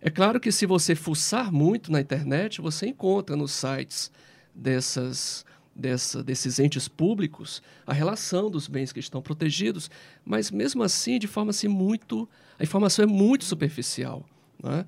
É 0.00 0.10
claro 0.10 0.38
que 0.38 0.52
se 0.52 0.66
você 0.66 0.94
fuçar 0.94 1.52
muito 1.52 1.90
na 1.90 2.00
internet, 2.00 2.60
você 2.60 2.86
encontra 2.86 3.36
nos 3.36 3.52
sites 3.52 4.10
dessas, 4.54 5.44
dessa, 5.74 6.22
desses 6.22 6.58
entes 6.58 6.88
públicos 6.88 7.62
a 7.86 7.92
relação 7.92 8.50
dos 8.50 8.68
bens 8.68 8.92
que 8.92 9.00
estão 9.00 9.22
protegidos, 9.22 9.90
mas 10.24 10.50
mesmo 10.50 10.82
assim, 10.82 11.18
de 11.18 11.26
forma 11.26 11.50
assim 11.50 11.68
muito. 11.68 12.28
A 12.58 12.62
informação 12.62 13.02
é 13.02 13.06
muito 13.06 13.44
superficial. 13.44 14.24
Né? 14.62 14.84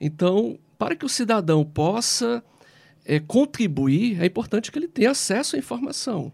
Então, 0.00 0.58
para 0.78 0.96
que 0.96 1.06
o 1.06 1.08
cidadão 1.08 1.64
possa 1.64 2.42
é, 3.04 3.20
contribuir, 3.20 4.20
é 4.20 4.26
importante 4.26 4.70
que 4.70 4.78
ele 4.78 4.88
tenha 4.88 5.10
acesso 5.10 5.56
à 5.56 5.58
informação. 5.58 6.32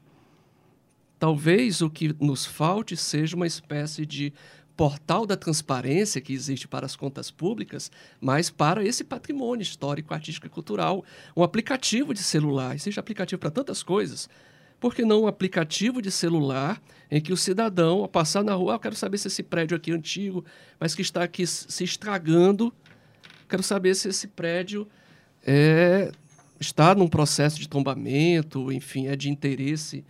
Talvez 1.19 1.83
o 1.83 1.91
que 1.91 2.15
nos 2.21 2.47
falte 2.47 2.97
seja 2.97 3.35
uma 3.35 3.47
espécie 3.47 4.07
de 4.07 4.33
portal 4.79 5.27
da 5.27 5.37
transparência 5.37 6.21
que 6.21 6.33
existe 6.33 6.69
para 6.69 6.87
as 6.87 6.95
contas 6.95 7.33
públicas, 7.33 7.91
mas 8.21 8.49
para 8.49 8.85
esse 8.85 9.03
patrimônio 9.03 9.61
histórico, 9.61 10.15
artístico 10.15 10.47
e 10.47 10.49
cultural. 10.49 11.05
Um 11.37 11.43
aplicativo 11.43 12.15
de 12.15 12.23
celular, 12.23 12.77
existe 12.77 13.01
aplicativo 13.01 13.41
para 13.41 13.51
tantas 13.51 13.83
coisas. 13.83 14.31
Por 14.79 14.95
que 14.95 15.05
não 15.05 15.23
um 15.23 15.27
aplicativo 15.27 16.01
de 16.01 16.13
celular 16.13 16.81
em 17.11 17.21
que 17.21 17.33
o 17.33 17.37
cidadão, 17.37 18.03
ao 18.03 18.09
passar 18.09 18.45
na 18.45 18.55
rua, 18.55 18.75
ah, 18.75 18.77
eu 18.77 18.79
quero 18.79 18.95
saber 18.95 19.19
se 19.19 19.27
esse 19.27 19.43
prédio 19.43 19.77
aqui 19.77 19.91
é 19.91 19.95
antigo, 19.95 20.45
mas 20.79 20.95
que 20.95 21.03
está 21.03 21.25
aqui 21.25 21.45
se 21.45 21.83
estragando, 21.83 22.73
quero 23.49 23.65
saber 23.65 23.97
se 23.97 24.09
esse 24.09 24.29
prédio 24.29 24.87
é, 25.45 26.13
está 26.61 26.95
num 26.95 27.09
processo 27.09 27.59
de 27.59 27.69
tombamento, 27.69 28.71
enfim, 28.71 29.09
é 29.09 29.17
de 29.17 29.29
interesse 29.29 30.05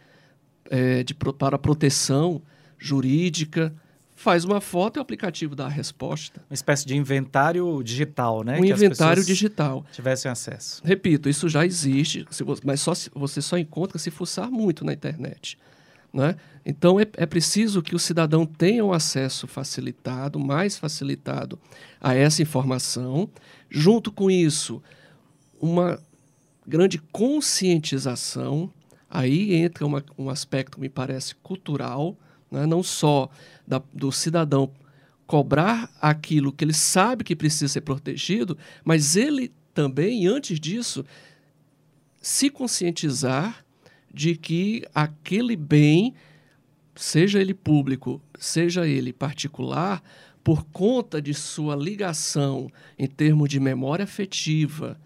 é, 0.70 1.02
de, 1.02 1.14
para 1.14 1.58
proteção 1.58 2.42
jurídica 2.78 3.74
faz 4.18 4.44
uma 4.44 4.60
foto 4.60 4.96
e 4.96 4.98
o 4.98 5.02
aplicativo 5.02 5.54
dá 5.54 5.66
a 5.66 5.68
resposta. 5.68 6.42
Uma 6.50 6.54
espécie 6.54 6.84
de 6.84 6.96
inventário 6.96 7.80
digital, 7.84 8.42
né? 8.42 8.58
Um 8.58 8.62
que 8.62 8.72
inventário 8.72 9.24
digital. 9.24 9.86
Tivessem 9.92 10.28
acesso. 10.28 10.82
Repito, 10.84 11.28
isso 11.28 11.48
já 11.48 11.64
existe, 11.64 12.26
mas 12.64 12.80
só, 12.80 12.92
você 13.14 13.40
só 13.40 13.56
encontra 13.56 13.96
se 13.96 14.10
fuçar 14.10 14.50
muito 14.50 14.84
na 14.84 14.92
internet. 14.92 15.56
Né? 16.12 16.34
Então 16.66 16.98
é, 16.98 17.06
é 17.16 17.26
preciso 17.26 17.80
que 17.80 17.94
o 17.94 17.98
cidadão 17.98 18.44
tenha 18.44 18.84
um 18.84 18.92
acesso 18.92 19.46
facilitado, 19.46 20.40
mais 20.40 20.76
facilitado 20.76 21.56
a 22.00 22.12
essa 22.12 22.42
informação. 22.42 23.30
Junto 23.70 24.10
com 24.10 24.28
isso, 24.28 24.82
uma 25.60 26.00
grande 26.66 26.98
conscientização. 26.98 28.68
Aí 29.08 29.54
entra 29.54 29.86
uma, 29.86 30.04
um 30.18 30.28
aspecto, 30.28 30.80
me 30.80 30.88
parece, 30.88 31.36
cultural 31.36 32.18
né? 32.50 32.66
não 32.66 32.82
só 32.82 33.28
da, 33.66 33.82
do 33.92 34.10
cidadão 34.12 34.70
cobrar 35.26 35.90
aquilo 36.00 36.52
que 36.52 36.64
ele 36.64 36.72
sabe 36.72 37.24
que 37.24 37.36
precisa 37.36 37.68
ser 37.68 37.82
protegido, 37.82 38.56
mas 38.84 39.14
ele 39.16 39.52
também, 39.74 40.26
antes 40.26 40.58
disso, 40.58 41.04
se 42.20 42.50
conscientizar 42.50 43.64
de 44.12 44.34
que 44.34 44.82
aquele 44.94 45.54
bem, 45.54 46.14
seja 46.96 47.40
ele 47.40 47.54
público, 47.54 48.20
seja 48.38 48.86
ele 48.86 49.12
particular, 49.12 50.02
por 50.42 50.64
conta 50.64 51.20
de 51.20 51.34
sua 51.34 51.76
ligação 51.76 52.70
em 52.98 53.06
termos 53.06 53.50
de 53.50 53.60
memória 53.60 54.04
afetiva 54.04 54.98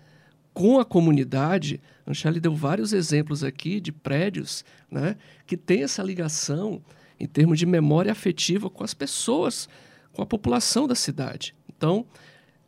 com 0.55 0.79
a 0.79 0.85
comunidade, 0.85 1.81
Anchele 2.07 2.41
deu 2.41 2.55
vários 2.55 2.93
exemplos 2.93 3.43
aqui 3.43 3.81
de 3.81 3.91
prédios 3.91 4.65
né, 4.91 5.17
que 5.47 5.57
têm 5.57 5.83
essa 5.83 6.03
ligação 6.03 6.83
em 7.23 7.27
termos 7.27 7.57
de 7.57 7.65
memória 7.65 8.11
afetiva 8.11 8.69
com 8.69 8.83
as 8.83 8.93
pessoas, 8.93 9.69
com 10.13 10.23
a 10.23 10.27
população 10.27 10.89
da 10.89 10.95
cidade. 10.97 11.55
Então, 11.69 12.05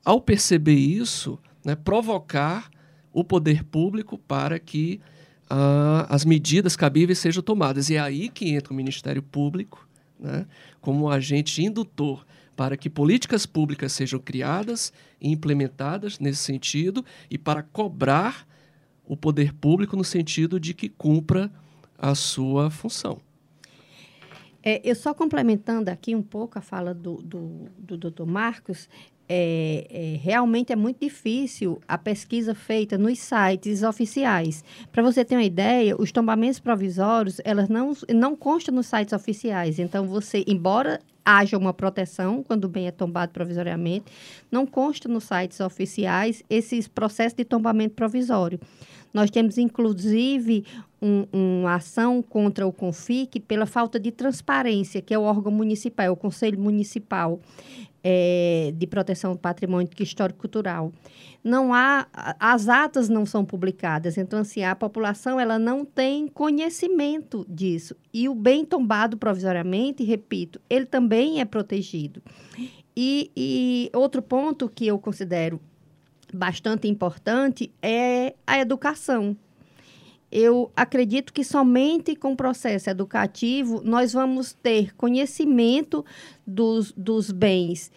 ao 0.05 0.21
perceber 0.21 0.77
isso, 0.77 1.41
né, 1.65 1.75
provocar 1.75 2.71
o 3.13 3.25
poder 3.25 3.65
público 3.65 4.17
para 4.17 4.61
que 4.61 5.01
uh, 5.51 6.07
as 6.09 6.25
medidas 6.25 6.77
cabíveis 6.77 7.19
sejam 7.19 7.43
tomadas. 7.43 7.91
E 7.91 7.97
é 7.97 8.01
aí 8.01 8.29
que 8.29 8.51
entra 8.51 8.73
o 8.73 8.77
Ministério 8.77 9.23
Público 9.23 9.89
né, 10.21 10.47
como 10.81 11.11
agente 11.11 11.61
indutor 11.61 12.25
para 12.55 12.77
que 12.77 12.89
políticas 12.89 13.47
públicas 13.47 13.93
sejam 13.93 14.21
criadas 14.21 14.93
e 15.21 15.33
implementadas 15.33 16.21
nesse 16.21 16.39
sentido 16.39 17.05
e 17.29 17.37
para 17.37 17.65
cobrar 17.65 18.47
o 19.05 19.17
poder 19.17 19.53
público 19.53 19.97
no 19.97 20.05
sentido 20.05 20.61
de 20.61 20.73
que 20.75 20.89
cumpra 20.89 21.51
a 21.99 22.15
sua 22.15 22.71
função. 22.71 23.21
É, 24.65 24.81
eu 24.83 24.95
só 24.95 25.13
complementando 25.13 25.91
aqui 25.91 26.15
um 26.15 26.23
pouco 26.23 26.59
a 26.59 26.63
fala 26.63 26.95
do, 26.95 27.17
do, 27.23 28.11
do 28.11 28.27
Marcos, 28.27 28.89
é, 29.29 29.87
é, 29.91 30.17
realmente 30.23 30.73
é 30.73 30.77
muito 30.77 31.01
difícil 31.01 31.81
a 31.89 31.97
pesquisa 31.99 32.55
feita 32.55 32.97
nos 32.97 33.19
sites 33.19 33.83
oficiais. 33.83 34.65
Para 34.91 35.03
você 35.03 35.25
ter 35.25 35.37
uma 35.37 35.45
ideia, 35.45 35.97
os 35.99 36.13
tombamentos 36.13 36.61
provisórios, 36.61 37.41
elas 37.45 37.69
não, 37.69 37.93
não 38.11 38.37
constam 38.37 38.75
nos 38.75 38.87
sites 38.87 39.13
oficiais. 39.13 39.79
Então, 39.79 40.07
você, 40.07 40.45
embora 40.47 41.01
haja 41.25 41.57
uma 41.57 41.73
proteção 41.73 42.43
quando 42.43 42.65
o 42.65 42.69
bem 42.69 42.87
é 42.87 42.91
tombado 42.91 43.33
provisoriamente, 43.33 44.13
não 44.51 44.67
consta 44.67 45.09
nos 45.09 45.25
sites 45.25 45.59
oficiais 45.61 46.43
esses 46.51 46.87
processos 46.87 47.35
de 47.35 47.45
tombamento 47.45 47.95
provisório. 47.95 48.61
Nós 49.15 49.31
temos, 49.31 49.57
inclusive, 49.57 50.65
um, 51.01 51.25
uma 51.33 51.77
ação 51.77 52.21
contra 52.21 52.67
o 52.67 52.73
CONFIC 52.73 53.39
pela 53.39 53.65
falta 53.65 54.01
de 54.01 54.11
transparência, 54.11 55.01
que 55.01 55.15
é 55.15 55.19
o 55.19 55.23
órgão 55.23 55.53
municipal, 55.53 56.07
é 56.07 56.11
o 56.11 56.17
Conselho 56.17 56.59
Municipal 56.59 57.41
é, 58.03 58.75
de 58.77 58.87
Proteção 58.89 59.33
do 59.33 59.39
Patrimônio 59.39 59.89
Histórico-Cultural. 59.99 60.93
Não 61.45 61.73
há, 61.73 62.07
as 62.41 62.69
atas 62.69 63.09
não 63.09 63.25
são 63.25 63.45
publicadas, 63.45 64.19
então, 64.19 64.41
assim, 64.41 64.65
a 64.65 64.75
população 64.75 65.39
ela 65.39 65.59
não 65.59 65.85
tem 65.85 66.27
conhecimento 66.27 67.47
disso. 67.49 67.95
E 68.13 68.29
o 68.29 68.35
bem 68.35 68.65
tombado 68.65 69.17
provisoriamente, 69.17 70.03
repito, 70.03 70.61
ele 70.69 70.87
também 70.87 71.41
é 71.41 71.45
protegido. 71.45 72.21
E, 72.97 73.31
e 73.37 73.91
outro 73.95 74.23
ponto 74.23 74.69
que 74.69 74.87
eu 74.87 74.99
considero 74.99 75.61
bastante 76.35 76.89
importante 76.89 77.71
é 77.83 78.35
a 78.47 78.59
educação. 78.59 79.37
eu 80.33 80.71
acredito 80.75 81.33
que 81.33 81.45
somente 81.45 82.17
com 82.17 82.33
o 82.33 82.37
processo 82.37 82.91
educativo 82.91 83.81
nós 83.85 84.13
vamos 84.13 84.53
ter 84.53 84.95
conhecimento 84.97 86.05
dos, 86.47 86.93
dos 86.93 87.31
bens 87.31 87.93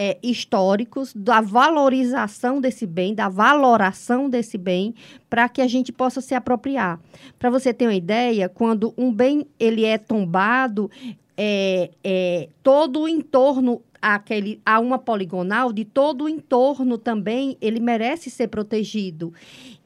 é, 0.00 0.16
históricos, 0.22 1.12
da 1.12 1.40
valorização 1.40 2.60
desse 2.60 2.86
bem, 2.86 3.16
da 3.16 3.28
valoração 3.28 4.30
desse 4.30 4.56
bem, 4.56 4.94
para 5.28 5.48
que 5.48 5.60
a 5.60 5.66
gente 5.66 5.90
possa 5.90 6.20
se 6.20 6.36
apropriar. 6.36 7.00
Para 7.36 7.50
você 7.50 7.74
ter 7.74 7.86
uma 7.86 7.94
ideia, 7.96 8.48
quando 8.48 8.94
um 8.96 9.12
bem 9.12 9.44
ele 9.58 9.84
é 9.84 9.98
tombado, 9.98 10.88
é, 11.36 11.90
é, 12.04 12.48
todo 12.62 13.00
o 13.00 13.08
entorno 13.08 13.82
aquele, 14.00 14.60
a 14.64 14.80
uma 14.80 14.98
poligonal, 14.98 15.72
de 15.72 15.84
todo 15.84 16.24
o 16.24 16.28
entorno 16.28 16.98
também, 16.98 17.56
ele 17.60 17.80
merece 17.80 18.30
ser 18.30 18.48
protegido. 18.48 19.32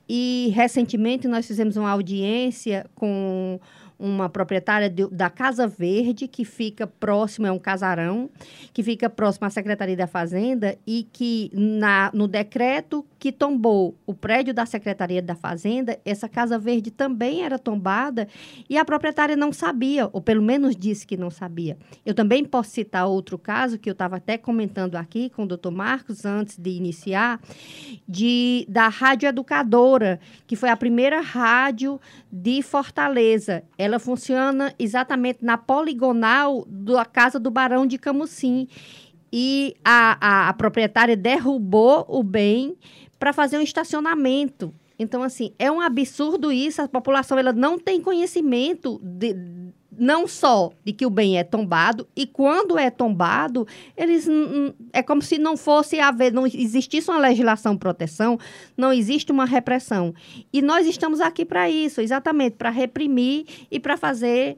E 0.09 0.53
recentemente 0.55 1.27
nós 1.27 1.47
fizemos 1.47 1.77
uma 1.77 1.91
audiência 1.91 2.87
com 2.95 3.59
uma 4.03 4.29
proprietária 4.29 4.91
de, 4.91 5.07
da 5.09 5.31
Casa 5.31 5.69
Verde, 5.69 6.27
que 6.27 6.45
fica 6.45 6.89
próximo, 6.89 7.47
é 7.47 7.53
um 7.53 7.59
casarão, 7.59 8.29
que 8.73 8.83
fica 8.83 9.09
próximo 9.09 9.47
à 9.47 9.51
Secretaria 9.51 9.97
da 9.97 10.09
Fazenda 10.09 10.77
e 10.85 11.07
que 11.13 11.51
na, 11.55 12.11
no 12.13 12.27
decreto 12.27 13.07
que 13.17 13.31
tombou 13.31 13.97
o 14.05 14.13
prédio 14.13 14.53
da 14.53 14.67
Secretaria 14.67 15.23
da 15.23 15.37
Fazenda, 15.37 15.97
essa 16.05 16.29
Casa 16.29 16.59
Verde 16.59 16.91
também 16.91 17.45
era 17.45 17.57
tombada 17.57 18.27
e 18.69 18.77
a 18.77 18.85
proprietária 18.85 19.37
não 19.37 19.53
sabia, 19.53 20.11
ou 20.13 20.21
pelo 20.21 20.43
menos 20.43 20.75
disse 20.75 21.07
que 21.07 21.17
não 21.17 21.31
sabia. 21.31 21.79
Eu 22.05 22.15
também 22.15 22.45
posso 22.45 22.71
citar 22.71 23.07
outro 23.07 23.39
caso 23.39 23.79
que 23.79 23.89
eu 23.89 23.93
estava 23.93 24.17
até 24.17 24.37
comentando 24.37 24.97
aqui 24.97 25.31
com 25.31 25.45
o 25.45 25.47
doutor 25.47 25.71
Marcos 25.71 26.25
antes 26.25 26.59
de 26.59 26.71
iniciar, 26.71 27.41
de, 28.09 28.67
da 28.69 28.89
Rádio 28.89 29.29
Educadora, 29.29 30.19
que 30.45 30.57
foi 30.57 30.71
a 30.71 30.77
primeira 30.77 31.21
rádio 31.21 32.01
de 32.31 32.61
Fortaleza. 32.63 33.63
Ela 33.79 33.92
funciona 33.99 34.75
exatamente 34.79 35.45
na 35.45 35.57
poligonal 35.57 36.65
da 36.69 37.05
casa 37.05 37.39
do 37.39 37.51
Barão 37.51 37.87
de 37.87 37.99
Camusim. 37.99 38.69
E 39.33 39.75
a, 39.85 40.19
a, 40.21 40.49
a 40.49 40.53
proprietária 40.53 41.17
derrubou 41.17 42.05
o 42.09 42.23
bem 42.23 42.77
para 43.19 43.33
fazer 43.33 43.57
um 43.57 43.63
estacionamento. 43.63 44.75
Então, 44.99 45.23
assim, 45.23 45.55
é 45.59 45.71
um 45.71 45.81
absurdo 45.81 46.53
isso. 46.53 46.83
A 46.83 46.89
população 46.89 47.39
ela 47.39 47.53
não 47.53 47.79
tem 47.79 48.01
conhecimento 48.01 49.01
de, 49.03 49.35
não 49.99 50.27
só 50.27 50.71
de 50.85 50.93
que 50.93 51.05
o 51.05 51.11
bem 51.11 51.39
é 51.39 51.45
tombado, 51.45 52.07
e 52.17 52.27
quando 52.27 52.79
é 52.79 52.91
tombado, 52.91 53.67
eles 53.97 54.27
é 54.93 55.03
como 55.03 55.23
se 55.23 55.39
não 55.39 55.57
fosse 55.57 56.01
haver, 56.01 56.33
não 56.33 56.47
existisse 56.47 57.11
uma 57.11 57.19
legislação 57.19 57.77
proteção, 57.77 58.39
não 58.77 58.93
existe 58.93 59.31
uma 59.31 59.45
repressão. 59.45 60.15
E 60.53 60.63
nós 60.63 60.87
estamos 60.87 61.21
aqui 61.21 61.45
para 61.45 61.69
isso, 61.69 62.01
exatamente, 62.01 62.57
para 62.57 62.71
reprimir 62.71 63.45
e 63.71 63.79
para 63.79 63.97
fazer 63.97 64.57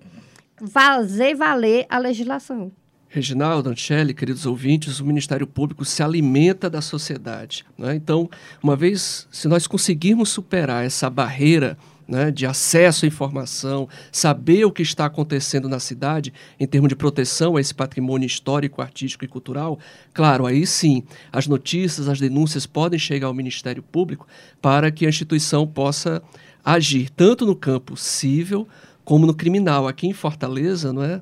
fazer 0.70 1.34
valer 1.34 1.84
a 1.88 1.98
legislação. 1.98 2.70
Reginaldo, 3.08 3.70
Anchele, 3.70 4.12
queridos 4.12 4.44
ouvintes, 4.44 4.98
o 4.98 5.04
Ministério 5.04 5.46
Público 5.46 5.84
se 5.84 6.02
alimenta 6.02 6.68
da 6.68 6.80
sociedade. 6.80 7.64
Né? 7.78 7.94
Então, 7.94 8.28
uma 8.60 8.74
vez, 8.74 9.28
se 9.30 9.46
nós 9.46 9.68
conseguirmos 9.68 10.30
superar 10.30 10.84
essa 10.84 11.08
barreira 11.08 11.78
né, 12.06 12.30
de 12.30 12.46
acesso 12.46 13.04
à 13.04 13.08
informação, 13.08 13.88
saber 14.12 14.64
o 14.64 14.70
que 14.70 14.82
está 14.82 15.06
acontecendo 15.06 15.68
na 15.68 15.80
cidade 15.80 16.32
em 16.58 16.66
termos 16.66 16.88
de 16.88 16.96
proteção 16.96 17.56
a 17.56 17.60
esse 17.60 17.74
patrimônio 17.74 18.26
histórico, 18.26 18.82
artístico 18.82 19.24
e 19.24 19.28
cultural, 19.28 19.78
claro, 20.12 20.46
aí 20.46 20.66
sim, 20.66 21.02
as 21.32 21.46
notícias, 21.46 22.08
as 22.08 22.20
denúncias 22.20 22.66
podem 22.66 22.98
chegar 22.98 23.28
ao 23.28 23.34
Ministério 23.34 23.82
Público 23.82 24.26
para 24.60 24.90
que 24.90 25.06
a 25.06 25.08
instituição 25.08 25.66
possa 25.66 26.22
agir 26.64 27.10
tanto 27.10 27.44
no 27.44 27.56
campo 27.56 27.96
civil 27.96 28.66
como 29.04 29.26
no 29.26 29.34
criminal. 29.34 29.86
Aqui 29.86 30.06
em 30.06 30.12
Fortaleza, 30.12 30.92
não 30.92 31.02
é, 31.02 31.20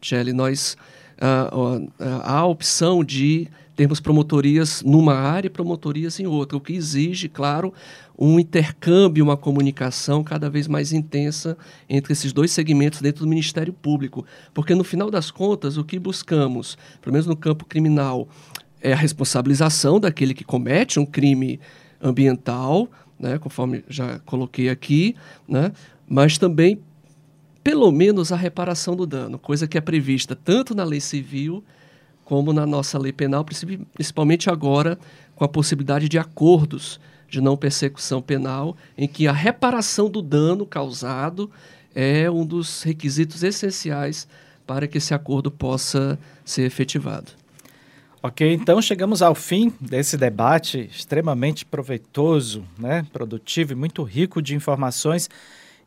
Shelly, 0.00 0.32
nós 0.32 0.76
uh, 1.18 1.90
há 1.98 2.38
a 2.38 2.46
opção 2.46 3.04
de 3.04 3.48
termos 3.78 4.00
promotorias 4.00 4.82
numa 4.82 5.14
área 5.14 5.46
e 5.46 5.50
promotorias 5.50 6.18
em 6.18 6.26
outra, 6.26 6.58
o 6.58 6.60
que 6.60 6.72
exige, 6.72 7.28
claro, 7.28 7.72
um 8.18 8.40
intercâmbio, 8.40 9.22
uma 9.22 9.36
comunicação 9.36 10.24
cada 10.24 10.50
vez 10.50 10.66
mais 10.66 10.92
intensa 10.92 11.56
entre 11.88 12.12
esses 12.12 12.32
dois 12.32 12.50
segmentos 12.50 13.00
dentro 13.00 13.22
do 13.22 13.28
Ministério 13.28 13.72
Público. 13.72 14.26
Porque, 14.52 14.74
no 14.74 14.82
final 14.82 15.12
das 15.12 15.30
contas, 15.30 15.76
o 15.76 15.84
que 15.84 15.96
buscamos, 15.96 16.76
pelo 17.00 17.12
menos 17.12 17.28
no 17.28 17.36
campo 17.36 17.64
criminal, 17.64 18.28
é 18.82 18.92
a 18.92 18.96
responsabilização 18.96 20.00
daquele 20.00 20.34
que 20.34 20.42
comete 20.42 20.98
um 20.98 21.06
crime 21.06 21.60
ambiental, 22.02 22.90
né, 23.16 23.38
conforme 23.38 23.84
já 23.88 24.18
coloquei 24.26 24.68
aqui, 24.68 25.14
né, 25.46 25.70
mas 26.08 26.36
também 26.36 26.80
pelo 27.62 27.92
menos 27.92 28.32
a 28.32 28.36
reparação 28.36 28.96
do 28.96 29.06
dano, 29.06 29.38
coisa 29.38 29.68
que 29.68 29.78
é 29.78 29.80
prevista 29.80 30.34
tanto 30.34 30.74
na 30.74 30.82
lei 30.82 31.00
civil 31.00 31.62
como 32.28 32.52
na 32.52 32.66
nossa 32.66 32.98
lei 32.98 33.10
penal, 33.10 33.42
principalmente 33.42 34.50
agora 34.50 34.98
com 35.34 35.44
a 35.44 35.48
possibilidade 35.48 36.10
de 36.10 36.18
acordos 36.18 37.00
de 37.26 37.40
não 37.40 37.56
persecução 37.56 38.20
penal, 38.20 38.76
em 38.98 39.08
que 39.08 39.26
a 39.26 39.32
reparação 39.32 40.10
do 40.10 40.20
dano 40.20 40.66
causado 40.66 41.50
é 41.94 42.30
um 42.30 42.44
dos 42.44 42.82
requisitos 42.82 43.42
essenciais 43.42 44.28
para 44.66 44.86
que 44.86 44.98
esse 44.98 45.14
acordo 45.14 45.50
possa 45.50 46.18
ser 46.44 46.64
efetivado. 46.64 47.32
Ok, 48.22 48.52
então 48.52 48.82
chegamos 48.82 49.22
ao 49.22 49.34
fim 49.34 49.72
desse 49.80 50.18
debate 50.18 50.80
extremamente 50.92 51.64
proveitoso, 51.64 52.62
né, 52.78 53.06
produtivo 53.10 53.72
e 53.72 53.74
muito 53.74 54.02
rico 54.02 54.42
de 54.42 54.54
informações 54.54 55.30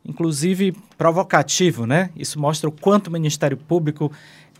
inclusive 0.04 0.74
provocativo, 0.98 1.86
né? 1.86 2.10
Isso 2.16 2.38
mostra 2.40 2.68
o 2.68 2.72
quanto 2.72 3.06
o 3.06 3.12
Ministério 3.12 3.56
Público 3.56 4.10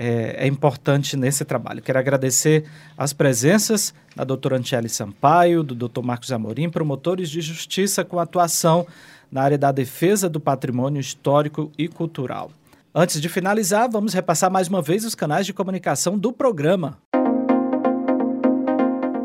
é, 0.02 0.44
é 0.44 0.46
importante 0.48 1.16
nesse 1.16 1.44
trabalho. 1.44 1.80
Quero 1.80 1.96
agradecer 1.96 2.64
as 2.98 3.12
presenças 3.12 3.94
da 4.16 4.24
doutora 4.24 4.56
Antiele 4.56 4.88
Sampaio, 4.88 5.62
do 5.62 5.76
doutor 5.76 6.02
Marcos 6.02 6.32
Amorim, 6.32 6.68
promotores 6.68 7.30
de 7.30 7.40
justiça 7.40 8.04
com 8.04 8.18
atuação 8.18 8.84
na 9.30 9.42
área 9.42 9.56
da 9.56 9.70
defesa 9.70 10.28
do 10.28 10.40
patrimônio 10.40 11.00
histórico 11.00 11.70
e 11.78 11.86
cultural. 11.86 12.50
Antes 12.92 13.20
de 13.20 13.28
finalizar, 13.28 13.88
vamos 13.88 14.12
repassar 14.12 14.50
mais 14.50 14.66
uma 14.66 14.82
vez 14.82 15.04
os 15.04 15.14
canais 15.14 15.46
de 15.46 15.52
comunicação 15.52 16.18
do 16.18 16.32
programa. 16.32 16.98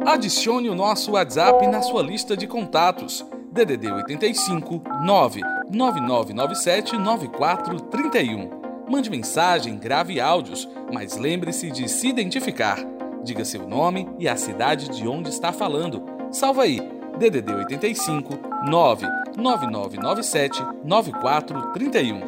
Adicione 0.05 0.69
o 0.69 0.75
nosso 0.75 1.13
WhatsApp 1.13 1.65
na 1.67 1.82
sua 1.82 2.03
lista 2.03 2.38
de 2.38 2.45
contatos. 2.45 3.25
DDD 3.51 3.91
85 3.91 4.84
99997 5.03 6.97
9431. 6.97 8.66
Mande 8.89 9.09
mensagem, 9.09 9.77
grave 9.77 10.21
áudios, 10.21 10.69
mas 10.93 11.17
lembre-se 11.17 11.69
de 11.69 11.89
se 11.89 12.07
identificar. 12.07 12.79
Diga 13.23 13.43
seu 13.43 13.67
nome 13.67 14.07
e 14.17 14.29
a 14.29 14.38
cidade 14.38 14.88
de 14.89 15.05
onde 15.07 15.29
está 15.29 15.51
falando. 15.51 16.03
Salva 16.31 16.63
aí, 16.63 16.79
DDD 17.17 17.53
85 17.53 18.39
99997 18.65 20.63
9431. 20.85 22.21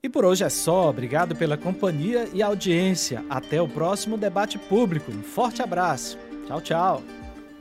E 0.05 0.09
por 0.11 0.22
hoje 0.22 0.44
é 0.44 0.50
só. 0.50 0.90
Obrigado 0.90 1.34
pela 1.34 1.57
companhia 1.57 2.28
e 2.34 2.42
audiência. 2.42 3.24
Até 3.30 3.62
o 3.62 3.66
próximo 3.66 4.18
debate 4.18 4.59
público. 4.59 5.11
Um 5.11 5.22
forte 5.22 5.62
abraço. 5.62 6.18
Tchau, 6.46 6.61
tchau. 6.61 7.02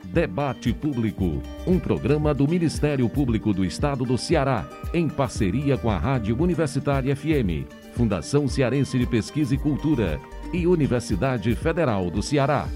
Debate 0.04 0.70
Público, 0.74 1.40
um 1.66 1.78
programa 1.78 2.34
do 2.34 2.46
Ministério 2.46 3.08
Público 3.08 3.54
do 3.54 3.64
Estado 3.64 4.04
do 4.04 4.18
Ceará, 4.18 4.68
em 4.92 5.08
parceria 5.08 5.78
com 5.78 5.90
a 5.90 5.96
Rádio 5.96 6.38
Universitária 6.38 7.16
FM, 7.16 7.64
Fundação 7.94 8.46
Cearense 8.46 8.98
de 8.98 9.06
Pesquisa 9.06 9.54
e 9.54 9.58
Cultura 9.58 10.20
e 10.52 10.66
Universidade 10.66 11.54
Federal 11.56 12.10
do 12.10 12.22
Ceará. 12.22 12.68